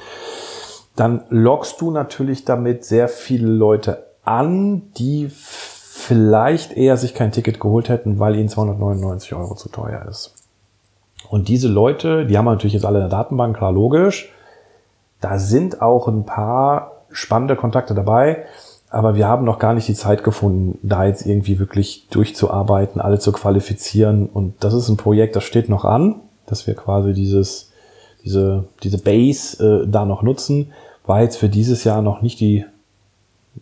Dann 0.97 1.23
lockst 1.29 1.83
du 1.83 1.91
natürlich 1.91 2.47
damit 2.47 2.87
sehr 2.87 3.09
viele 3.09 3.47
Leute 3.47 4.07
an, 4.25 4.91
die 4.97 5.31
vielleicht 6.01 6.73
eher 6.73 6.97
sich 6.97 7.15
kein 7.15 7.33
Ticket 7.33 7.61
geholt 7.61 7.89
hätten, 7.89 8.19
weil 8.19 8.37
ihnen 8.37 8.49
299 8.49 9.35
Euro 9.35 9.55
zu 9.55 9.69
teuer 9.69 10.07
ist. 10.09 10.35
Und 11.29 11.49
diese 11.49 11.69
Leute, 11.69 12.27
die 12.27 12.37
haben 12.37 12.47
natürlich 12.47 12.75
jetzt 12.75 12.85
alle 12.85 13.01
eine 13.01 13.09
Datenbank, 13.09 13.57
klar 13.57 13.73
logisch. 13.73 14.33
Da 15.21 15.39
sind 15.39 15.81
auch 15.81 16.09
ein 16.09 16.25
paar 16.25 16.93
spannende 17.11 17.57
Kontakte 17.57 17.95
dabei, 17.95 18.45
aber 18.89 19.15
wir 19.15 19.29
haben 19.29 19.45
noch 19.45 19.59
gar 19.59 19.75
nicht 19.75 19.87
die 19.87 19.95
Zeit 19.95 20.25
gefunden, 20.25 20.79
da 20.83 21.05
jetzt 21.05 21.27
irgendwie 21.27 21.59
wirklich 21.59 22.09
durchzuarbeiten, 22.11 23.01
alle 23.01 23.19
zu 23.19 23.31
qualifizieren. 23.31 24.27
Und 24.27 24.55
das 24.65 24.75
ist 24.75 24.89
ein 24.89 24.97
Projekt, 24.97 25.37
das 25.37 25.45
steht 25.45 25.69
noch 25.69 25.85
an, 25.85 26.17
dass 26.47 26.67
wir 26.67 26.75
quasi 26.75 27.13
dieses, 27.13 27.71
diese, 28.25 28.65
diese 28.83 28.99
Base 28.99 29.85
äh, 29.85 29.89
da 29.89 30.05
noch 30.05 30.23
nutzen. 30.23 30.73
War 31.07 31.23
jetzt 31.23 31.37
für 31.37 31.49
dieses 31.49 31.85
Jahr 31.85 32.03
noch 32.03 32.23
nicht 32.23 32.41
die, 32.41 32.65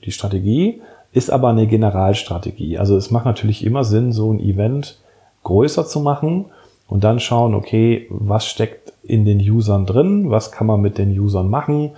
die 0.05 0.13
Strategie, 0.13 0.81
ist 1.19 1.31
aber 1.31 1.49
eine 1.49 1.67
Generalstrategie. 1.67 2.79
Also 2.79 2.97
es 2.97 3.11
macht 3.11 3.27
natürlich 3.27 3.67
immer 3.67 3.83
Sinn, 3.83 4.13
so 4.13 4.33
ein 4.33 4.39
Event 4.39 5.01
größer 5.43 5.85
zu 5.85 5.99
machen 5.99 6.47
und 6.87 7.03
dann 7.03 7.19
schauen, 7.19 7.55
okay, 7.55 8.07
was 8.09 8.47
steckt 8.47 8.93
in 9.03 9.25
den 9.25 9.41
Usern 9.41 9.85
drin, 9.85 10.31
was 10.31 10.53
kann 10.53 10.69
man 10.69 10.81
mit 10.81 10.97
den 10.97 11.11
Usern 11.19 11.51
machen, 11.51 11.91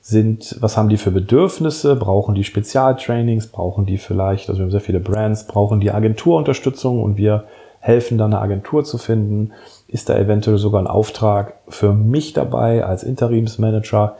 sind, 0.00 0.56
was 0.60 0.76
haben 0.76 0.88
die 0.88 0.96
für 0.96 1.12
Bedürfnisse, 1.12 1.94
brauchen 1.94 2.34
die 2.34 2.42
Spezialtrainings, 2.42 3.46
brauchen 3.46 3.86
die 3.86 3.96
vielleicht, 3.96 4.48
also 4.48 4.58
wir 4.58 4.64
haben 4.64 4.72
sehr 4.72 4.80
viele 4.80 5.00
Brands, 5.00 5.46
brauchen 5.46 5.78
die 5.78 5.92
Agenturunterstützung 5.92 7.00
und 7.00 7.16
wir 7.16 7.44
helfen 7.78 8.18
dann 8.18 8.34
eine 8.34 8.42
Agentur 8.42 8.84
zu 8.84 8.98
finden, 8.98 9.52
ist 9.86 10.08
da 10.08 10.18
eventuell 10.18 10.58
sogar 10.58 10.82
ein 10.82 10.88
Auftrag 10.88 11.54
für 11.68 11.92
mich 11.92 12.32
dabei 12.32 12.84
als 12.84 13.04
Interimsmanager, 13.04 14.16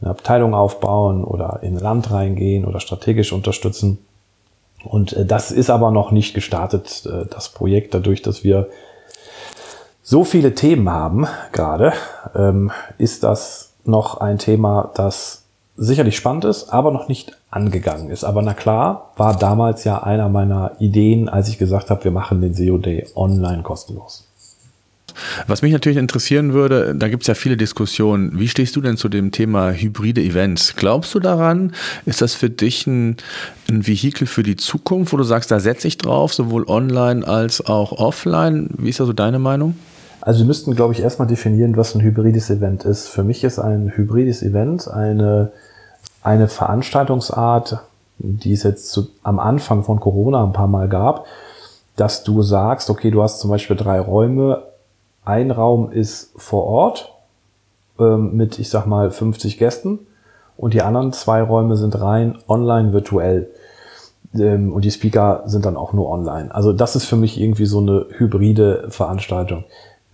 eine 0.00 0.10
Abteilung 0.10 0.54
aufbauen 0.54 1.24
oder 1.24 1.60
in 1.62 1.76
Land 1.76 2.10
reingehen 2.10 2.64
oder 2.64 2.80
strategisch 2.80 3.32
unterstützen. 3.32 3.98
Und 4.84 5.12
äh, 5.12 5.24
das 5.24 5.50
ist 5.50 5.70
aber 5.70 5.90
noch 5.90 6.10
nicht 6.10 6.34
gestartet, 6.34 7.04
äh, 7.06 7.26
das 7.30 7.48
Projekt, 7.48 7.94
dadurch, 7.94 8.22
dass 8.22 8.44
wir 8.44 8.68
so 10.02 10.24
viele 10.24 10.54
Themen 10.54 10.88
haben 10.88 11.26
gerade, 11.52 11.92
ähm, 12.34 12.70
ist 12.96 13.24
das 13.24 13.72
noch 13.84 14.18
ein 14.18 14.38
Thema, 14.38 14.90
das 14.94 15.44
sicherlich 15.76 16.16
spannend 16.16 16.44
ist, 16.44 16.70
aber 16.70 16.90
noch 16.90 17.08
nicht 17.08 17.38
angegangen 17.50 18.10
ist. 18.10 18.24
Aber 18.24 18.42
na 18.42 18.54
klar, 18.54 19.12
war 19.16 19.36
damals 19.36 19.84
ja 19.84 20.02
einer 20.02 20.28
meiner 20.28 20.72
Ideen, 20.78 21.28
als 21.28 21.48
ich 21.48 21.58
gesagt 21.58 21.90
habe, 21.90 22.04
wir 22.04 22.10
machen 22.10 22.40
den 22.40 22.54
SEO 22.54 22.78
Day 22.78 23.06
online 23.14 23.62
kostenlos. 23.62 24.27
Was 25.46 25.62
mich 25.62 25.72
natürlich 25.72 25.98
interessieren 25.98 26.52
würde, 26.52 26.94
da 26.94 27.08
gibt 27.08 27.22
es 27.22 27.26
ja 27.26 27.34
viele 27.34 27.56
Diskussionen. 27.56 28.38
Wie 28.38 28.48
stehst 28.48 28.76
du 28.76 28.80
denn 28.80 28.96
zu 28.96 29.08
dem 29.08 29.32
Thema 29.32 29.70
hybride 29.72 30.20
Events? 30.20 30.76
Glaubst 30.76 31.14
du 31.14 31.20
daran? 31.20 31.72
Ist 32.06 32.22
das 32.22 32.34
für 32.34 32.50
dich 32.50 32.86
ein, 32.86 33.16
ein 33.68 33.86
Vehikel 33.86 34.26
für 34.26 34.42
die 34.42 34.56
Zukunft, 34.56 35.12
wo 35.12 35.16
du 35.16 35.24
sagst, 35.24 35.50
da 35.50 35.60
setze 35.60 35.88
ich 35.88 35.98
drauf, 35.98 36.34
sowohl 36.34 36.64
online 36.68 37.26
als 37.26 37.64
auch 37.64 37.92
offline? 37.92 38.70
Wie 38.78 38.90
ist 38.90 39.00
da 39.00 39.04
so 39.04 39.12
deine 39.12 39.38
Meinung? 39.38 39.74
Also 40.20 40.40
wir 40.40 40.46
müssten, 40.46 40.74
glaube 40.74 40.92
ich, 40.92 41.00
erstmal 41.00 41.28
definieren, 41.28 41.76
was 41.76 41.94
ein 41.94 42.02
hybrides 42.02 42.50
Event 42.50 42.84
ist. 42.84 43.08
Für 43.08 43.24
mich 43.24 43.44
ist 43.44 43.58
ein 43.58 43.92
hybrides 43.94 44.42
Event 44.42 44.88
eine, 44.88 45.52
eine 46.22 46.48
Veranstaltungsart, 46.48 47.80
die 48.18 48.52
es 48.52 48.62
jetzt 48.62 48.90
zu, 48.90 49.08
am 49.22 49.38
Anfang 49.38 49.84
von 49.84 50.00
Corona 50.00 50.44
ein 50.44 50.52
paar 50.52 50.66
Mal 50.66 50.88
gab, 50.88 51.26
dass 51.96 52.24
du 52.24 52.42
sagst, 52.42 52.90
okay, 52.90 53.10
du 53.10 53.22
hast 53.22 53.40
zum 53.40 53.50
Beispiel 53.50 53.76
drei 53.76 54.00
Räume. 54.00 54.64
Ein 55.28 55.50
Raum 55.50 55.92
ist 55.92 56.32
vor 56.36 56.64
Ort 56.64 57.12
ähm, 58.00 58.34
mit, 58.34 58.58
ich 58.58 58.70
sag 58.70 58.86
mal, 58.86 59.10
50 59.10 59.58
Gästen 59.58 59.98
und 60.56 60.72
die 60.72 60.80
anderen 60.80 61.12
zwei 61.12 61.42
Räume 61.42 61.76
sind 61.76 62.00
rein 62.00 62.38
online 62.48 62.94
virtuell. 62.94 63.50
Ähm, 64.34 64.72
und 64.72 64.86
die 64.86 64.90
Speaker 64.90 65.42
sind 65.44 65.66
dann 65.66 65.76
auch 65.76 65.92
nur 65.92 66.08
online. 66.08 66.54
Also 66.54 66.72
das 66.72 66.96
ist 66.96 67.04
für 67.04 67.16
mich 67.16 67.38
irgendwie 67.38 67.66
so 67.66 67.80
eine 67.80 68.06
hybride 68.16 68.86
Veranstaltung. 68.88 69.64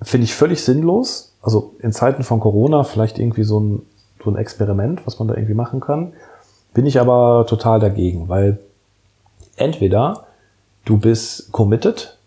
Finde 0.02 0.24
ich 0.24 0.34
völlig 0.34 0.64
sinnlos. 0.64 1.36
Also 1.40 1.76
in 1.78 1.92
Zeiten 1.92 2.24
von 2.24 2.40
Corona 2.40 2.82
vielleicht 2.82 3.20
irgendwie 3.20 3.44
so 3.44 3.60
ein, 3.60 3.82
so 4.24 4.32
ein 4.32 4.36
Experiment, 4.36 5.06
was 5.06 5.20
man 5.20 5.28
da 5.28 5.34
irgendwie 5.34 5.54
machen 5.54 5.78
kann. 5.78 6.14
Bin 6.72 6.86
ich 6.86 6.98
aber 6.98 7.46
total 7.48 7.78
dagegen, 7.78 8.28
weil 8.28 8.58
entweder 9.54 10.24
du 10.84 10.98
bist 10.98 11.52
committed 11.52 12.18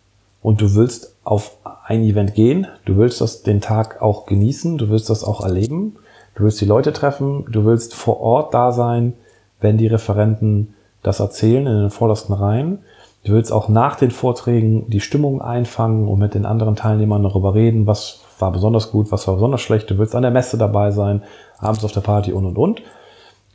und 0.41 0.61
du 0.61 0.73
willst 0.73 1.16
auf 1.27 1.57
ein 1.85 2.03
Event 2.03 2.35
gehen, 2.35 2.67
du 2.85 2.97
willst 2.97 3.21
das 3.21 3.43
den 3.43 3.61
Tag 3.61 4.01
auch 4.01 4.25
genießen, 4.25 4.77
du 4.77 4.89
willst 4.89 5.09
das 5.09 5.23
auch 5.23 5.41
erleben, 5.41 5.95
du 6.35 6.43
willst 6.43 6.61
die 6.61 6.65
Leute 6.65 6.93
treffen, 6.93 7.45
du 7.51 7.65
willst 7.65 7.93
vor 7.93 8.19
Ort 8.19 8.53
da 8.53 8.71
sein, 8.71 9.13
wenn 9.59 9.77
die 9.77 9.87
Referenten 9.87 10.73
das 11.03 11.19
erzählen 11.19 11.65
in 11.65 11.79
den 11.81 11.89
vordersten 11.89 12.33
Reihen 12.33 12.79
Du 13.27 13.33
willst 13.33 13.51
auch 13.51 13.67
nach 13.67 13.97
den 13.97 14.11
Vorträgen 14.11 14.89
die 14.89 15.01
Stimmung 15.01 15.41
einfangen 15.41 16.07
und 16.07 16.17
mit 16.17 16.33
den 16.33 16.45
anderen 16.45 16.77
Teilnehmern 16.77 17.23
darüber 17.23 17.53
reden, 17.53 17.85
was 17.85 18.21
war 18.39 18.53
besonders 18.53 18.89
gut, 18.89 19.11
was 19.11 19.27
war 19.27 19.33
besonders 19.33 19.59
schlecht. 19.59 19.89
Du 19.89 19.97
willst 19.97 20.15
an 20.15 20.21
der 20.21 20.31
Messe 20.31 20.57
dabei 20.57 20.91
sein, 20.91 21.23
abends 21.57 21.83
auf 21.83 21.91
der 21.91 21.99
Party 21.99 22.31
und 22.31 22.45
und 22.45 22.57
und. 22.57 22.81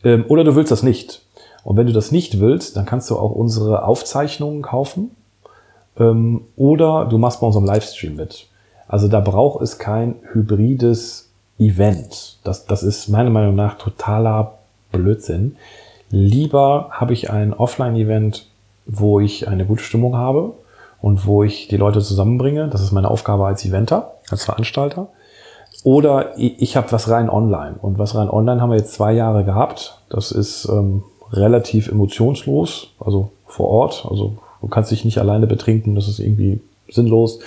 Ähm, 0.05 0.27
oder 0.29 0.45
du 0.45 0.57
willst 0.57 0.71
das 0.71 0.83
nicht. 0.83 1.23
Und 1.65 1.79
wenn 1.79 1.87
du 1.87 1.95
das 1.95 2.13
nicht 2.13 2.39
willst, 2.39 2.77
dann 2.77 2.85
kannst 2.85 3.09
du 3.09 3.17
auch 3.17 3.31
unsere 3.31 3.85
Aufzeichnungen 3.87 4.61
kaufen. 4.61 5.13
Ähm, 5.99 6.43
oder 6.57 7.07
du 7.07 7.19
machst 7.19 7.41
bei 7.41 7.47
unserem 7.47 7.67
Livestream 7.67 8.17
mit. 8.17 8.47
Also 8.89 9.09
da 9.09 9.21
braucht 9.21 9.63
es 9.63 9.79
kein 9.79 10.17
hybrides 10.33 11.31
Event. 11.59 12.39
Das, 12.45 12.67
das 12.67 12.83
ist 12.83 13.09
meiner 13.09 13.31
Meinung 13.31 13.55
nach 13.55 13.79
totaler 13.79 14.59
Blödsinn. 14.91 15.57
Lieber 16.11 16.89
habe 16.91 17.13
ich 17.13 17.31
ein 17.31 17.55
Offline-Event 17.55 18.47
wo 18.87 19.21
ich 19.21 19.49
eine 19.49 19.65
gute 19.65 19.83
Stimmung 19.83 20.17
habe 20.17 20.53
und 21.01 21.27
wo 21.27 21.43
ich 21.43 21.69
die 21.69 21.77
Leute 21.77 22.01
zusammenbringe. 22.01 22.69
Das 22.69 22.83
ist 22.83 22.93
meine 22.93 23.11
Aufgabe 23.11 23.47
als 23.47 23.65
Eventer, 23.65 24.15
als 24.31 24.45
Veranstalter. 24.45 25.09
Oder 25.85 26.39
ich 26.39 26.77
habe 26.77 26.93
was 26.93 27.09
rein 27.09 27.31
online. 27.31 27.77
Und 27.81 27.99
was 27.99 28.15
rein 28.15 28.29
online 28.29 28.61
haben 28.61 28.71
wir 28.71 28.77
jetzt 28.77 28.95
zwei 28.95 29.13
Jahre 29.13 29.45
gehabt. 29.45 29.99
Das 30.11 30.31
ist 30.31 30.69
ähm, 30.69 31.03
relativ 31.33 31.89
emotionslos, 31.89 32.89
also 33.01 33.31
vor 33.47 33.69
Ort. 33.69 34.07
Also 34.09 34.37
du 34.63 34.69
kannst 34.69 34.91
dich 34.91 35.05
nicht 35.05 35.19
alleine 35.19 35.47
betrinken, 35.47 35.95
das 35.95 36.09
ist 36.09 36.19
irgendwie 36.19 36.61
sinnlos. 36.89 37.41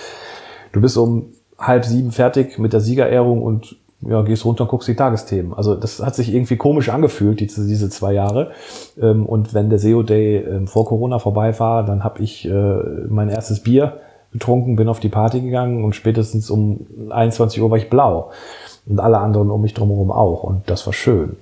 Du 0.71 0.81
bist 0.81 0.97
um 0.97 1.27
halb 1.57 1.85
sieben 1.85 2.11
fertig 2.11 2.59
mit 2.59 2.73
der 2.73 2.81
Siegerehrung 2.81 3.41
und 3.41 3.77
ja, 4.01 4.21
gehst 4.21 4.45
runter 4.45 4.63
und 4.63 4.69
guckst 4.69 4.87
die 4.87 4.95
Tagesthemen. 4.95 5.53
Also 5.53 5.75
das 5.75 5.99
hat 5.99 6.15
sich 6.15 6.33
irgendwie 6.33 6.57
komisch 6.57 6.89
angefühlt, 6.89 7.39
diese, 7.39 7.65
diese 7.65 7.89
zwei 7.89 8.13
Jahre. 8.13 8.51
Ähm, 9.01 9.25
und 9.25 9.53
wenn 9.53 9.69
der 9.69 9.79
SEO 9.79 10.03
Day 10.03 10.37
ähm, 10.37 10.67
vor 10.67 10.85
Corona 10.85 11.17
vorbei 11.17 11.57
war, 11.59 11.83
dann 11.83 12.03
habe 12.03 12.21
ich 12.21 12.45
äh, 12.45 12.77
mein 13.07 13.29
erstes 13.29 13.61
Bier 13.61 13.99
getrunken, 14.31 14.75
bin 14.75 14.89
auf 14.89 14.99
die 14.99 15.09
Party 15.09 15.39
gegangen 15.39 15.83
und 15.83 15.95
spätestens 15.95 16.49
um 16.49 16.85
21 17.09 17.61
Uhr 17.61 17.71
war 17.71 17.77
ich 17.77 17.89
blau. 17.89 18.31
Und 18.85 18.99
alle 18.99 19.17
anderen 19.17 19.49
um 19.49 19.61
mich 19.61 19.73
drumherum 19.73 20.11
auch. 20.11 20.43
Und 20.43 20.69
das 20.69 20.85
war 20.85 20.93
schön. 20.93 21.37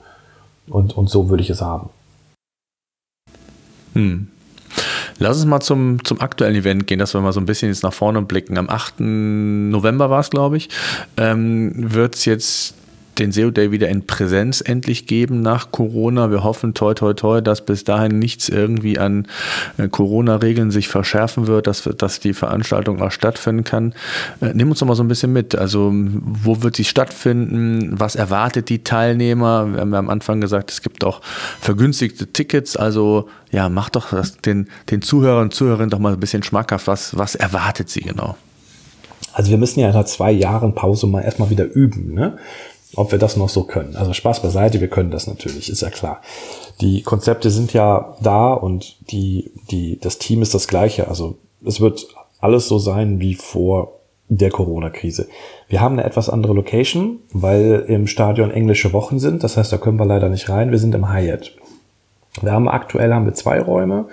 Und, 0.70 0.96
und 0.96 1.10
so 1.10 1.30
würde 1.30 1.44
ich 1.44 1.50
es 1.50 1.62
haben. 1.62 1.90
Hm. 3.94 4.28
Lass 5.20 5.38
uns 5.38 5.46
mal 5.46 5.62
zum, 5.62 6.04
zum 6.04 6.22
aktuellen 6.22 6.56
Event 6.56 6.88
gehen, 6.88 7.00
dass 7.00 7.14
wir 7.14 7.22
mal 7.22 7.34
so 7.34 7.40
ein 7.40 7.46
bisschen 7.46 7.70
jetzt 7.70 7.84
nach 7.84 7.94
vorne 7.94 8.22
blicken. 8.22 8.58
Am 8.58 8.70
8. 8.70 8.96
November 9.00 10.10
war 10.10 10.20
es, 10.20 10.30
glaube 10.30 10.58
ich, 10.58 10.70
ähm, 11.18 11.72
wird 11.76 12.16
es 12.16 12.26
jetzt 12.26 12.76
den 13.20 13.32
SEO 13.32 13.52
Day 13.52 13.72
wieder 13.72 13.90
in 13.90 14.06
Präsenz 14.06 14.62
endlich 14.62 15.08
geben 15.08 15.42
nach 15.42 15.72
Corona. 15.72 16.32
Wir 16.32 16.44
hoffen 16.44 16.74
toi 16.74 16.94
toi 16.94 17.14
toi, 17.14 17.42
dass 17.42 17.66
bis 17.66 17.84
dahin 17.84 18.20
nichts 18.20 18.50
irgendwie 18.50 18.98
an 18.98 19.28
äh, 19.78 19.88
Corona-Regeln 19.88 20.72
sich 20.72 20.88
verschärfen 20.88 21.48
wird, 21.48 21.68
dass, 21.68 21.84
dass 21.98 22.20
die 22.20 22.34
Veranstaltung 22.34 23.02
auch 23.02 23.12
stattfinden 23.12 23.64
kann. 23.64 23.94
Äh, 24.42 24.54
nimm 24.54 24.70
uns 24.70 24.80
doch 24.80 24.88
mal 24.88 24.96
so 24.96 25.04
ein 25.04 25.08
bisschen 25.08 25.34
mit. 25.34 25.56
Also 25.56 25.92
wo 25.94 26.62
wird 26.62 26.76
sie 26.76 26.84
stattfinden? 26.84 27.92
Was 28.00 28.16
erwartet 28.16 28.70
die 28.70 28.84
Teilnehmer? 28.84 29.74
Wir 29.74 29.82
haben 29.82 29.94
ja 29.94 30.00
am 30.00 30.10
Anfang 30.10 30.42
gesagt, 30.42 30.72
es 30.72 30.82
gibt 30.82 31.04
auch 31.04 31.22
vergünstigte 31.60 32.28
Tickets. 32.28 32.76
Also 32.76 33.30
ja, 33.52 33.70
mach 33.70 33.90
doch 33.90 34.12
das, 34.12 34.38
den, 34.38 34.68
den 34.90 35.02
Zuhörern 35.02 35.44
und 35.44 35.54
Zuhörerinnen 35.54 35.90
doch 35.90 36.00
mal 36.00 36.14
ein 36.14 36.20
bisschen 36.20 36.44
schmackhaft. 36.44 36.88
Was, 36.88 37.18
was 37.18 37.36
erwartet 37.36 37.90
sie 37.90 38.02
genau? 38.02 38.36
Also 39.34 39.50
wir 39.50 39.58
müssen 39.58 39.80
ja 39.80 39.92
nach 39.92 40.06
zwei 40.06 40.32
Jahren 40.32 40.76
Pause 40.76 41.08
mal 41.08 41.22
erstmal 41.22 41.50
wieder 41.50 41.66
üben. 41.66 42.14
Ne? 42.14 42.38
Ob 42.96 43.12
wir 43.12 43.20
das 43.20 43.38
noch 43.38 43.50
so 43.50 43.64
können. 43.64 43.96
Also 43.96 44.14
Spaß 44.14 44.42
beiseite, 44.42 44.82
wir 44.82 44.88
können 44.88 45.12
das 45.12 45.28
natürlich, 45.28 45.70
ist 45.70 45.82
ja 45.82 45.90
klar. 45.90 46.22
Die 46.82 47.02
Konzepte 47.02 47.50
sind 47.50 47.74
ja 47.74 48.16
da 48.22 48.54
und 48.54 48.98
die, 49.12 49.52
die, 49.72 50.00
das 50.00 50.18
Team 50.18 50.42
ist 50.42 50.54
das 50.54 50.68
gleiche. 50.68 51.08
Also 51.08 51.38
es 51.66 51.82
wird 51.82 52.08
alles 52.40 52.68
so 52.68 52.78
sein 52.78 53.20
wie 53.20 53.36
vor 53.36 54.00
der 54.30 54.50
Corona-Krise. 54.50 55.28
Wir 55.68 55.82
haben 55.82 55.94
eine 55.94 56.06
etwas 56.06 56.30
andere 56.30 56.54
Location, 56.54 57.20
weil 57.32 57.86
im 57.88 58.08
Stadion 58.08 58.52
englische 58.52 58.94
Wochen 58.94 59.20
sind. 59.20 59.44
Das 59.44 59.58
heißt, 59.58 59.72
da 59.72 59.78
können 59.78 60.00
wir 60.00 60.06
leider 60.06 60.30
nicht 60.30 60.50
rein. 60.50 60.72
Wir 60.72 60.80
sind 60.80 60.96
im 60.96 61.12
Hyatt. 61.12 61.52
Wir 62.42 62.52
haben 62.52 62.68
aktuell 62.68 63.14
haben 63.14 63.26
wir 63.26 63.34
zwei 63.34 63.62
Räume. 63.62 64.06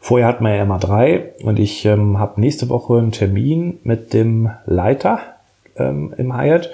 Vorher 0.00 0.26
hatten 0.26 0.44
wir 0.44 0.54
ja 0.54 0.62
immer 0.62 0.78
drei 0.78 1.32
und 1.42 1.58
ich 1.58 1.84
ähm, 1.86 2.18
habe 2.18 2.40
nächste 2.40 2.68
Woche 2.68 2.98
einen 2.98 3.12
Termin 3.12 3.78
mit 3.84 4.12
dem 4.12 4.50
Leiter 4.66 5.20
ähm, 5.76 6.12
im 6.18 6.36
Hyatt 6.36 6.70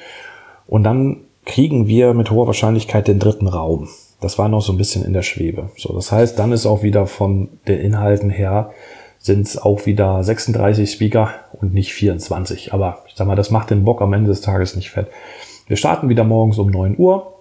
und 0.71 0.85
dann 0.85 1.19
kriegen 1.45 1.89
wir 1.89 2.15
mit 2.15 2.31
hoher 2.31 2.47
Wahrscheinlichkeit 2.47 3.09
den 3.09 3.19
dritten 3.19 3.49
Raum. 3.49 3.89
Das 4.21 4.39
war 4.39 4.49
noch 4.49 4.63
so 4.63 4.73
ein 4.73 4.79
bisschen 4.79 5.05
in 5.05 5.13
der 5.13 5.23
Schwebe. 5.23 5.71
So, 5.77 5.93
das 5.93 6.13
heißt, 6.13 6.39
dann 6.39 6.53
ist 6.53 6.65
auch 6.65 6.83
wieder 6.83 7.07
von 7.07 7.49
den 7.67 7.81
Inhalten 7.81 8.31
her 8.31 8.71
sind 9.19 9.47
es 9.47 9.59
auch 9.59 9.85
wieder 9.85 10.23
36 10.25 10.91
Speaker 10.91 11.31
und 11.53 11.75
nicht 11.75 11.93
24. 11.93 12.73
Aber 12.73 13.01
ich 13.07 13.15
sag 13.17 13.27
mal, 13.27 13.37
das 13.37 13.51
macht 13.51 13.71
den 13.71 13.85
Bock 13.85 14.01
am 14.01 14.15
Ende 14.15 14.29
des 14.29 14.41
Tages 14.41 14.77
nicht 14.77 14.91
fett. 14.91 15.09
Wir 15.67 15.77
starten 15.77 16.09
wieder 16.09 16.25
morgens 16.25 16.59
um 16.59 16.71
9 16.71 16.97
Uhr. 16.97 17.35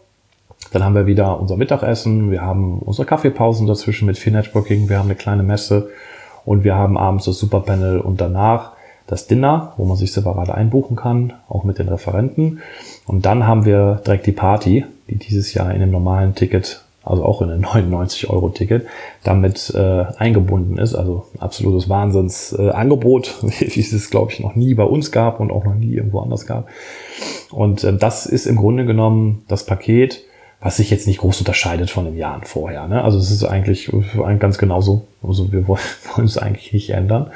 Dann 0.73 0.83
haben 0.83 0.95
wir 0.95 1.05
wieder 1.05 1.39
unser 1.39 1.55
Mittagessen. 1.55 2.31
Wir 2.31 2.41
haben 2.41 2.79
unsere 2.79 3.05
Kaffeepausen 3.05 3.65
dazwischen 3.65 4.07
mit 4.07 4.17
viel 4.17 4.33
Networking. 4.33 4.89
Wir 4.89 4.97
haben 4.97 5.05
eine 5.07 5.15
kleine 5.15 5.43
Messe 5.43 5.89
und 6.45 6.63
wir 6.63 6.75
haben 6.75 6.97
abends 6.97 7.25
das 7.25 7.37
Superpanel 7.37 7.99
und 7.99 8.19
danach 8.19 8.73
das 9.09 9.25
Dinner, 9.25 9.73
wo 9.77 9.85
man 9.85 9.97
sich 9.97 10.11
separat 10.11 10.51
einbuchen 10.51 10.95
kann, 10.95 11.33
auch 11.47 11.63
mit 11.63 11.79
den 11.79 11.89
Referenten. 11.89 12.59
Und 13.07 13.25
dann 13.25 13.47
haben 13.47 13.65
wir 13.65 14.01
direkt 14.05 14.27
die 14.27 14.31
Party, 14.31 14.85
die 15.09 15.15
dieses 15.15 15.53
Jahr 15.55 15.73
in 15.73 15.79
dem 15.79 15.91
normalen 15.91 16.35
Ticket 16.35 16.83
also 17.01 17.25
auch 17.25 17.41
in 17.41 17.49
ein 17.49 17.65
99-Euro-Ticket, 17.65 18.85
damit 19.23 19.73
äh, 19.75 20.05
eingebunden 20.17 20.77
ist. 20.77 20.93
Also 20.93 21.25
absolutes 21.39 21.89
Wahnsinnsangebot, 21.89 23.35
äh, 23.43 23.75
wie 23.75 23.79
es 23.79 23.93
es, 23.93 24.11
glaube 24.11 24.31
ich, 24.31 24.39
noch 24.39 24.55
nie 24.55 24.75
bei 24.75 24.83
uns 24.83 25.11
gab 25.11 25.39
und 25.39 25.51
auch 25.51 25.63
noch 25.63 25.73
nie 25.73 25.93
irgendwo 25.93 26.19
anders 26.19 26.45
gab. 26.45 26.67
Und 27.51 27.83
äh, 27.83 27.97
das 27.97 28.27
ist 28.27 28.45
im 28.45 28.57
Grunde 28.57 28.85
genommen 28.85 29.43
das 29.47 29.65
Paket, 29.65 30.23
was 30.61 30.77
sich 30.77 30.91
jetzt 30.91 31.07
nicht 31.07 31.19
groß 31.19 31.39
unterscheidet 31.39 31.89
von 31.89 32.05
den 32.05 32.17
Jahren 32.17 32.43
vorher. 32.43 32.87
Ne? 32.87 33.03
Also 33.03 33.17
es 33.17 33.31
ist 33.31 33.43
eigentlich 33.43 33.91
ganz 34.39 34.57
genauso. 34.57 35.07
Also 35.23 35.51
wir 35.51 35.67
wollen, 35.67 35.81
wollen 36.15 36.27
es 36.27 36.37
eigentlich 36.37 36.73
nicht 36.73 36.91
ändern. 36.91 37.31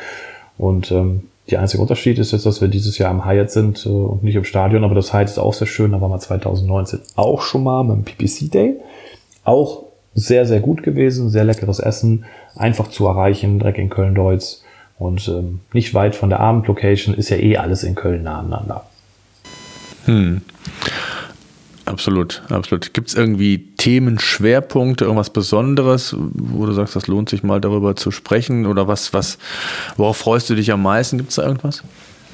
Und 0.58 0.92
ähm, 0.92 1.30
der 1.50 1.60
einzige 1.60 1.82
Unterschied 1.82 2.20
ist 2.20 2.32
jetzt, 2.32 2.46
dass 2.46 2.62
wir 2.62 2.68
dieses 2.68 2.98
Jahr 2.98 3.12
im 3.12 3.26
Hyatt 3.26 3.52
sind 3.52 3.86
äh, 3.86 3.90
und 3.90 4.24
nicht 4.24 4.36
im 4.36 4.44
Stadion, 4.44 4.84
aber 4.84 4.96
das 4.96 5.14
Hyatt 5.14 5.30
ist 5.30 5.40
auch 5.40 5.54
sehr 5.54 5.68
schön. 5.68 5.92
Da 5.92 6.02
waren 6.02 6.12
wir 6.12 6.20
2019 6.20 7.00
auch 7.16 7.42
schon 7.42 7.64
mal 7.64 7.84
beim 7.84 8.04
PPC 8.04 8.52
Day. 8.52 8.76
Auch 9.44 9.84
sehr, 10.16 10.46
sehr 10.46 10.60
gut 10.60 10.84
gewesen, 10.84 11.30
sehr 11.30 11.44
leckeres 11.44 11.80
Essen, 11.80 12.26
einfach 12.56 12.88
zu 12.90 13.08
erreichen, 13.08 13.60
direkt 13.60 13.80
in 13.80 13.90
Köln-Deutz 13.90 14.64
und 15.00 15.28
ähm, 15.28 15.60
nicht 15.74 15.94
weit 15.94 16.16
von 16.16 16.30
der 16.30 16.40
Abendlocation, 16.40 17.16
ist 17.16 17.30
ja 17.30 17.38
eh 17.38 17.58
alles 17.58 17.84
in 17.84 17.96
Köln 17.96 18.24
nah 18.24 18.40
aneinander. 18.40 18.86
Hm. 20.06 20.42
Absolut, 21.86 22.42
absolut. 22.50 22.94
Gibt 22.94 23.10
es 23.10 23.16
irgendwie 23.16 23.58
Themenschwerpunkte, 23.78 25.04
irgendwas 25.04 25.32
Besonderes, 25.32 26.16
wo 26.18 26.66
du 26.66 26.72
sagst, 26.72 26.96
das 26.96 27.08
lohnt 27.08 27.30
sich 27.30 27.44
mal 27.44 27.60
darüber 27.60 27.96
zu 27.96 28.10
sprechen 28.12 28.66
oder 28.66 28.88
was, 28.88 29.14
was, 29.14 29.38
worauf 29.98 30.18
freust 30.18 30.50
du 30.50 30.56
dich 30.56 30.72
am 30.72 30.82
meisten? 30.82 31.18
Gibt 31.18 31.32
es 31.32 31.36
da 31.36 31.44
irgendwas? 31.44 31.84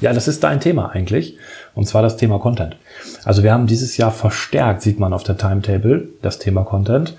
Ja, 0.00 0.12
das 0.12 0.28
ist 0.28 0.44
dein 0.44 0.60
Thema 0.60 0.90
eigentlich. 0.90 1.36
Und 1.74 1.86
zwar 1.86 2.02
das 2.02 2.16
Thema 2.16 2.38
Content. 2.38 2.76
Also 3.24 3.42
wir 3.42 3.52
haben 3.52 3.66
dieses 3.66 3.96
Jahr 3.96 4.12
verstärkt, 4.12 4.82
sieht 4.82 4.98
man 4.98 5.12
auf 5.12 5.24
der 5.24 5.36
Timetable, 5.36 6.08
das 6.22 6.38
Thema 6.38 6.64
Content. 6.64 7.16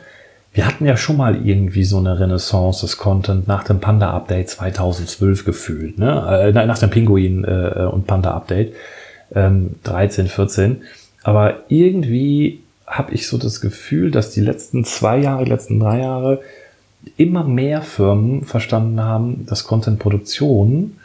Wir 0.53 0.65
hatten 0.65 0.86
ja 0.86 0.97
schon 0.97 1.17
mal 1.17 1.45
irgendwie 1.45 1.84
so 1.84 1.97
eine 1.97 2.19
Renaissance 2.19 2.82
des 2.82 2.97
Content 2.97 3.47
nach 3.47 3.63
dem 3.63 3.79
Panda-Update 3.79 4.49
2012 4.49 5.45
gefühlt, 5.45 5.97
ne? 5.97 6.51
Äh, 6.53 6.65
nach 6.65 6.77
dem 6.77 6.89
Pinguin- 6.89 7.45
äh, 7.45 7.86
und 7.86 8.07
Panda-Update 8.07 8.73
ähm, 9.34 9.75
13, 9.84 10.27
14. 10.27 10.82
Aber 11.24 11.63
irgendwie 11.69 12.61
habe 12.88 13.13
ich 13.13 13.28
so 13.28 13.38
das 13.38 13.61
Gefühl, 13.61 14.11
dass 14.11 14.32
die 14.32 14.41
letzten 14.41 14.86
zwei 14.86 15.19
Jahre, 15.19 15.45
die 15.45 15.51
letzten 15.51 15.80
drei 15.80 15.99
Jahre 15.99 16.41
immer 17.17 17.43
mehr 17.43 17.82
Firmen 17.82 18.43
verstanden 18.43 19.01
haben, 19.01 19.45
dass 19.47 19.63
Content-Produktion 19.63 20.97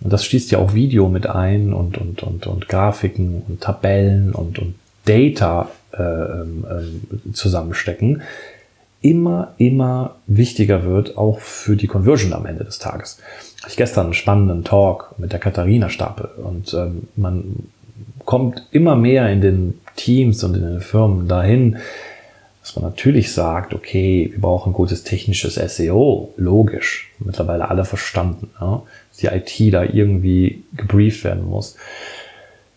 und 0.00 0.12
das 0.12 0.24
schließt 0.24 0.50
ja 0.50 0.58
auch 0.58 0.74
Video 0.74 1.08
mit 1.08 1.26
ein 1.26 1.72
und, 1.72 1.98
und, 1.98 2.22
und, 2.22 2.46
und 2.46 2.68
Grafiken 2.68 3.42
und 3.48 3.60
Tabellen 3.60 4.32
und, 4.32 4.58
und 4.58 4.74
Data 5.04 5.70
äh, 5.92 6.02
äh, 6.02 7.32
zusammenstecken, 7.32 8.22
immer, 9.00 9.54
immer 9.56 10.16
wichtiger 10.26 10.84
wird, 10.84 11.16
auch 11.16 11.40
für 11.40 11.76
die 11.76 11.86
Conversion 11.86 12.32
am 12.32 12.46
Ende 12.46 12.64
des 12.64 12.78
Tages. 12.78 13.18
Ich 13.68 13.76
gestern 13.76 14.06
einen 14.06 14.14
spannenden 14.14 14.64
Talk 14.64 15.14
mit 15.18 15.32
der 15.32 15.38
Katharina 15.38 15.88
Stapel 15.88 16.28
und 16.42 16.74
ähm, 16.74 17.08
man 17.16 17.68
kommt 18.26 18.66
immer 18.70 18.96
mehr 18.96 19.30
in 19.30 19.40
den 19.40 19.80
Teams 19.96 20.44
und 20.44 20.54
in 20.54 20.62
den 20.62 20.80
Firmen 20.80 21.26
dahin, 21.26 21.78
dass 22.60 22.76
man 22.76 22.84
natürlich 22.84 23.32
sagt, 23.32 23.72
okay, 23.72 24.28
wir 24.32 24.40
brauchen 24.40 24.72
gutes 24.72 25.04
technisches 25.04 25.54
SEO, 25.54 26.34
logisch, 26.36 27.10
mittlerweile 27.20 27.70
alle 27.70 27.84
verstanden. 27.84 28.50
Ja? 28.60 28.82
die 29.20 29.26
IT 29.26 29.72
da 29.72 29.82
irgendwie 29.82 30.64
gebrieft 30.76 31.24
werden 31.24 31.48
muss. 31.48 31.76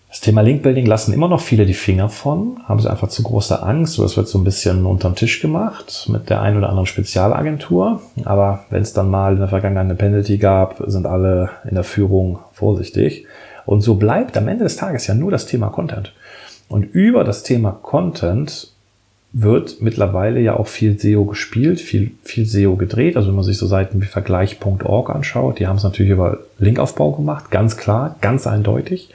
Das 0.10 0.22
Thema 0.22 0.42
Linkbuilding 0.42 0.88
lassen 0.88 1.14
immer 1.14 1.28
noch 1.28 1.42
viele 1.42 1.68
die 1.68 1.76
Finger 1.76 2.10
von, 2.10 2.62
haben 2.68 2.80
sie 2.80 2.90
einfach 2.90 3.10
zu 3.10 3.22
große 3.22 3.62
Angst, 3.62 4.00
oder 4.00 4.08
es 4.08 4.18
wird 4.18 4.28
so 4.28 4.40
ein 4.40 4.44
bisschen 4.44 4.88
unterm 4.88 5.14
Tisch 5.14 5.40
gemacht 5.40 6.08
mit 6.12 6.32
der 6.32 6.42
einen 6.42 6.58
oder 6.58 6.70
anderen 6.70 6.88
Spezialagentur. 6.88 8.02
Aber 8.26 8.66
wenn 8.72 8.82
es 8.82 8.94
dann 8.94 9.10
mal 9.12 9.34
in 9.34 9.40
der 9.40 9.50
Vergangenheit 9.50 9.86
eine 9.86 9.96
Penalty 9.96 10.40
gab, 10.40 10.82
sind 10.88 11.06
alle 11.06 11.52
in 11.70 11.76
der 11.76 11.84
Führung 11.84 12.40
vorsichtig. 12.54 13.28
Und 13.70 13.82
so 13.82 13.94
bleibt 13.94 14.36
am 14.36 14.48
Ende 14.48 14.64
des 14.64 14.78
Tages 14.78 15.06
ja 15.06 15.14
nur 15.14 15.30
das 15.30 15.46
Thema 15.46 15.68
Content. 15.70 16.12
Und 16.70 16.86
über 16.96 17.24
das 17.24 17.44
Thema 17.44 17.70
Content 17.70 18.72
wird 19.32 19.80
mittlerweile 19.80 20.40
ja 20.40 20.56
auch 20.56 20.66
viel 20.66 21.00
SEO 21.00 21.26
gespielt, 21.26 21.80
viel, 21.80 22.10
viel 22.24 22.48
SEO 22.48 22.78
gedreht. 22.78 23.16
Also 23.16 23.28
wenn 23.28 23.36
man 23.36 23.44
sich 23.44 23.60
so 23.60 23.68
Seiten 23.68 24.02
wie 24.02 24.08
Vergleich.org 24.08 25.12
anschaut, 25.12 25.60
die 25.60 25.68
haben 25.68 25.76
es 25.76 25.84
natürlich 25.84 26.12
über 26.12 26.40
Linkaufbau 26.58 27.12
gemacht, 27.12 27.52
ganz 27.52 27.78
klar, 27.78 28.16
ganz 28.22 28.48
eindeutig. 28.48 29.14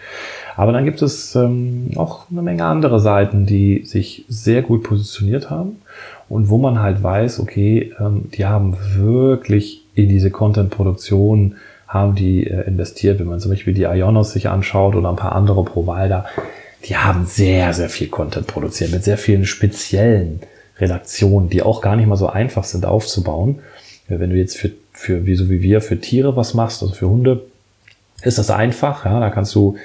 Aber 0.54 0.70
dann 0.70 0.84
gibt 0.84 1.02
es 1.02 1.34
ähm, 1.34 1.90
auch 1.96 2.30
eine 2.30 2.42
Menge 2.42 2.64
andere 2.64 3.00
Seiten, 3.00 3.46
die 3.46 3.84
sich 3.84 4.24
sehr 4.28 4.62
gut 4.62 4.84
positioniert 4.84 5.50
haben 5.50 5.82
und 6.28 6.48
wo 6.48 6.58
man 6.58 6.78
halt 6.78 7.02
weiß, 7.02 7.40
okay, 7.40 7.92
ähm, 7.98 8.30
die 8.32 8.44
haben 8.44 8.76
wirklich 8.94 9.82
in 9.96 10.08
diese 10.08 10.30
Content-Produktion 10.30 11.56
haben 11.94 12.14
die 12.14 12.46
äh, 12.46 12.66
investiert. 12.66 13.20
Wenn 13.20 13.28
man 13.28 13.40
zum 13.40 13.50
Beispiel 13.50 13.72
die 13.72 13.84
Ionos 13.84 14.32
sich 14.32 14.48
anschaut 14.48 14.94
oder 14.94 15.08
ein 15.08 15.16
paar 15.16 15.34
andere 15.34 15.64
Provider, 15.64 16.26
die 16.86 16.96
haben 16.96 17.24
sehr, 17.24 17.72
sehr 17.72 17.88
viel 17.88 18.08
Content 18.08 18.46
produziert 18.46 18.90
mit 18.90 19.04
sehr 19.04 19.16
vielen 19.16 19.46
speziellen 19.46 20.40
Redaktionen, 20.78 21.48
die 21.48 21.62
auch 21.62 21.80
gar 21.80 21.96
nicht 21.96 22.06
mal 22.06 22.16
so 22.16 22.26
einfach 22.26 22.64
sind 22.64 22.84
aufzubauen. 22.84 23.60
Wenn 24.08 24.30
du 24.30 24.36
jetzt 24.36 24.58
für, 24.58 24.72
für 24.92 25.24
wie 25.24 25.36
so 25.36 25.48
wie 25.48 25.62
wir, 25.62 25.80
für 25.80 25.98
Tiere 25.98 26.36
was 26.36 26.52
machst, 26.52 26.82
also 26.82 26.94
für 26.94 27.08
Hunde, 27.08 27.46
ist 28.22 28.38
das 28.38 28.50
einfach. 28.50 29.06
Ja, 29.06 29.20
da 29.20 29.30
kannst 29.30 29.54
du 29.54 29.76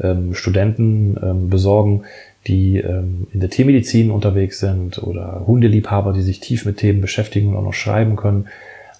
ähm, 0.00 0.34
Studenten 0.34 1.16
ähm, 1.22 1.48
besorgen, 1.48 2.02
die 2.46 2.78
ähm, 2.78 3.28
in 3.32 3.40
der 3.40 3.50
Tiermedizin 3.50 4.10
unterwegs 4.10 4.58
sind 4.58 5.02
oder 5.02 5.44
Hundeliebhaber, 5.46 6.12
die 6.12 6.22
sich 6.22 6.40
tief 6.40 6.64
mit 6.64 6.78
Themen 6.78 7.00
beschäftigen 7.00 7.50
und 7.50 7.56
auch 7.56 7.62
noch 7.62 7.74
schreiben 7.74 8.16
können. 8.16 8.48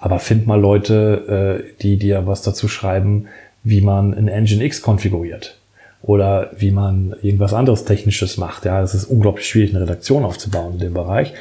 Aber 0.02 0.18
find 0.18 0.48
mal 0.48 0.60
Leute, 0.60 1.62
äh, 1.62 1.80
die 1.80 1.96
dir 1.96 2.26
was 2.26 2.42
dazu 2.42 2.66
schreiben, 2.66 3.28
wie 3.62 3.80
man 3.80 4.12
ein 4.12 4.26
Engine 4.26 4.64
X 4.64 4.82
konfiguriert 4.82 5.58
oder 6.02 6.50
wie 6.56 6.72
man 6.72 7.14
irgendwas 7.22 7.54
anderes 7.54 7.84
Technisches 7.84 8.36
macht. 8.36 8.64
Ja, 8.64 8.82
es 8.82 8.94
ist 8.94 9.04
unglaublich 9.04 9.46
schwierig, 9.46 9.70
eine 9.70 9.84
Redaktion 9.84 10.24
aufzubauen 10.24 10.72
in 10.72 10.78
dem 10.80 10.94
Bereich. 10.94 11.34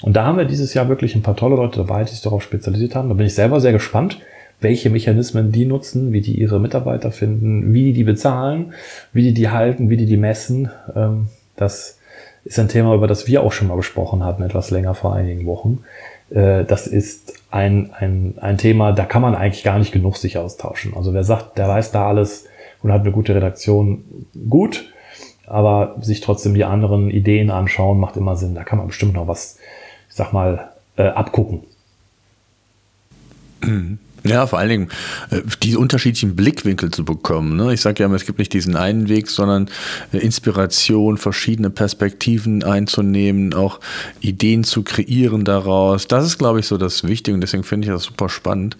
Und 0.00 0.16
da 0.16 0.24
haben 0.24 0.38
wir 0.38 0.46
dieses 0.46 0.72
Jahr 0.72 0.88
wirklich 0.88 1.14
ein 1.14 1.20
paar 1.20 1.36
tolle 1.36 1.56
Leute 1.56 1.76
dabei, 1.76 2.04
die 2.04 2.12
sich 2.12 2.22
darauf 2.22 2.42
spezialisiert 2.42 2.94
haben. 2.94 3.10
Da 3.10 3.14
bin 3.14 3.26
ich 3.26 3.34
selber 3.34 3.60
sehr 3.60 3.72
gespannt, 3.72 4.18
welche 4.62 4.88
Mechanismen 4.88 5.52
die 5.52 5.66
nutzen, 5.66 6.14
wie 6.14 6.22
die 6.22 6.40
ihre 6.40 6.58
Mitarbeiter 6.58 7.12
finden, 7.12 7.74
wie 7.74 7.84
die 7.84 7.92
die 7.92 8.04
bezahlen, 8.04 8.72
wie 9.12 9.24
die 9.24 9.34
die 9.34 9.50
halten, 9.50 9.90
wie 9.90 9.98
die 9.98 10.06
die 10.06 10.16
messen. 10.16 10.70
Ähm, 10.94 11.26
das 11.54 11.98
ist 12.46 12.58
ein 12.58 12.68
Thema, 12.68 12.94
über 12.94 13.08
das 13.08 13.26
wir 13.26 13.42
auch 13.42 13.52
schon 13.52 13.68
mal 13.68 13.76
gesprochen 13.76 14.24
hatten, 14.24 14.42
etwas 14.42 14.70
länger 14.70 14.94
vor 14.94 15.14
einigen 15.14 15.44
Wochen. 15.44 15.80
Äh, 16.30 16.64
das 16.64 16.86
ist 16.86 17.35
ein, 17.50 17.92
ein, 17.92 18.34
ein 18.40 18.58
Thema, 18.58 18.92
da 18.92 19.04
kann 19.04 19.22
man 19.22 19.34
eigentlich 19.34 19.64
gar 19.64 19.78
nicht 19.78 19.92
genug 19.92 20.16
sich 20.16 20.38
austauschen. 20.38 20.94
Also 20.96 21.14
wer 21.14 21.24
sagt, 21.24 21.58
der 21.58 21.68
weiß 21.68 21.92
da 21.92 22.08
alles, 22.08 22.46
und 22.82 22.92
hat 22.92 23.00
eine 23.00 23.10
gute 23.10 23.34
Redaktion, 23.34 24.04
gut. 24.48 24.92
Aber 25.46 25.96
sich 26.00 26.20
trotzdem 26.20 26.54
die 26.54 26.64
anderen 26.64 27.10
Ideen 27.10 27.50
anschauen, 27.50 27.98
macht 27.98 28.16
immer 28.16 28.36
Sinn. 28.36 28.54
Da 28.54 28.64
kann 28.64 28.78
man 28.78 28.88
bestimmt 28.88 29.14
noch 29.14 29.28
was, 29.28 29.58
ich 30.08 30.14
sag 30.14 30.32
mal, 30.32 30.70
äh, 30.96 31.08
abgucken. 31.08 31.62
Ja, 34.26 34.46
vor 34.46 34.58
allen 34.58 34.68
Dingen 34.68 34.88
äh, 35.30 35.42
diese 35.62 35.78
unterschiedlichen 35.78 36.36
Blickwinkel 36.36 36.90
zu 36.90 37.04
bekommen. 37.04 37.56
Ne? 37.56 37.72
Ich 37.72 37.80
sage 37.80 38.00
ja 38.00 38.06
immer, 38.06 38.16
es 38.16 38.26
gibt 38.26 38.38
nicht 38.38 38.52
diesen 38.52 38.76
einen 38.76 39.08
Weg, 39.08 39.28
sondern 39.28 39.68
äh, 40.12 40.18
Inspiration, 40.18 41.16
verschiedene 41.16 41.70
Perspektiven 41.70 42.64
einzunehmen, 42.64 43.54
auch 43.54 43.80
Ideen 44.20 44.64
zu 44.64 44.82
kreieren 44.82 45.44
daraus. 45.44 46.08
Das 46.08 46.26
ist, 46.26 46.38
glaube 46.38 46.60
ich, 46.60 46.66
so 46.66 46.76
das 46.76 47.04
Wichtige 47.04 47.34
und 47.34 47.40
deswegen 47.40 47.64
finde 47.64 47.86
ich 47.88 47.94
das 47.94 48.04
super 48.04 48.28
spannend. 48.28 48.76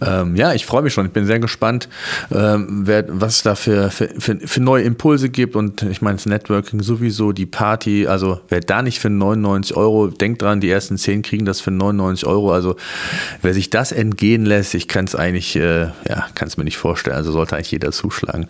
Ähm, 0.00 0.36
ja, 0.36 0.52
ich 0.54 0.66
freue 0.66 0.82
mich 0.82 0.92
schon. 0.92 1.06
Ich 1.06 1.12
bin 1.12 1.26
sehr 1.26 1.38
gespannt, 1.38 1.88
ähm, 2.32 2.86
was 3.08 3.36
es 3.36 3.42
da 3.42 3.54
für, 3.54 3.90
für, 3.90 4.08
für, 4.18 4.36
für, 4.36 4.60
neue 4.60 4.82
Impulse 4.82 5.30
gibt 5.30 5.56
und 5.56 5.82
ich 5.82 6.02
meine, 6.02 6.16
das 6.16 6.26
Networking 6.26 6.82
sowieso, 6.82 7.32
die 7.32 7.46
Party, 7.46 8.06
also 8.06 8.40
wer 8.48 8.60
da 8.60 8.82
nicht 8.82 8.98
für 8.98 9.10
99 9.10 9.76
Euro, 9.76 10.08
denkt 10.08 10.42
dran, 10.42 10.60
die 10.60 10.70
ersten 10.70 10.98
10 10.98 11.22
kriegen 11.22 11.44
das 11.44 11.60
für 11.60 11.70
99 11.70 12.26
Euro. 12.26 12.52
Also 12.52 12.76
wer 13.42 13.54
sich 13.54 13.70
das 13.70 13.92
entgehen 13.92 14.44
lässt, 14.44 14.72
ich 14.80 14.88
kann 14.88 15.04
es 15.04 15.14
eigentlich, 15.14 15.56
äh, 15.56 15.88
ja, 16.08 16.26
kann 16.34 16.48
es 16.48 16.56
mir 16.56 16.64
nicht 16.64 16.78
vorstellen. 16.78 17.14
Also 17.14 17.32
sollte 17.32 17.54
eigentlich 17.54 17.70
jeder 17.70 17.92
zuschlagen. 17.92 18.46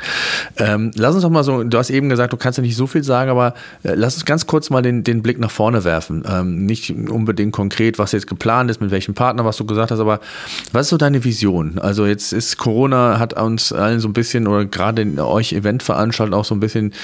Ähm, 0.59 0.93
lass 0.95 1.15
uns 1.15 1.25
doch 1.25 1.31
mal 1.31 1.43
so, 1.43 1.65
du 1.65 1.77
hast 1.77 1.91
eben 1.91 2.09
gesagt, 2.09 2.33
du 2.33 2.37
kannst 2.37 2.57
ja 2.57 2.63
nicht 2.63 2.77
so 2.77 2.87
viel 2.87 3.03
sagen, 3.03 3.31
aber 3.31 3.55
äh, 3.83 3.95
lass 3.95 4.15
uns 4.15 4.25
ganz 4.25 4.47
kurz 4.47 4.71
mal 4.71 4.81
den, 4.81 5.03
den 5.03 5.23
Blick 5.23 5.41
nach 5.41 5.51
vorne 5.51 5.83
werfen. 5.83 6.23
Ähm, 6.31 6.67
nicht 6.67 6.91
unbedingt 6.91 7.53
konkret, 7.53 7.99
was 7.99 8.13
jetzt 8.13 8.29
geplant 8.29 8.71
ist, 8.71 8.81
mit 8.81 8.93
welchem 8.93 9.15
Partner, 9.15 9.45
was 9.45 9.57
du 9.57 9.67
gesagt 9.67 9.91
hast, 9.91 9.99
aber 9.99 10.21
was 10.71 10.87
ist 10.87 10.91
so 10.91 10.97
deine 10.97 11.25
Vision? 11.25 11.81
Also 11.81 12.07
jetzt 12.07 12.33
ist 12.33 12.59
Corona, 12.59 13.19
hat 13.19 13.33
uns 13.33 13.73
allen 13.73 13.99
so 13.99 14.09
ein 14.09 14.13
bisschen 14.13 14.47
oder 14.47 14.65
gerade 14.67 15.05
euch 15.19 15.53
Eventveranstaltern 15.53 16.35
auch 16.35 16.45
so 16.45 16.55
ein 16.55 16.61
bisschen 16.61 16.95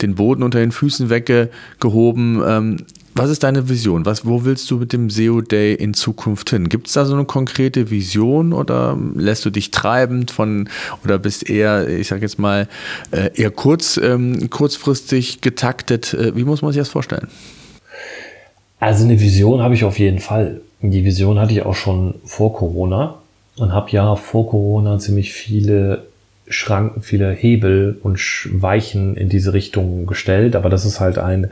den 0.00 0.14
Boden 0.14 0.44
unter 0.44 0.60
den 0.60 0.70
Füßen 0.70 1.10
weggehoben. 1.10 2.40
Ähm, 2.46 2.76
was 3.16 3.30
ist 3.30 3.42
deine 3.42 3.68
Vision? 3.68 4.04
Was, 4.04 4.26
wo 4.26 4.44
willst 4.44 4.70
du 4.70 4.76
mit 4.76 4.92
dem 4.92 5.08
SEO 5.08 5.40
Day 5.40 5.74
in 5.74 5.94
Zukunft 5.94 6.50
hin? 6.50 6.68
Gibt 6.68 6.88
es 6.88 6.92
da 6.92 7.04
so 7.06 7.14
eine 7.14 7.24
konkrete 7.24 7.90
Vision 7.90 8.52
oder 8.52 8.96
lässt 9.14 9.44
du 9.44 9.50
dich 9.50 9.70
treibend 9.70 10.30
von 10.30 10.68
oder 11.02 11.18
bist 11.18 11.48
eher, 11.48 11.88
ich 11.88 12.08
sag 12.08 12.20
jetzt 12.20 12.38
mal, 12.38 12.68
äh, 13.12 13.30
eher 13.34 13.50
kurz, 13.50 13.96
ähm, 13.96 14.50
kurzfristig 14.50 15.40
getaktet? 15.40 16.12
Äh, 16.12 16.36
wie 16.36 16.44
muss 16.44 16.60
man 16.60 16.72
sich 16.72 16.80
das 16.80 16.90
vorstellen? 16.90 17.28
Also 18.80 19.04
eine 19.04 19.18
Vision 19.18 19.62
habe 19.62 19.74
ich 19.74 19.84
auf 19.84 19.98
jeden 19.98 20.18
Fall. 20.18 20.60
Die 20.82 21.04
Vision 21.04 21.38
hatte 21.38 21.52
ich 21.52 21.64
auch 21.64 21.74
schon 21.74 22.14
vor 22.24 22.52
Corona 22.52 23.16
und 23.56 23.72
habe 23.72 23.90
ja 23.90 24.14
vor 24.16 24.50
Corona 24.50 24.98
ziemlich 24.98 25.32
viele 25.32 26.04
Schranken, 26.48 27.00
viele 27.02 27.32
Hebel 27.32 27.98
und 28.02 28.20
Weichen 28.52 29.16
in 29.16 29.30
diese 29.30 29.54
Richtung 29.54 30.06
gestellt. 30.06 30.54
Aber 30.54 30.68
das 30.68 30.84
ist 30.84 31.00
halt 31.00 31.18
ein 31.18 31.50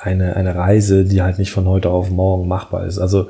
eine, 0.00 0.36
eine 0.36 0.54
Reise, 0.54 1.04
die 1.04 1.22
halt 1.22 1.38
nicht 1.38 1.52
von 1.52 1.66
heute 1.66 1.90
auf 1.90 2.10
morgen 2.10 2.48
machbar 2.48 2.86
ist. 2.86 2.98
Also 2.98 3.28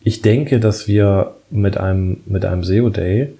ich 0.00 0.22
denke, 0.22 0.60
dass 0.60 0.86
wir 0.86 1.34
mit 1.50 1.78
einem, 1.78 2.20
mit 2.26 2.44
einem 2.44 2.64
SEO 2.64 2.90
Day, 2.90 3.32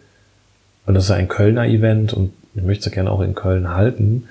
und 0.86 0.94
das 0.94 1.04
ist 1.04 1.10
ein 1.10 1.28
Kölner 1.28 1.66
Event 1.66 2.12
und 2.12 2.32
ich 2.54 2.62
möchte 2.62 2.88
es 2.88 2.94
gerne 2.94 3.10
auch 3.10 3.20
in 3.20 3.34
Köln 3.34 3.74
halten, 3.74 4.28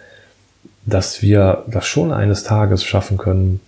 dass 0.85 1.21
wir 1.21 1.63
das 1.67 1.85
schon 1.85 2.11
eines 2.11 2.43
Tages 2.43 2.83
schaffen 2.83 3.17
können, 3.17 3.59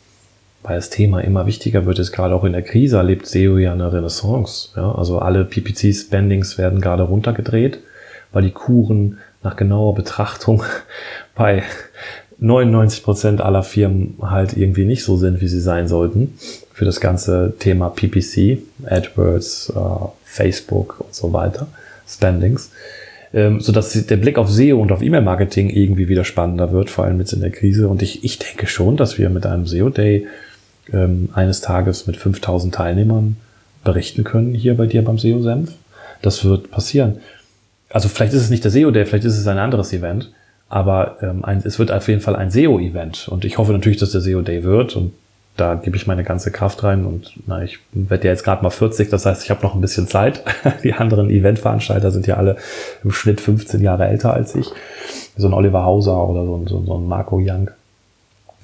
weil 0.64 0.76
das 0.76 0.90
Thema 0.90 1.22
immer 1.22 1.46
wichtiger 1.46 1.86
wird, 1.86 2.00
ist 2.00 2.12
gerade 2.12 2.36
auch 2.36 2.44
in 2.44 2.54
der 2.54 2.62
Krise 2.62 2.98
erlebt 2.98 3.28
SEO 3.28 3.58
ja 3.58 3.74
eine 3.74 3.92
Renaissance. 3.92 4.70
Ja? 4.76 4.92
Also 4.94 5.20
alle 5.20 5.46
PPC-Spendings 5.46 6.58
werden 6.58 6.82
gerade 6.82 7.04
runtergedreht, 7.04 7.80
weil 8.32 8.44
die 8.44 8.52
Kuren 8.52 9.20
nach 9.44 9.56
genauer 9.56 9.96
Betrachtung 9.96 10.64
bei 11.36 11.64
99 12.40 13.04
Prozent 13.04 13.42
aller 13.42 13.64
Firmen 13.64 14.16
halt 14.22 14.56
irgendwie 14.56 14.86
nicht 14.86 15.04
so 15.04 15.18
sind, 15.18 15.42
wie 15.42 15.48
sie 15.48 15.60
sein 15.60 15.88
sollten 15.88 16.38
für 16.72 16.86
das 16.86 17.00
ganze 17.00 17.56
Thema 17.58 17.90
PPC, 17.90 18.60
AdWords, 18.86 19.74
äh, 19.76 20.08
Facebook 20.24 21.00
und 21.00 21.16
so 21.16 21.34
weiter, 21.34 21.68
Spendings, 22.08 22.70
ähm, 23.34 23.60
so 23.60 23.72
dass 23.72 23.94
der 23.94 24.18
Blick 24.18 24.38
auf 24.38 24.50
SEO 24.52 24.80
und 24.80 24.92
auf 24.92 25.02
E-Mail-Marketing 25.02 25.72
irgendwie 25.72 26.08
wieder 26.08 26.24
spannender 26.24 26.72
wird, 26.72 26.92
vor 26.92 27.06
allem 27.06 27.20
jetzt 27.20 27.34
in 27.34 27.42
der 27.42 27.50
Krise. 27.50 27.88
Und 27.88 28.04
ich, 28.04 28.24
ich 28.24 28.38
denke 28.38 28.68
schon, 28.68 28.98
dass 28.98 29.18
wir 29.18 29.30
mit 29.30 29.48
einem 29.48 29.66
SEO 29.66 29.90
Day 29.90 30.28
ähm, 30.94 31.30
eines 31.34 31.62
Tages 31.62 32.06
mit 32.06 32.18
5000 32.18 32.76
Teilnehmern 32.76 33.38
berichten 33.84 34.24
können 34.24 34.54
hier 34.54 34.78
bei 34.78 34.86
dir 34.86 35.04
beim 35.04 35.18
SEO 35.18 35.42
Senf. 35.42 35.72
Das 36.22 36.46
wird 36.46 36.70
passieren. 36.70 37.18
Also 37.90 38.10
vielleicht 38.10 38.34
ist 38.34 38.44
es 38.44 38.50
nicht 38.50 38.64
der 38.64 38.72
SEO 38.72 38.92
Day, 38.92 39.06
vielleicht 39.06 39.26
ist 39.26 39.38
es 39.38 39.48
ein 39.48 39.58
anderes 39.58 39.94
Event. 39.94 40.32
Aber 40.70 41.18
ähm, 41.22 41.46
ein, 41.46 41.62
es 41.64 41.80
wird 41.80 41.92
auf 41.92 42.08
jeden 42.08 42.22
Fall 42.22 42.36
ein 42.36 42.52
SEO-Event. 42.52 43.28
Und 43.30 43.46
ich 43.46 43.58
hoffe 43.58 43.72
natürlich, 43.72 44.00
dass 44.00 44.12
der 44.12 44.22
SEO-Day 44.22 44.64
wird. 44.64 44.96
Und 44.96 45.14
da 45.56 45.76
gebe 45.76 45.96
ich 45.98 46.08
meine 46.08 46.24
ganze 46.24 46.52
Kraft 46.52 46.84
rein. 46.84 47.06
Und 47.06 47.34
na, 47.48 47.64
ich 47.64 47.80
werde 47.92 48.26
ja 48.26 48.32
jetzt 48.32 48.44
gerade 48.44 48.64
mal 48.64 48.70
40, 48.70 49.10
das 49.10 49.26
heißt, 49.26 49.44
ich 49.44 49.50
habe 49.50 49.64
noch 49.64 49.76
ein 49.76 49.82
bisschen 49.82 50.08
Zeit. 50.08 50.44
Die 50.84 50.94
anderen 50.94 51.30
Eventveranstalter 51.30 52.12
sind 52.12 52.28
ja 52.28 52.36
alle 52.36 52.58
im 53.04 53.12
Schnitt 53.12 53.42
15 53.42 53.82
Jahre 53.82 54.08
älter 54.08 54.34
als 54.34 54.56
ich. 54.56 54.68
So 55.38 55.48
ein 55.48 55.54
Oliver 55.54 55.84
Hauser 55.84 56.28
oder 56.28 56.46
so, 56.46 56.64
so, 56.68 56.84
so 56.86 56.98
ein 56.98 57.08
Marco 57.08 57.40
Young. 57.42 57.72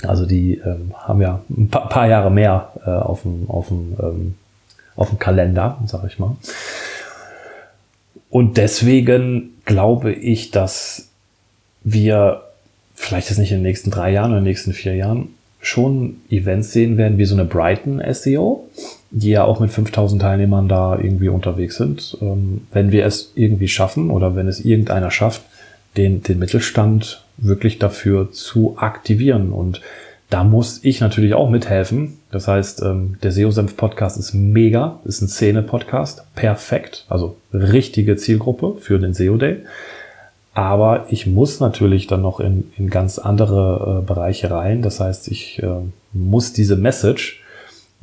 Also 0.06 0.26
die 0.26 0.56
ähm, 0.58 0.94
haben 0.98 1.22
ja 1.22 1.42
ein 1.50 1.70
paar, 1.70 1.88
paar 1.88 2.08
Jahre 2.08 2.30
mehr 2.30 2.72
äh, 2.86 2.90
auf 2.90 3.22
dem, 3.22 3.50
auf 3.50 3.70
dem, 3.70 3.96
ähm, 4.02 4.36
auf 4.96 5.10
dem 5.10 5.20
Kalender, 5.20 5.78
sag 5.86 6.04
ich 6.06 6.20
mal. 6.20 6.36
Und 8.30 8.58
deswegen 8.58 9.52
glaube 9.66 10.12
ich, 10.12 10.52
dass 10.52 11.10
wir 11.84 12.44
vielleicht 12.96 13.30
jetzt 13.30 13.40
nicht 13.40 13.52
in 13.52 13.58
den 13.58 13.64
nächsten 13.64 13.92
drei 13.92 14.12
Jahren 14.12 14.32
oder 14.32 14.40
in 14.40 14.46
den 14.46 14.52
nächsten 14.52 14.74
vier 14.74 14.96
Jahren 14.96 15.30
schon 15.60 16.18
Events 16.30 16.74
sehen 16.74 16.98
werden 16.98 17.18
wie 17.18 17.26
so 17.26 17.36
eine 17.36 17.46
Brighton 17.46 18.02
SEO, 18.12 18.68
die 19.12 19.30
ja 19.30 19.46
auch 19.46 19.62
mit 19.62 19.72
5000 19.72 20.22
Teilnehmern 20.22 20.68
da 20.68 21.00
irgendwie 21.00 21.30
unterwegs 21.30 21.78
sind. 21.78 22.18
Ähm, 22.22 22.68
wenn 22.74 22.92
wir 22.92 23.06
es 23.06 23.32
irgendwie 23.36 23.70
schaffen 23.70 24.10
oder 24.10 24.36
wenn 24.36 24.48
es 24.48 24.64
irgendeiner 24.64 25.10
schafft, 25.10 25.42
den, 25.96 26.22
den 26.22 26.40
Mittelstand 26.40 27.24
wirklich 27.38 27.80
dafür 27.80 28.32
zu 28.32 28.76
aktivieren. 28.78 29.52
Und 29.52 29.82
da 30.30 30.44
muss 30.44 30.84
ich 30.84 31.00
natürlich 31.00 31.34
auch 31.34 31.50
mithelfen. 31.50 32.18
Das 32.32 32.48
heißt, 32.48 32.82
ähm, 32.82 33.18
der 33.24 33.32
SEO-Senf-Podcast 33.32 34.18
ist 34.18 34.34
mega, 34.34 35.00
ist 35.06 35.22
ein 35.22 35.28
Szene-Podcast, 35.28 36.24
perfekt, 36.36 37.06
also 37.08 37.38
richtige 37.54 38.18
Zielgruppe 38.18 38.76
für 38.80 39.00
den 39.00 39.14
SEO-Day. 39.14 39.58
Aber 40.54 41.08
ich 41.10 41.26
muss 41.26 41.60
natürlich 41.60 42.06
dann 42.08 42.22
noch 42.22 42.40
in, 42.40 42.72
in 42.78 42.90
ganz 42.90 43.18
andere 43.18 44.02
äh, 44.02 44.06
Bereiche 44.06 44.52
rein. 44.52 44.82
Das 44.82 45.00
heißt, 45.00 45.28
ich 45.30 45.62
äh, 45.64 45.68
muss 46.12 46.54
diese 46.54 46.76
Message 46.76 47.42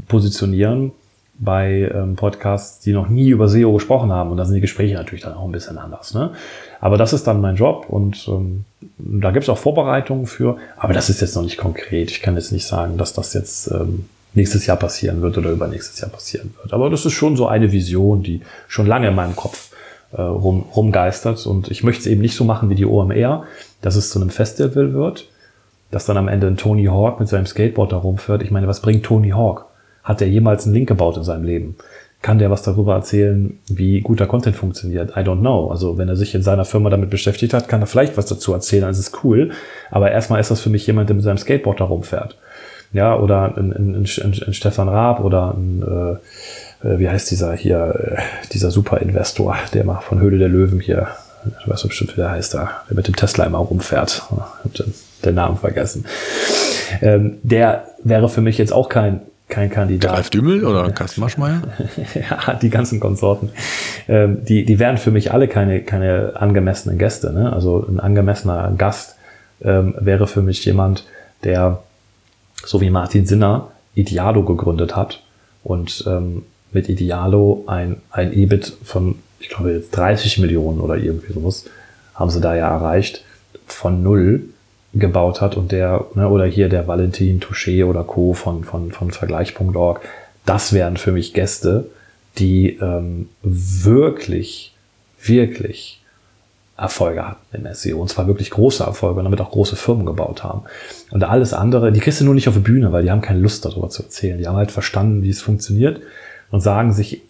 positionieren 0.08 0.92
bei 1.38 1.90
ähm, 1.94 2.16
Podcasts, 2.16 2.80
die 2.80 2.92
noch 2.92 3.08
nie 3.08 3.28
über 3.30 3.48
SEO 3.48 3.72
gesprochen 3.72 4.12
haben. 4.12 4.30
Und 4.30 4.36
da 4.36 4.44
sind 4.44 4.56
die 4.56 4.60
Gespräche 4.60 4.94
natürlich 4.94 5.22
dann 5.22 5.34
auch 5.34 5.44
ein 5.44 5.52
bisschen 5.52 5.78
anders. 5.78 6.12
Ne? 6.12 6.32
Aber 6.80 6.98
das 6.98 7.12
ist 7.12 7.26
dann 7.26 7.40
mein 7.40 7.56
Job 7.56 7.86
und 7.88 8.26
ähm, 8.28 8.64
da 8.98 9.30
gibt 9.30 9.44
es 9.44 9.48
auch 9.48 9.58
Vorbereitungen 9.58 10.26
für. 10.26 10.58
Aber 10.76 10.92
das 10.92 11.08
ist 11.08 11.20
jetzt 11.20 11.36
noch 11.36 11.42
nicht 11.42 11.56
konkret. 11.56 12.10
Ich 12.10 12.20
kann 12.20 12.34
jetzt 12.34 12.52
nicht 12.52 12.66
sagen, 12.66 12.98
dass 12.98 13.14
das 13.14 13.32
jetzt 13.32 13.70
ähm, 13.70 14.06
nächstes 14.34 14.66
Jahr 14.66 14.76
passieren 14.76 15.22
wird 15.22 15.38
oder 15.38 15.50
übernächstes 15.50 16.00
Jahr 16.00 16.10
passieren 16.10 16.54
wird. 16.60 16.74
Aber 16.74 16.90
das 16.90 17.06
ist 17.06 17.12
schon 17.12 17.36
so 17.36 17.46
eine 17.46 17.72
Vision, 17.72 18.22
die 18.22 18.42
schon 18.68 18.86
lange 18.86 19.08
in 19.08 19.14
meinem 19.14 19.34
Kopf 19.34 19.69
äh, 20.12 20.22
rum, 20.22 20.64
rumgeistert. 20.74 21.46
Und 21.46 21.70
ich 21.70 21.82
möchte 21.82 22.00
es 22.00 22.06
eben 22.06 22.20
nicht 22.20 22.36
so 22.36 22.44
machen 22.44 22.70
wie 22.70 22.74
die 22.74 22.86
OMR, 22.86 23.44
dass 23.82 23.96
es 23.96 24.10
zu 24.10 24.20
einem 24.20 24.30
Festival 24.30 24.92
wird, 24.92 25.28
dass 25.90 26.06
dann 26.06 26.16
am 26.16 26.28
Ende 26.28 26.46
ein 26.46 26.56
Tony 26.56 26.86
Hawk 26.86 27.20
mit 27.20 27.28
seinem 27.28 27.46
Skateboard 27.46 27.92
da 27.92 27.96
rumfährt. 27.96 28.42
Ich 28.42 28.50
meine, 28.50 28.68
was 28.68 28.80
bringt 28.80 29.04
Tony 29.04 29.30
Hawk? 29.30 29.66
Hat 30.02 30.20
er 30.20 30.28
jemals 30.28 30.64
einen 30.64 30.74
Link 30.74 30.88
gebaut 30.88 31.16
in 31.16 31.24
seinem 31.24 31.44
Leben? 31.44 31.76
Kann 32.22 32.38
der 32.38 32.50
was 32.50 32.62
darüber 32.62 32.94
erzählen, 32.94 33.58
wie 33.66 34.00
guter 34.02 34.26
Content 34.26 34.54
funktioniert? 34.54 35.16
I 35.16 35.20
don't 35.20 35.40
know. 35.40 35.70
Also 35.70 35.96
wenn 35.96 36.08
er 36.08 36.16
sich 36.16 36.34
in 36.34 36.42
seiner 36.42 36.66
Firma 36.66 36.90
damit 36.90 37.08
beschäftigt 37.08 37.54
hat, 37.54 37.66
kann 37.66 37.80
er 37.80 37.86
vielleicht 37.86 38.18
was 38.18 38.26
dazu 38.26 38.52
erzählen, 38.52 38.84
also 38.84 39.00
ist 39.00 39.24
cool. 39.24 39.52
Aber 39.90 40.10
erstmal 40.10 40.38
ist 40.40 40.50
das 40.50 40.60
für 40.60 40.68
mich 40.68 40.86
jemand, 40.86 41.08
der 41.08 41.16
mit 41.16 41.24
seinem 41.24 41.38
Skateboard 41.38 41.80
da 41.80 41.84
rumfährt. 41.84 42.36
Ja, 42.92 43.18
oder 43.18 43.56
ein, 43.56 43.72
ein, 43.72 43.94
ein, 43.94 44.42
ein 44.46 44.52
Stefan 44.54 44.88
Raab 44.88 45.24
oder 45.24 45.54
ein 45.54 45.82
äh, 45.82 46.16
wie 46.82 47.08
heißt 47.08 47.30
dieser 47.30 47.54
hier, 47.54 48.16
äh, 48.16 48.48
dieser 48.52 48.70
Super-Investor, 48.70 49.56
der 49.74 49.84
mal 49.84 50.00
von 50.00 50.20
Höhle 50.20 50.38
der 50.38 50.48
Löwen 50.48 50.80
hier, 50.80 51.08
ich 51.60 51.68
weiß 51.68 51.82
bestimmt, 51.82 52.12
wie 52.16 52.20
der 52.20 52.30
heißt 52.30 52.54
da, 52.54 52.70
der 52.88 52.96
mit 52.96 53.06
dem 53.06 53.16
Tesla 53.16 53.44
immer 53.44 53.58
rumfährt. 53.58 54.22
Ich 54.30 54.36
hab 54.64 54.74
den, 54.74 54.94
den 55.24 55.34
Namen 55.34 55.58
vergessen. 55.58 56.06
Ähm, 57.02 57.38
der 57.42 57.86
wäre 58.02 58.28
für 58.28 58.40
mich 58.40 58.58
jetzt 58.58 58.72
auch 58.72 58.88
kein, 58.88 59.20
kein 59.48 59.70
Kandidat. 59.70 60.12
Ralf 60.12 60.30
Dümmel 60.30 60.64
oder 60.64 60.90
Carsten 60.90 61.20
Maschmeyer? 61.20 61.62
ja, 62.14 62.54
die 62.54 62.70
ganzen 62.70 63.00
Konsorten. 63.00 63.50
Ähm, 64.08 64.44
die, 64.44 64.64
die 64.64 64.78
wären 64.78 64.96
für 64.96 65.10
mich 65.10 65.32
alle 65.32 65.48
keine, 65.48 65.82
keine 65.82 66.32
angemessenen 66.36 66.98
Gäste. 66.98 67.32
Ne? 67.32 67.52
Also 67.52 67.86
ein 67.86 68.00
angemessener 68.00 68.72
Gast 68.76 69.16
ähm, 69.62 69.94
wäre 69.98 70.26
für 70.26 70.42
mich 70.42 70.64
jemand, 70.64 71.04
der, 71.44 71.82
so 72.64 72.80
wie 72.80 72.90
Martin 72.90 73.26
Sinner, 73.26 73.68
Idealo 73.94 74.44
gegründet 74.44 74.96
hat 74.96 75.22
und 75.64 76.04
ähm, 76.06 76.44
mit 76.72 76.88
Idealo 76.88 77.64
ein, 77.66 77.96
ein 78.10 78.32
EBIT 78.32 78.76
von, 78.84 79.16
ich 79.38 79.48
glaube 79.48 79.72
jetzt 79.72 79.90
30 79.92 80.38
Millionen 80.38 80.80
oder 80.80 80.96
irgendwie 80.96 81.32
sowas, 81.32 81.64
haben 82.14 82.30
sie 82.30 82.40
da 82.40 82.54
ja 82.54 82.68
erreicht, 82.68 83.24
von 83.66 84.02
null 84.02 84.42
gebaut 84.92 85.40
hat 85.40 85.56
und 85.56 85.72
der, 85.72 86.06
ne, 86.14 86.28
oder 86.28 86.46
hier 86.46 86.68
der 86.68 86.86
Valentin 86.88 87.40
Touché 87.40 87.84
oder 87.84 88.04
Co. 88.04 88.34
von, 88.34 88.64
von, 88.64 88.90
von 88.90 89.10
Vergleich.org, 89.10 90.00
das 90.44 90.72
wären 90.72 90.96
für 90.96 91.12
mich 91.12 91.32
Gäste, 91.32 91.86
die 92.38 92.78
ähm, 92.80 93.28
wirklich, 93.42 94.74
wirklich 95.22 96.00
Erfolge 96.76 97.26
hatten 97.26 97.56
im 97.56 97.72
SEO. 97.72 98.00
Und 98.00 98.08
zwar 98.08 98.26
wirklich 98.26 98.50
große 98.50 98.82
Erfolge 98.82 99.18
und 99.18 99.24
damit 99.24 99.40
auch 99.40 99.50
große 99.50 99.76
Firmen 99.76 100.06
gebaut 100.06 100.42
haben. 100.42 100.62
Und 101.10 101.22
alles 101.22 101.52
andere, 101.52 101.92
die 101.92 102.00
kriegst 102.00 102.20
du 102.20 102.24
nur 102.24 102.34
nicht 102.34 102.48
auf 102.48 102.54
die 102.54 102.60
Bühne, 102.60 102.90
weil 102.90 103.02
die 103.02 103.10
haben 103.10 103.20
keine 103.20 103.40
Lust 103.40 103.64
darüber 103.64 103.90
zu 103.90 104.02
erzählen. 104.02 104.38
Die 104.38 104.46
haben 104.46 104.56
halt 104.56 104.72
verstanden, 104.72 105.22
wie 105.22 105.30
es 105.30 105.42
funktioniert 105.42 106.00
und 106.50 106.60
sagen 106.60 106.92
sich, 106.92 107.22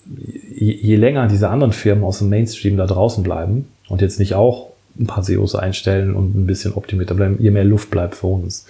je, 0.56 0.96
länger 0.96 1.28
diese 1.28 1.50
anderen 1.50 1.72
Firmen 1.72 2.04
aus 2.04 2.18
dem 2.18 2.28
Mainstream 2.28 2.76
da 2.76 2.86
draußen 2.86 3.22
bleiben 3.22 3.68
und 3.88 4.00
jetzt 4.00 4.18
nicht 4.18 4.34
auch 4.34 4.70
ein 4.98 5.06
paar 5.06 5.22
SEOs 5.22 5.54
einstellen 5.54 6.14
und 6.14 6.34
ein 6.34 6.46
bisschen 6.46 6.74
optimierter 6.74 7.14
bleiben, 7.14 7.36
je 7.38 7.50
mehr 7.50 7.64
Luft 7.64 7.90
bleibt 7.90 8.14
für 8.14 8.26
uns. 8.26 8.66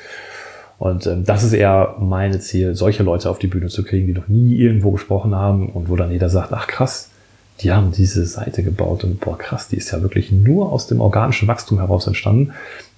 Und 0.78 1.06
ähm, 1.06 1.24
das 1.24 1.44
ist 1.44 1.52
eher 1.52 1.96
meine 2.00 2.40
Ziel, 2.40 2.74
solche 2.74 3.02
Leute 3.02 3.28
auf 3.28 3.38
die 3.38 3.46
Bühne 3.46 3.68
zu 3.68 3.84
kriegen, 3.84 4.06
die 4.06 4.14
noch 4.14 4.28
nie 4.28 4.56
irgendwo 4.56 4.92
gesprochen 4.92 5.34
haben 5.34 5.68
und 5.68 5.88
wo 5.88 5.96
dann 5.96 6.10
jeder 6.10 6.30
sagt, 6.30 6.52
ach 6.52 6.66
krass, 6.66 7.10
die 7.60 7.70
haben 7.70 7.92
diese 7.92 8.24
Seite 8.24 8.62
gebaut 8.62 9.04
und 9.04 9.20
boah 9.20 9.36
krass, 9.36 9.68
die 9.68 9.76
ist 9.76 9.90
ja 9.90 10.00
wirklich 10.00 10.32
nur 10.32 10.72
aus 10.72 10.86
dem 10.86 11.00
organischen 11.00 11.48
Wachstum 11.48 11.78
heraus 11.78 12.06
entstanden. 12.06 12.52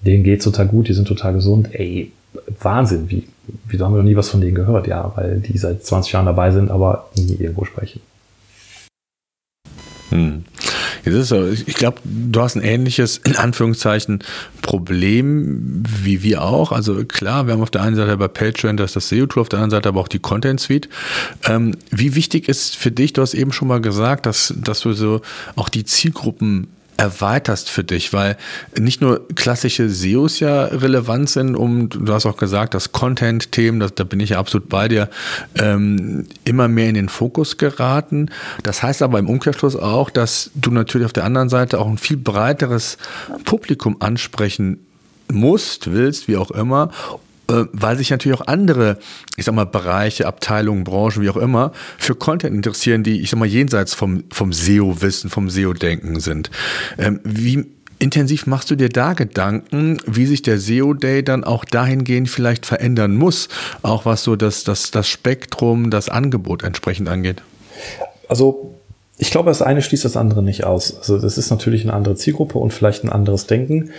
Denen 0.05 0.25
geht 0.25 0.43
total 0.43 0.67
gut, 0.67 0.89
die 0.89 0.95
sind 0.95 1.07
total 1.07 1.35
gesund. 1.35 1.69
Ey, 1.73 2.13
Wahnsinn, 2.61 3.11
wie, 3.11 3.29
wieso 3.69 3.85
haben 3.85 3.93
wir 3.93 3.99
noch 3.99 4.09
nie 4.09 4.17
was 4.17 4.31
von 4.31 4.41
denen 4.41 4.55
gehört? 4.55 4.87
Ja, 4.87 5.13
weil 5.15 5.41
die 5.41 5.57
seit 5.59 5.85
20 5.85 6.13
Jahren 6.13 6.27
dabei 6.27 6.51
sind, 6.51 6.71
aber 6.71 7.11
nie 7.17 7.37
irgendwo 7.39 7.65
sprechen. 7.65 8.01
Hm. 10.11 10.45
Jetzt 11.05 11.15
ist 11.15 11.29
so, 11.29 11.49
ich 11.49 11.75
glaube, 11.75 11.99
du 12.05 12.41
hast 12.41 12.55
ein 12.55 12.63
ähnliches, 12.63 13.19
in 13.19 13.35
Anführungszeichen, 13.35 14.23
Problem 14.61 15.83
wie 15.85 16.23
wir 16.23 16.43
auch. 16.43 16.71
Also 16.71 17.05
klar, 17.05 17.47
wir 17.47 17.55
haben 17.55 17.63
auf 17.63 17.71
der 17.71 17.83
einen 17.83 17.97
Seite 17.97 18.17
bei 18.17 18.29
Patreon 18.29 18.77
das, 18.77 18.93
das 18.93 19.09
SEO-Tool, 19.09 19.41
auf 19.41 19.49
der 19.49 19.59
anderen 19.59 19.71
Seite 19.71 19.89
aber 19.89 20.01
auch 20.01 20.09
die 20.09 20.21
Content 20.21 20.61
Suite. 20.61 20.89
Ähm, 21.45 21.77
wie 21.91 22.15
wichtig 22.15 22.49
ist 22.49 22.77
für 22.77 22.93
dich, 22.93 23.13
du 23.15 23.23
hast 23.23 23.35
eben 23.35 23.53
schon 23.53 23.69
mal 23.69 23.81
gesagt, 23.81 24.27
dass, 24.27 24.55
dass 24.57 24.81
du 24.81 24.93
so 24.93 25.23
auch 25.57 25.69
die 25.69 25.85
Zielgruppen 25.85 26.69
erweiterst 27.03 27.69
für 27.69 27.83
dich, 27.83 28.13
weil 28.13 28.37
nicht 28.79 29.01
nur 29.01 29.27
klassische 29.35 29.91
SEOs 29.91 30.39
ja 30.39 30.67
relevant 30.67 31.29
sind, 31.29 31.57
um, 31.57 31.89
du 31.89 32.13
hast 32.13 32.27
auch 32.27 32.37
gesagt, 32.37 32.75
dass 32.75 32.93
Content-Themen, 32.93 33.91
da 33.93 34.05
bin 34.05 34.21
ich 34.21 34.31
ja 34.31 34.39
absolut 34.39 34.69
bei 34.69 34.87
dir, 34.87 35.11
ähm, 35.57 36.27
immer 36.45 36.69
mehr 36.69 36.89
in 36.89 36.95
den 36.95 37.09
Fokus 37.09 37.57
geraten. 37.59 38.31
Das 38.63 38.85
heißt 38.85 39.03
aber 39.03 39.19
im 39.19 39.29
Umkehrschluss 39.29 39.75
auch, 39.75 40.11
dass 40.11 40.53
du 40.55 40.71
natürlich 40.71 41.05
auf 41.05 41.13
der 41.13 41.25
anderen 41.25 41.49
Seite 41.49 41.81
auch 41.81 41.89
ein 41.89 41.99
viel 41.99 42.19
breiteres 42.19 42.99
Publikum 43.45 43.97
ansprechen 43.99 44.79
musst, 45.29 45.91
willst, 45.91 46.29
wie 46.29 46.37
auch 46.37 46.53
immer, 46.53 46.93
weil 47.49 47.97
sich 47.97 48.11
natürlich 48.11 48.39
auch 48.39 48.47
andere, 48.47 48.99
ich 49.37 49.45
sag 49.45 49.55
mal, 49.55 49.67
Bereiche, 49.67 50.27
Abteilungen, 50.27 50.85
Branchen, 50.85 51.23
wie 51.23 51.31
auch 51.31 51.37
immer, 51.37 51.73
für 51.99 52.15
Content 52.15 52.55
interessieren, 52.55 53.03
die, 53.03 53.21
ich 53.21 53.31
sag 53.31 53.39
mal, 53.39 53.47
jenseits 53.47 53.95
vom, 53.95 54.25
vom 54.33 54.53
SEO-Wissen, 54.53 55.31
vom 55.31 55.51
SEO-Denken 55.51 56.21
sind. 56.21 56.51
Ähm, 56.99 57.21
wie 57.25 57.67
intensiv 57.99 58.47
machst 58.47 58.71
du 58.71 58.77
dir 58.77 58.89
da 58.89 59.13
Gedanken, 59.13 59.99
wie 60.07 60.27
sich 60.27 60.43
der 60.43 60.59
SEO-Day 60.59 61.23
dann 61.23 61.45
auch 61.45 61.65
dahingehend 61.65 62.29
vielleicht 62.29 62.67
verändern 62.67 63.15
muss, 63.15 63.49
auch 63.83 64.05
was 64.05 64.25
so 64.25 64.37
das, 64.37 64.65
das, 64.65 64.91
das 64.91 65.09
Spektrum, 65.09 65.91
das 65.91 66.09
Angebot 66.09 66.65
entsprechend 66.65 67.09
angeht? 67.09 67.43
Also 68.29 68.75
ich 69.19 69.31
glaube, 69.31 69.51
das 69.51 69.63
eine 69.63 69.83
schließt 69.83 70.05
das 70.05 70.17
andere 70.17 70.43
nicht 70.43 70.65
aus. 70.65 70.97
Also 70.97 71.19
das 71.19 71.39
ist 71.39 71.51
natürlich 71.51 71.83
eine 71.83 71.93
andere 71.93 72.17
Zielgruppe 72.17 72.59
und 72.59 72.73
vielleicht 72.73 73.05
ein 73.05 73.09
anderes 73.09 73.47
Denken. 73.47 73.91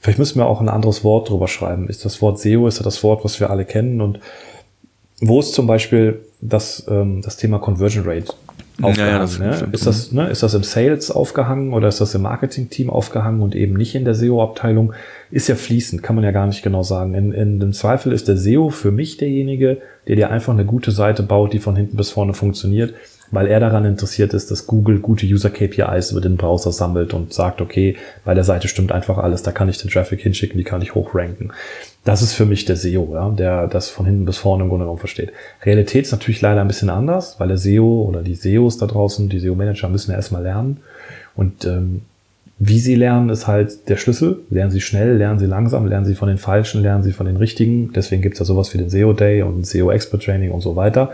Vielleicht 0.00 0.18
müssen 0.18 0.38
wir 0.38 0.46
auch 0.46 0.60
ein 0.60 0.68
anderes 0.68 1.04
Wort 1.04 1.30
drüber 1.30 1.48
schreiben. 1.48 1.88
Ist 1.88 2.04
das 2.04 2.22
Wort 2.22 2.38
SEO, 2.38 2.68
ist 2.68 2.78
das 2.78 2.84
das 2.84 3.02
Wort, 3.02 3.24
was 3.24 3.40
wir 3.40 3.50
alle 3.50 3.64
kennen? 3.64 4.00
Und 4.00 4.20
wo 5.20 5.40
ist 5.40 5.54
zum 5.54 5.66
Beispiel 5.66 6.20
das, 6.40 6.86
ähm, 6.88 7.22
das 7.22 7.36
Thema 7.36 7.58
Conversion 7.58 8.04
Rate 8.06 8.32
aufgehangen? 8.82 9.12
Ja, 9.12 9.18
das 9.18 9.38
ne? 9.38 9.68
Ist, 9.72 9.86
das, 9.86 10.12
ne, 10.12 10.28
ist 10.28 10.42
das 10.42 10.54
im 10.54 10.62
Sales 10.62 11.10
aufgehangen 11.10 11.72
oder 11.72 11.88
ist 11.88 12.00
das 12.00 12.14
im 12.14 12.22
Marketing-Team 12.22 12.90
aufgehangen 12.90 13.40
und 13.40 13.54
eben 13.54 13.74
nicht 13.74 13.94
in 13.94 14.04
der 14.04 14.14
SEO-Abteilung? 14.14 14.92
Ist 15.30 15.48
ja 15.48 15.54
fließend, 15.54 16.02
kann 16.02 16.14
man 16.14 16.24
ja 16.24 16.30
gar 16.30 16.46
nicht 16.46 16.62
genau 16.62 16.82
sagen. 16.82 17.14
In, 17.14 17.32
in 17.32 17.58
dem 17.58 17.72
Zweifel 17.72 18.12
ist 18.12 18.28
der 18.28 18.36
SEO 18.36 18.68
für 18.68 18.92
mich 18.92 19.16
derjenige, 19.16 19.78
der 20.06 20.16
dir 20.16 20.30
einfach 20.30 20.52
eine 20.52 20.66
gute 20.66 20.90
Seite 20.90 21.22
baut, 21.22 21.52
die 21.52 21.58
von 21.58 21.74
hinten 21.74 21.96
bis 21.96 22.10
vorne 22.10 22.34
funktioniert 22.34 22.94
weil 23.30 23.46
er 23.46 23.60
daran 23.60 23.84
interessiert 23.84 24.34
ist, 24.34 24.50
dass 24.50 24.66
Google 24.66 24.98
gute 24.98 25.26
User 25.26 25.50
KPIs 25.50 26.12
über 26.12 26.20
den 26.20 26.36
Browser 26.36 26.72
sammelt 26.72 27.14
und 27.14 27.32
sagt, 27.32 27.60
okay, 27.60 27.96
bei 28.24 28.34
der 28.34 28.44
Seite 28.44 28.68
stimmt 28.68 28.92
einfach 28.92 29.18
alles, 29.18 29.42
da 29.42 29.52
kann 29.52 29.68
ich 29.68 29.78
den 29.78 29.90
Traffic 29.90 30.20
hinschicken, 30.20 30.58
die 30.58 30.64
kann 30.64 30.82
ich 30.82 30.94
hochranken. 30.94 31.52
Das 32.04 32.22
ist 32.22 32.34
für 32.34 32.46
mich 32.46 32.64
der 32.64 32.76
SEO, 32.76 33.10
ja, 33.14 33.30
der 33.30 33.66
das 33.66 33.88
von 33.88 34.06
hinten 34.06 34.26
bis 34.26 34.38
vorne 34.38 34.62
im 34.62 34.68
Grunde 34.68 34.84
genommen 34.84 35.00
versteht. 35.00 35.32
Realität 35.64 36.04
ist 36.04 36.12
natürlich 36.12 36.40
leider 36.40 36.60
ein 36.60 36.68
bisschen 36.68 36.90
anders, 36.90 37.34
weil 37.38 37.48
der 37.48 37.58
SEO 37.58 38.04
oder 38.08 38.22
die 38.22 38.36
SEOs 38.36 38.78
da 38.78 38.86
draußen, 38.86 39.28
die 39.28 39.40
SEO-Manager 39.40 39.88
müssen 39.88 40.12
ja 40.12 40.16
erstmal 40.16 40.42
lernen. 40.42 40.78
Und 41.34 41.64
ähm, 41.64 42.02
wie 42.58 42.78
sie 42.78 42.94
lernen, 42.94 43.28
ist 43.28 43.46
halt 43.46 43.88
der 43.88 43.96
Schlüssel. 43.96 44.40
Lernen 44.48 44.70
sie 44.70 44.80
schnell, 44.80 45.16
lernen 45.16 45.38
sie 45.38 45.46
langsam, 45.46 45.86
lernen 45.86 46.06
sie 46.06 46.14
von 46.14 46.28
den 46.28 46.38
Falschen, 46.38 46.80
lernen 46.80 47.02
sie 47.02 47.12
von 47.12 47.26
den 47.26 47.36
Richtigen. 47.36 47.92
Deswegen 47.92 48.22
gibt's 48.22 48.38
ja 48.38 48.46
sowas 48.46 48.72
wie 48.72 48.78
den 48.78 48.88
SEO 48.88 49.12
Day 49.12 49.42
und 49.42 49.66
SEO 49.66 49.90
Expert 49.90 50.22
Training 50.22 50.52
und 50.52 50.62
so 50.62 50.74
weiter. 50.74 51.10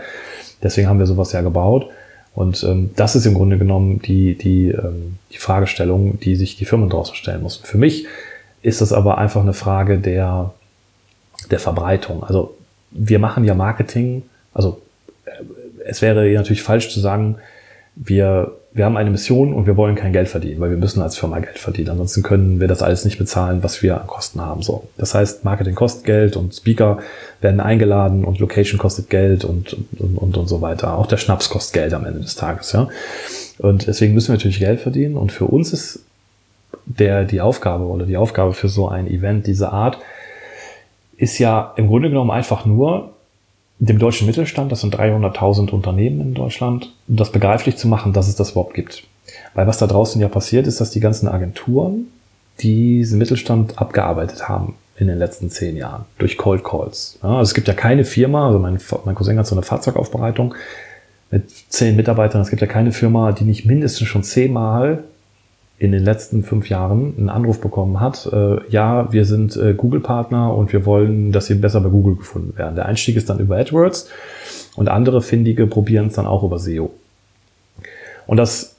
Deswegen 0.61 0.87
haben 0.87 0.99
wir 0.99 1.05
sowas 1.05 1.33
ja 1.33 1.41
gebaut. 1.41 1.89
Und 2.35 2.63
ähm, 2.63 2.91
das 2.95 3.15
ist 3.15 3.25
im 3.25 3.35
Grunde 3.35 3.57
genommen 3.57 4.01
die, 4.01 4.35
die, 4.35 4.69
ähm, 4.69 5.17
die 5.31 5.37
Fragestellung, 5.37 6.19
die 6.19 6.35
sich 6.35 6.55
die 6.55 6.65
Firmen 6.65 6.89
draußen 6.89 7.15
stellen 7.15 7.43
müssen. 7.43 7.63
Für 7.63 7.77
mich 7.77 8.07
ist 8.63 8.81
das 8.81 8.91
aber 8.91 9.17
einfach 9.17 9.41
eine 9.41 9.53
Frage 9.53 9.99
der, 9.99 10.53
der 11.51 11.59
Verbreitung. 11.59 12.23
Also 12.23 12.55
wir 12.91 13.19
machen 13.19 13.43
ja 13.43 13.53
Marketing, 13.53 14.23
also 14.53 14.81
äh, 15.25 15.31
es 15.85 16.01
wäre 16.01 16.25
natürlich 16.33 16.63
falsch 16.63 16.89
zu 16.89 16.99
sagen, 16.99 17.35
wir 17.95 18.53
wir 18.75 18.85
haben 18.85 18.97
eine 18.97 19.11
Mission 19.11 19.53
und 19.53 19.67
wir 19.67 19.77
wollen 19.77 19.95
kein 19.95 20.13
Geld 20.13 20.27
verdienen, 20.27 20.59
weil 20.59 20.71
wir 20.71 20.77
müssen 20.77 21.01
als 21.01 21.15
Firma 21.15 21.39
Geld 21.39 21.59
verdienen. 21.59 21.91
Ansonsten 21.91 22.23
können 22.23 22.59
wir 22.59 22.67
das 22.67 22.81
alles 22.81 23.05
nicht 23.05 23.19
bezahlen, 23.19 23.61
was 23.61 23.83
wir 23.83 24.01
an 24.01 24.07
Kosten 24.07 24.41
haben. 24.41 24.63
So. 24.63 24.87
Das 24.97 25.13
heißt, 25.13 25.45
Marketing 25.45 25.75
kostet 25.75 26.05
Geld 26.05 26.35
und 26.35 26.55
Speaker 26.55 26.97
werden 27.39 27.59
eingeladen 27.59 28.25
und 28.25 28.39
Location 28.39 28.79
kostet 28.79 29.11
Geld 29.11 29.45
und, 29.45 29.77
und, 29.99 30.17
und, 30.17 30.37
und 30.37 30.47
so 30.47 30.61
weiter. 30.61 30.97
Auch 30.97 31.05
der 31.05 31.17
Schnaps 31.17 31.49
kostet 31.49 31.73
Geld 31.73 31.93
am 31.93 32.05
Ende 32.05 32.21
des 32.21 32.35
Tages, 32.35 32.71
ja. 32.71 32.87
Und 33.59 33.85
deswegen 33.85 34.15
müssen 34.15 34.29
wir 34.29 34.35
natürlich 34.35 34.59
Geld 34.59 34.79
verdienen. 34.79 35.17
Und 35.17 35.31
für 35.31 35.45
uns 35.45 35.71
ist 35.71 35.99
der, 36.85 37.25
die 37.25 37.41
Aufgabe 37.41 37.85
oder 37.85 38.07
die 38.07 38.17
Aufgabe 38.17 38.53
für 38.53 38.69
so 38.69 38.89
ein 38.89 39.07
Event 39.07 39.45
dieser 39.45 39.71
Art 39.71 39.99
ist 41.15 41.37
ja 41.37 41.73
im 41.77 41.87
Grunde 41.87 42.09
genommen 42.09 42.31
einfach 42.31 42.65
nur, 42.65 43.13
dem 43.85 43.99
deutschen 43.99 44.27
Mittelstand, 44.27 44.71
das 44.71 44.81
sind 44.81 44.95
300.000 44.95 45.71
Unternehmen 45.71 46.21
in 46.21 46.33
Deutschland, 46.33 46.93
das 47.07 47.31
begreiflich 47.31 47.75
zu 47.75 47.87
machen, 47.87 48.13
dass 48.13 48.27
es 48.27 48.35
das 48.35 48.51
überhaupt 48.51 48.73
gibt. 48.73 49.03
Weil 49.53 49.67
was 49.67 49.77
da 49.77 49.87
draußen 49.87 50.21
ja 50.21 50.27
passiert, 50.27 50.67
ist, 50.67 50.79
dass 50.79 50.91
die 50.91 50.99
ganzen 50.99 51.27
Agenturen 51.27 52.07
diesen 52.61 53.17
Mittelstand 53.17 53.79
abgearbeitet 53.79 54.47
haben 54.47 54.75
in 54.97 55.07
den 55.07 55.17
letzten 55.17 55.49
zehn 55.49 55.75
Jahren 55.75 56.05
durch 56.17 56.37
Cold 56.37 56.63
Calls. 56.63 57.17
Ja, 57.23 57.29
also 57.29 57.49
es 57.49 57.53
gibt 57.53 57.67
ja 57.67 57.73
keine 57.73 58.05
Firma, 58.05 58.47
also 58.47 58.59
mein, 58.59 58.79
mein 59.05 59.15
Cousin 59.15 59.37
hat 59.37 59.47
so 59.47 59.55
eine 59.55 59.63
Fahrzeugaufbereitung 59.63 60.53
mit 61.31 61.49
zehn 61.69 61.95
Mitarbeitern, 61.95 62.41
es 62.41 62.49
gibt 62.49 62.61
ja 62.61 62.67
keine 62.67 62.91
Firma, 62.91 63.31
die 63.31 63.43
nicht 63.43 63.65
mindestens 63.65 64.07
schon 64.07 64.23
zehnmal 64.23 65.03
in 65.79 65.91
den 65.91 66.03
letzten 66.03 66.43
fünf 66.43 66.69
Jahren 66.69 67.13
einen 67.17 67.29
Anruf 67.29 67.59
bekommen 67.59 67.99
hat, 67.99 68.29
äh, 68.31 68.57
ja, 68.69 69.11
wir 69.11 69.25
sind 69.25 69.57
äh, 69.57 69.73
Google-Partner 69.73 70.53
und 70.53 70.71
wir 70.71 70.85
wollen, 70.85 71.31
dass 71.31 71.47
sie 71.47 71.55
besser 71.55 71.81
bei 71.81 71.89
Google 71.89 72.15
gefunden 72.15 72.57
werden. 72.57 72.75
Der 72.75 72.85
Einstieg 72.85 73.15
ist 73.15 73.29
dann 73.29 73.39
über 73.39 73.57
AdWords 73.57 74.07
und 74.75 74.87
andere 74.87 75.21
Findige 75.21 75.67
probieren 75.67 76.07
es 76.07 76.13
dann 76.13 76.25
auch 76.25 76.43
über 76.43 76.59
SEO. 76.59 76.91
Und 78.27 78.37
das 78.37 78.75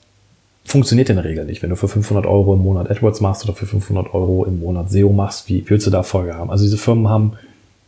funktioniert 0.63 1.09
in 1.09 1.17
der 1.17 1.25
Regel 1.25 1.45
nicht. 1.45 1.61
Wenn 1.61 1.69
du 1.69 1.75
für 1.75 1.87
500 1.87 2.25
Euro 2.25 2.55
im 2.55 2.61
Monat 2.61 2.89
AdWords 2.89 3.21
machst 3.21 3.43
oder 3.43 3.53
für 3.53 3.67
500 3.67 4.13
Euro 4.13 4.45
im 4.45 4.59
Monat 4.59 4.89
SEO 4.89 5.11
machst, 5.11 5.47
wie 5.47 5.63
willst 5.69 5.85
du 5.85 5.91
da 5.91 6.01
Folge 6.01 6.35
haben? 6.35 6.49
Also 6.49 6.63
diese 6.63 6.77
Firmen 6.77 7.07
haben 7.07 7.33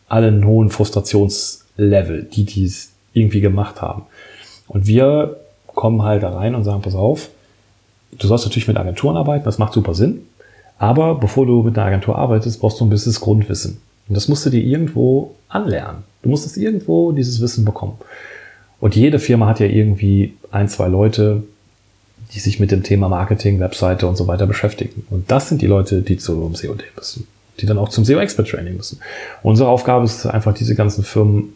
alle 0.07 0.27
einen 0.27 0.45
hohen 0.45 0.69
Frustrationslevel, 0.69 2.23
die 2.23 2.45
dies 2.45 2.91
irgendwie 3.13 3.41
gemacht 3.41 3.81
haben. 3.81 4.03
Und 4.67 4.85
wir 4.85 5.37
kommen 5.73 6.03
halt 6.03 6.23
da 6.23 6.29
rein 6.29 6.55
und 6.55 6.63
sagen, 6.63 6.81
pass 6.81 6.95
auf, 6.95 7.29
du 8.11 8.27
sollst 8.27 8.45
natürlich 8.45 8.67
mit 8.67 8.77
Agenturen 8.77 9.17
arbeiten, 9.17 9.45
das 9.45 9.57
macht 9.57 9.73
super 9.73 9.93
Sinn. 9.93 10.21
Aber 10.79 11.15
bevor 11.15 11.45
du 11.45 11.63
mit 11.63 11.77
einer 11.77 11.87
Agentur 11.87 12.17
arbeitest, 12.17 12.59
brauchst 12.59 12.79
du 12.79 12.85
ein 12.85 12.89
bisschen 12.89 13.13
Grundwissen. 13.13 13.77
Und 14.07 14.15
das 14.15 14.27
musst 14.27 14.45
du 14.45 14.49
dir 14.49 14.61
irgendwo 14.61 15.35
anlernen. 15.49 16.03
Du 16.21 16.29
musst 16.29 16.45
es 16.45 16.55
irgendwo 16.57 17.11
dieses 17.11 17.41
Wissen 17.41 17.65
bekommen. 17.65 17.97
Und 18.79 18.95
jede 18.95 19.19
Firma 19.19 19.47
hat 19.47 19.59
ja 19.59 19.65
irgendwie 19.65 20.35
ein, 20.51 20.69
zwei 20.69 20.87
Leute, 20.87 21.43
die 22.33 22.39
sich 22.39 22.59
mit 22.59 22.71
dem 22.71 22.83
Thema 22.83 23.09
Marketing, 23.09 23.59
Webseite 23.59 24.07
und 24.07 24.17
so 24.17 24.27
weiter 24.27 24.45
beschäftigen. 24.45 25.05
Und 25.09 25.31
das 25.31 25.49
sind 25.49 25.61
die 25.61 25.67
Leute, 25.67 26.01
die 26.01 26.17
zum 26.17 26.53
COD 26.53 26.83
müssen, 26.95 27.27
die 27.59 27.65
dann 27.65 27.77
auch 27.77 27.89
zum 27.89 28.05
SEO 28.05 28.19
Expert 28.19 28.49
Training 28.49 28.77
müssen. 28.77 28.99
Unsere 29.43 29.69
Aufgabe 29.69 30.05
ist 30.05 30.25
einfach, 30.25 30.53
diese 30.53 30.75
ganzen 30.75 31.03
Firmen 31.03 31.53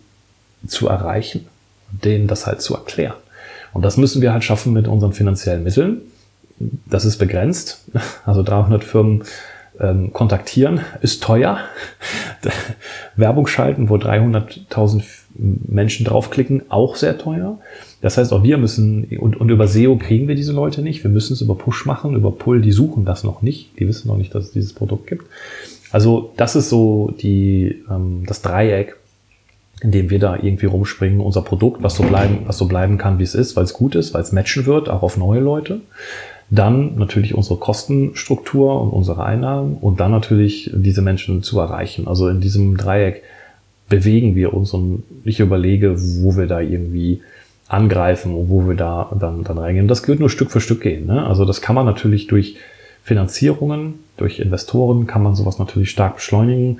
zu 0.68 0.88
erreichen 0.88 1.46
und 1.92 2.04
denen 2.06 2.28
das 2.28 2.48
halt 2.48 2.62
zu 2.62 2.74
erklären. 2.74 3.16
Und 3.74 3.84
das 3.84 3.98
müssen 3.98 4.22
wir 4.22 4.34
halt 4.34 4.44
schaffen 4.44 4.74
mit 4.74 4.88
unseren 4.88 5.14
finanziellen 5.14 5.64
Mitteln 5.64 6.02
das 6.86 7.06
ist 7.06 7.18
begrenzt. 7.18 7.86
Also 8.26 8.44
300 8.44 8.84
Firmen 8.84 9.24
ähm, 9.80 10.14
kontaktieren 10.14 10.82
ist 11.02 11.24
teuer. 11.24 11.60
Werbung 13.16 13.48
schalten, 13.48 13.90
wo 13.90 13.96
300.000 13.96 15.04
Menschen 15.36 16.06
draufklicken, 16.06 16.64
auch 16.70 16.96
sehr 16.96 17.18
teuer. 17.18 17.60
Das 18.02 18.18
heißt, 18.18 18.34
auch 18.34 18.44
wir 18.44 18.58
müssen, 18.58 19.06
und, 19.20 19.40
und 19.40 19.50
über 19.50 19.68
SEO 19.68 19.98
kriegen 19.98 20.28
wir 20.28 20.36
diese 20.36 20.54
Leute 20.54 20.82
nicht. 20.82 21.04
Wir 21.04 21.12
müssen 21.12 21.34
es 21.34 21.42
über 21.42 21.56
Push 21.56 21.86
machen, 21.86 22.16
über 22.16 22.32
Pull, 22.32 22.62
die 22.62 22.72
suchen 22.72 23.06
das 23.06 23.24
noch 23.24 23.42
nicht. 23.42 23.80
Die 23.80 23.88
wissen 23.88 24.08
noch 24.08 24.18
nicht, 24.18 24.34
dass 24.36 24.46
es 24.46 24.52
dieses 24.52 24.74
Produkt 24.74 25.08
gibt. 25.08 25.26
Also 25.92 26.32
das 26.38 26.56
ist 26.56 26.70
so 26.70 27.14
die, 27.22 27.84
ähm, 27.90 28.24
das 28.26 28.42
Dreieck, 28.42 28.98
in 29.82 29.92
dem 29.92 30.10
wir 30.10 30.20
da 30.20 30.36
irgendwie 30.36 30.68
rumspringen. 30.68 31.20
Unser 31.20 31.42
Produkt, 31.42 31.84
was 31.84 31.96
so 31.96 32.04
bleiben, 32.04 32.40
was 32.46 32.58
so 32.58 32.68
bleiben 32.68 32.98
kann, 32.98 33.20
wie 33.20 33.24
es 33.24 33.36
ist, 33.36 33.56
weil 33.56 33.64
es 33.64 33.74
gut 33.74 33.96
ist, 33.96 34.14
weil 34.14 34.22
es 34.22 34.32
matchen 34.32 34.66
wird, 34.66 34.90
auch 34.90 35.04
auf 35.04 35.18
neue 35.18 35.40
Leute. 35.40 35.82
Dann 36.52 36.98
natürlich 36.98 37.34
unsere 37.34 37.58
Kostenstruktur 37.58 38.82
und 38.82 38.90
unsere 38.90 39.24
Einnahmen 39.24 39.78
und 39.80 40.00
dann 40.02 40.12
natürlich 40.12 40.70
diese 40.74 41.02
Menschen 41.02 41.44
zu 41.44 41.60
erreichen. 41.60 42.08
Also 42.08 42.28
in 42.28 42.42
diesem 42.42 42.76
Dreieck 42.78 43.24
bewegen 43.88 44.36
wir 44.36 44.54
uns 44.54 44.74
und 44.74 45.04
ich 45.24 45.40
überlege, 45.40 45.96
wo 45.98 46.36
wir 46.36 46.48
da 46.48 46.60
irgendwie 46.60 47.22
angreifen 47.70 48.36
und 48.36 48.50
wo 48.50 48.68
wir 48.68 48.76
da 48.76 49.10
dann, 49.18 49.46
dann 49.46 49.58
reingehen. 49.58 49.88
Das 49.88 50.06
wird 50.08 50.20
nur 50.20 50.30
Stück 50.30 50.52
für 50.52 50.60
Stück 50.60 50.82
gehen. 50.82 51.06
Ne? 51.06 51.26
Also 51.26 51.46
das 51.46 51.62
kann 51.62 51.76
man 51.76 51.86
natürlich 51.86 52.28
durch 52.28 52.58
Finanzierungen, 53.04 53.96
durch 54.18 54.40
Investoren 54.40 55.08
kann 55.08 55.24
man 55.24 55.36
sowas 55.36 55.58
natürlich 55.58 55.90
stark 55.90 56.16
beschleunigen. 56.16 56.80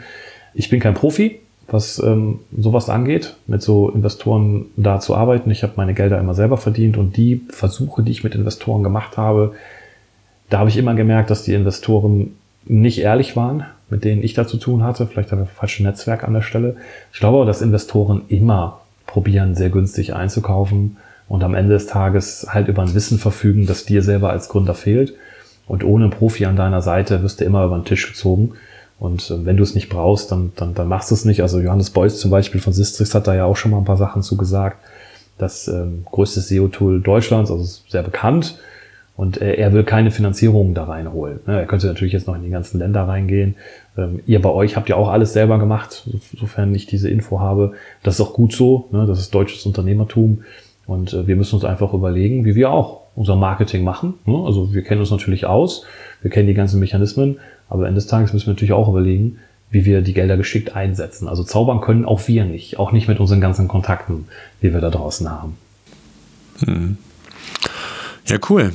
Ich 0.54 0.70
bin 0.70 0.82
kein 0.82 0.94
Profi, 0.94 1.40
was 1.74 2.00
ähm, 2.00 2.40
sowas 2.58 2.90
angeht, 2.90 3.36
mit 3.48 3.62
so 3.62 3.90
Investoren 3.90 4.66
da 4.76 5.00
zu 5.00 5.16
arbeiten. 5.16 5.50
Ich 5.52 5.64
habe 5.64 5.74
meine 5.78 5.94
Gelder 5.94 6.20
immer 6.20 6.34
selber 6.34 6.58
verdient 6.58 6.98
und 6.98 7.18
die 7.18 7.42
Versuche, 7.50 8.04
die 8.04 8.12
ich 8.12 8.24
mit 8.24 8.36
Investoren 8.36 8.84
gemacht 8.84 9.18
habe, 9.18 9.54
da 10.50 10.60
habe 10.60 10.70
ich 10.70 10.78
immer 10.78 10.96
gemerkt, 10.96 11.30
dass 11.30 11.44
die 11.44 11.54
Investoren 11.54 12.36
nicht 12.66 13.00
ehrlich 13.00 13.36
waren, 13.36 13.66
mit 13.90 14.04
denen 14.04 14.22
ich 14.24 14.34
da 14.34 14.46
zu 14.46 14.58
tun 14.58 14.84
hatte. 14.84 15.08
Vielleicht 15.08 15.32
habe 15.32 15.44
ich 15.44 15.48
das 15.48 15.58
falsche 15.58 15.84
Netzwerk 15.84 16.24
an 16.24 16.34
der 16.34 16.42
Stelle. 16.42 16.76
Ich 17.14 17.20
glaube, 17.20 17.46
dass 17.46 17.62
Investoren 17.62 18.24
immer 18.28 18.82
probieren, 19.08 19.56
sehr 19.56 19.70
günstig 19.70 20.14
einzukaufen 20.14 20.98
und 21.28 21.44
am 21.44 21.56
Ende 21.56 21.74
des 21.74 21.88
Tages 21.88 22.48
halt 22.50 22.68
über 22.68 22.82
ein 22.82 22.94
Wissen 22.94 23.18
verfügen, 23.18 23.66
das 23.66 23.86
dir 23.86 24.04
selber 24.04 24.30
als 24.30 24.50
Gründer 24.50 24.74
fehlt. 24.74 25.14
Und 25.68 25.86
ohne 25.86 26.10
Profi 26.10 26.46
an 26.46 26.58
deiner 26.58 26.82
Seite 26.82 27.24
wirst 27.24 27.40
du 27.40 27.46
immer 27.46 27.64
über 27.64 27.78
den 27.78 27.86
Tisch 27.86 28.08
gezogen. 28.08 28.54
Und 29.02 29.32
äh, 29.32 29.46
wenn 29.48 29.58
du 29.58 29.64
es 29.64 29.74
nicht 29.74 29.90
brauchst, 29.90 30.32
dann, 30.32 30.54
dann, 30.56 30.76
dann 30.76 30.88
machst 30.88 31.10
du 31.10 31.16
es 31.16 31.26
nicht. 31.26 31.42
Also 31.42 31.60
Johannes 31.60 31.90
Beuys 31.90 32.20
zum 32.20 32.30
Beispiel 32.30 32.62
von 32.62 32.72
Sistrix 32.72 33.16
hat 33.16 33.26
da 33.26 33.34
ja 33.34 33.46
auch 33.46 33.58
schon 33.58 33.72
mal 33.72 33.80
ein 33.80 33.84
paar 33.84 33.98
Sachen 33.98 34.22
zu 34.22 34.38
gesagt. 34.38 34.78
Das 35.40 35.68
ähm, 35.68 36.06
größte 36.12 36.40
SEO-Tool 36.40 37.02
Deutschlands, 37.02 37.50
also 37.50 37.64
sehr 37.64 38.04
bekannt. 38.04 38.60
Und 39.18 39.42
äh, 39.42 39.56
er 39.56 39.74
will 39.74 39.84
keine 39.84 40.12
Finanzierung 40.12 40.76
da 40.76 40.84
reinholen. 40.84 41.40
Ne? 41.48 41.60
Er 41.60 41.66
könnte 41.66 41.88
natürlich 41.88 42.14
jetzt 42.14 42.28
noch 42.28 42.36
in 42.36 42.44
die 42.44 42.52
ganzen 42.52 42.78
Länder 42.78 43.08
reingehen. 43.08 43.56
Ähm, 43.98 44.20
ihr 44.28 44.40
bei 44.40 44.52
euch 44.52 44.76
habt 44.76 44.88
ja 44.88 44.98
auch 44.98 45.10
alles 45.10 45.34
selber 45.34 45.58
gemacht, 45.58 46.08
sofern 46.40 46.74
ich 46.76 46.86
diese 46.86 47.10
Info 47.10 47.40
habe. 47.40 47.74
Das 48.04 48.16
ist 48.16 48.22
auch 48.22 48.34
gut 48.34 48.54
so. 48.54 48.88
Ne? 48.92 49.08
Das 49.08 49.20
ist 49.20 49.34
deutsches 49.34 49.66
Unternehmertum. 49.66 50.44
Und 50.86 51.14
äh, 51.14 51.26
wir 51.26 51.36
müssen 51.36 51.56
uns 51.56 51.66
einfach 51.66 51.94
überlegen, 51.96 52.46
wie 52.46 52.54
wir 52.54 52.70
auch 52.70 53.02
unser 53.16 53.36
Marketing 53.36 53.84
machen. 53.84 54.14
Ne? 54.28 54.44
Also 54.46 54.76
wir 54.76 54.84
kennen 54.84 55.02
uns 55.02 55.10
natürlich 55.10 55.48
aus, 55.48 55.86
wir 56.22 56.30
kennen 56.30 56.48
die 56.48 56.54
ganzen 56.54 56.80
Mechanismen, 56.80 57.40
aber 57.72 57.88
Ende 57.88 58.00
des 58.00 58.08
Tages 58.08 58.34
müssen 58.34 58.48
wir 58.48 58.54
natürlich 58.54 58.74
auch 58.74 58.90
überlegen, 58.90 59.40
wie 59.70 59.86
wir 59.86 60.02
die 60.02 60.14
Gelder 60.14 60.36
geschickt 60.36 60.76
einsetzen. 60.76 61.30
Also 61.30 61.46
zaubern 61.46 61.80
können 61.80 62.04
auch 62.04 62.28
wir 62.28 62.44
nicht, 62.44 62.78
auch 62.78 62.92
nicht 62.92 63.08
mit 63.08 63.22
unseren 63.22 63.40
ganzen 63.40 63.70
Kontakten, 63.70 64.26
die 64.62 64.74
wir 64.74 64.82
da 64.82 64.90
draußen 64.90 65.32
haben. 65.32 65.56
Hm. 66.66 66.98
Ja, 68.28 68.38
cool. 68.50 68.74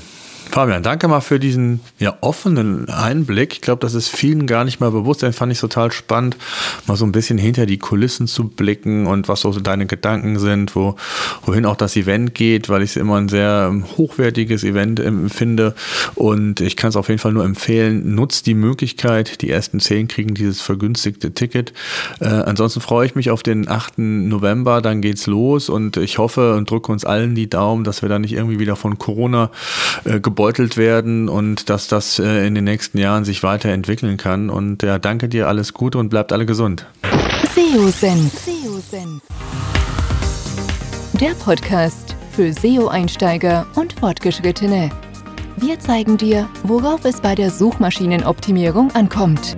Fabian, 0.51 0.83
danke 0.83 1.09
mal 1.09 1.21
für 1.21 1.39
diesen 1.39 1.81
ja, 1.99 2.17
offenen 2.21 2.89
Einblick. 2.89 3.53
Ich 3.53 3.61
glaube, 3.61 3.81
das 3.81 3.95
ist 3.95 4.09
vielen 4.09 4.47
gar 4.47 4.65
nicht 4.65 4.81
mal 4.81 4.91
bewusst. 4.91 5.23
Den 5.23 5.33
fand 5.33 5.53
ich 5.53 5.61
total 5.61 5.93
spannend, 5.93 6.37
mal 6.87 6.97
so 6.97 7.05
ein 7.05 7.13
bisschen 7.13 7.37
hinter 7.37 7.67
die 7.67 7.79
Kulissen 7.79 8.27
zu 8.27 8.49
blicken 8.49 9.07
und 9.07 9.29
was 9.29 9.41
so 9.41 9.51
deine 9.53 9.87
Gedanken 9.87 10.39
sind, 10.39 10.75
wo, 10.75 10.97
wohin 11.45 11.67
auch 11.67 11.77
das 11.77 11.97
Event 11.97 12.35
geht, 12.35 12.69
weil 12.69 12.83
ich 12.83 12.91
es 12.91 12.97
immer 12.97 13.17
ein 13.17 13.29
sehr 13.29 13.75
hochwertiges 13.97 14.65
Event 14.65 15.01
empfinde. 15.01 15.75
Und 16.15 16.61
ich 16.61 16.77
kann 16.77 16.89
es 16.89 16.97
auf 16.97 17.09
jeden 17.09 17.21
Fall 17.21 17.33
nur 17.33 17.45
empfehlen, 17.45 18.15
nutzt 18.15 18.47
die 18.47 18.55
Möglichkeit. 18.55 19.43
Die 19.43 19.51
ersten 19.51 19.81
zehn 19.81 20.09
kriegen 20.09 20.35
dieses 20.35 20.63
vergünstigte 20.63 21.33
Ticket. 21.33 21.73
Äh, 22.21 22.29
ansonsten 22.29 22.81
freue 22.81 23.07
ich 23.07 23.15
mich 23.15 23.31
auf 23.31 23.43
den 23.43 23.69
8. 23.69 23.99
November, 23.99 24.81
dann 24.81 25.03
geht's 25.03 25.27
los 25.27 25.69
und 25.69 25.97
ich 25.97 26.19
hoffe 26.19 26.55
und 26.55 26.71
drücke 26.71 26.93
uns 26.93 27.05
allen 27.05 27.35
die 27.35 27.51
Daumen, 27.51 27.85
dass 27.85 28.03
wir 28.03 28.09
da 28.09 28.19
nicht 28.19 28.33
irgendwie 28.33 28.59
wieder 28.59 28.77
von 28.77 28.99
Corona 28.99 29.51
äh, 30.05 30.21
gebeutelt 30.37 30.77
werden 30.77 31.31
und 31.31 31.71
dass 31.71 31.89
das 31.89 32.19
äh, 32.19 32.47
in 32.47 32.55
den 32.55 32.65
nächsten 32.65 32.99
Jahren 32.99 33.25
sich 33.25 33.43
weiterentwickeln 33.43 34.19
kann. 34.19 34.51
Und 34.51 34.83
ja, 34.83 34.99
danke 34.99 35.31
dir, 35.31 35.49
alles 35.49 35.73
Gute 35.73 35.97
und 35.97 36.11
bleibt 36.11 36.31
alle 36.31 36.45
gesund. 36.45 36.87
SEO-Senf. 37.55 38.45
Der 41.19 41.31
Podcast 41.43 42.15
für 42.33 42.53
SEO-Einsteiger 42.53 43.67
und 43.77 43.95
Fortgeschrittene. 43.95 44.91
Wir 45.57 45.81
zeigen 45.81 46.19
dir, 46.19 46.51
worauf 46.65 47.07
es 47.07 47.23
bei 47.23 47.35
der 47.35 47.51
Suchmaschinenoptimierung 47.51 48.95
ankommt. 48.95 49.57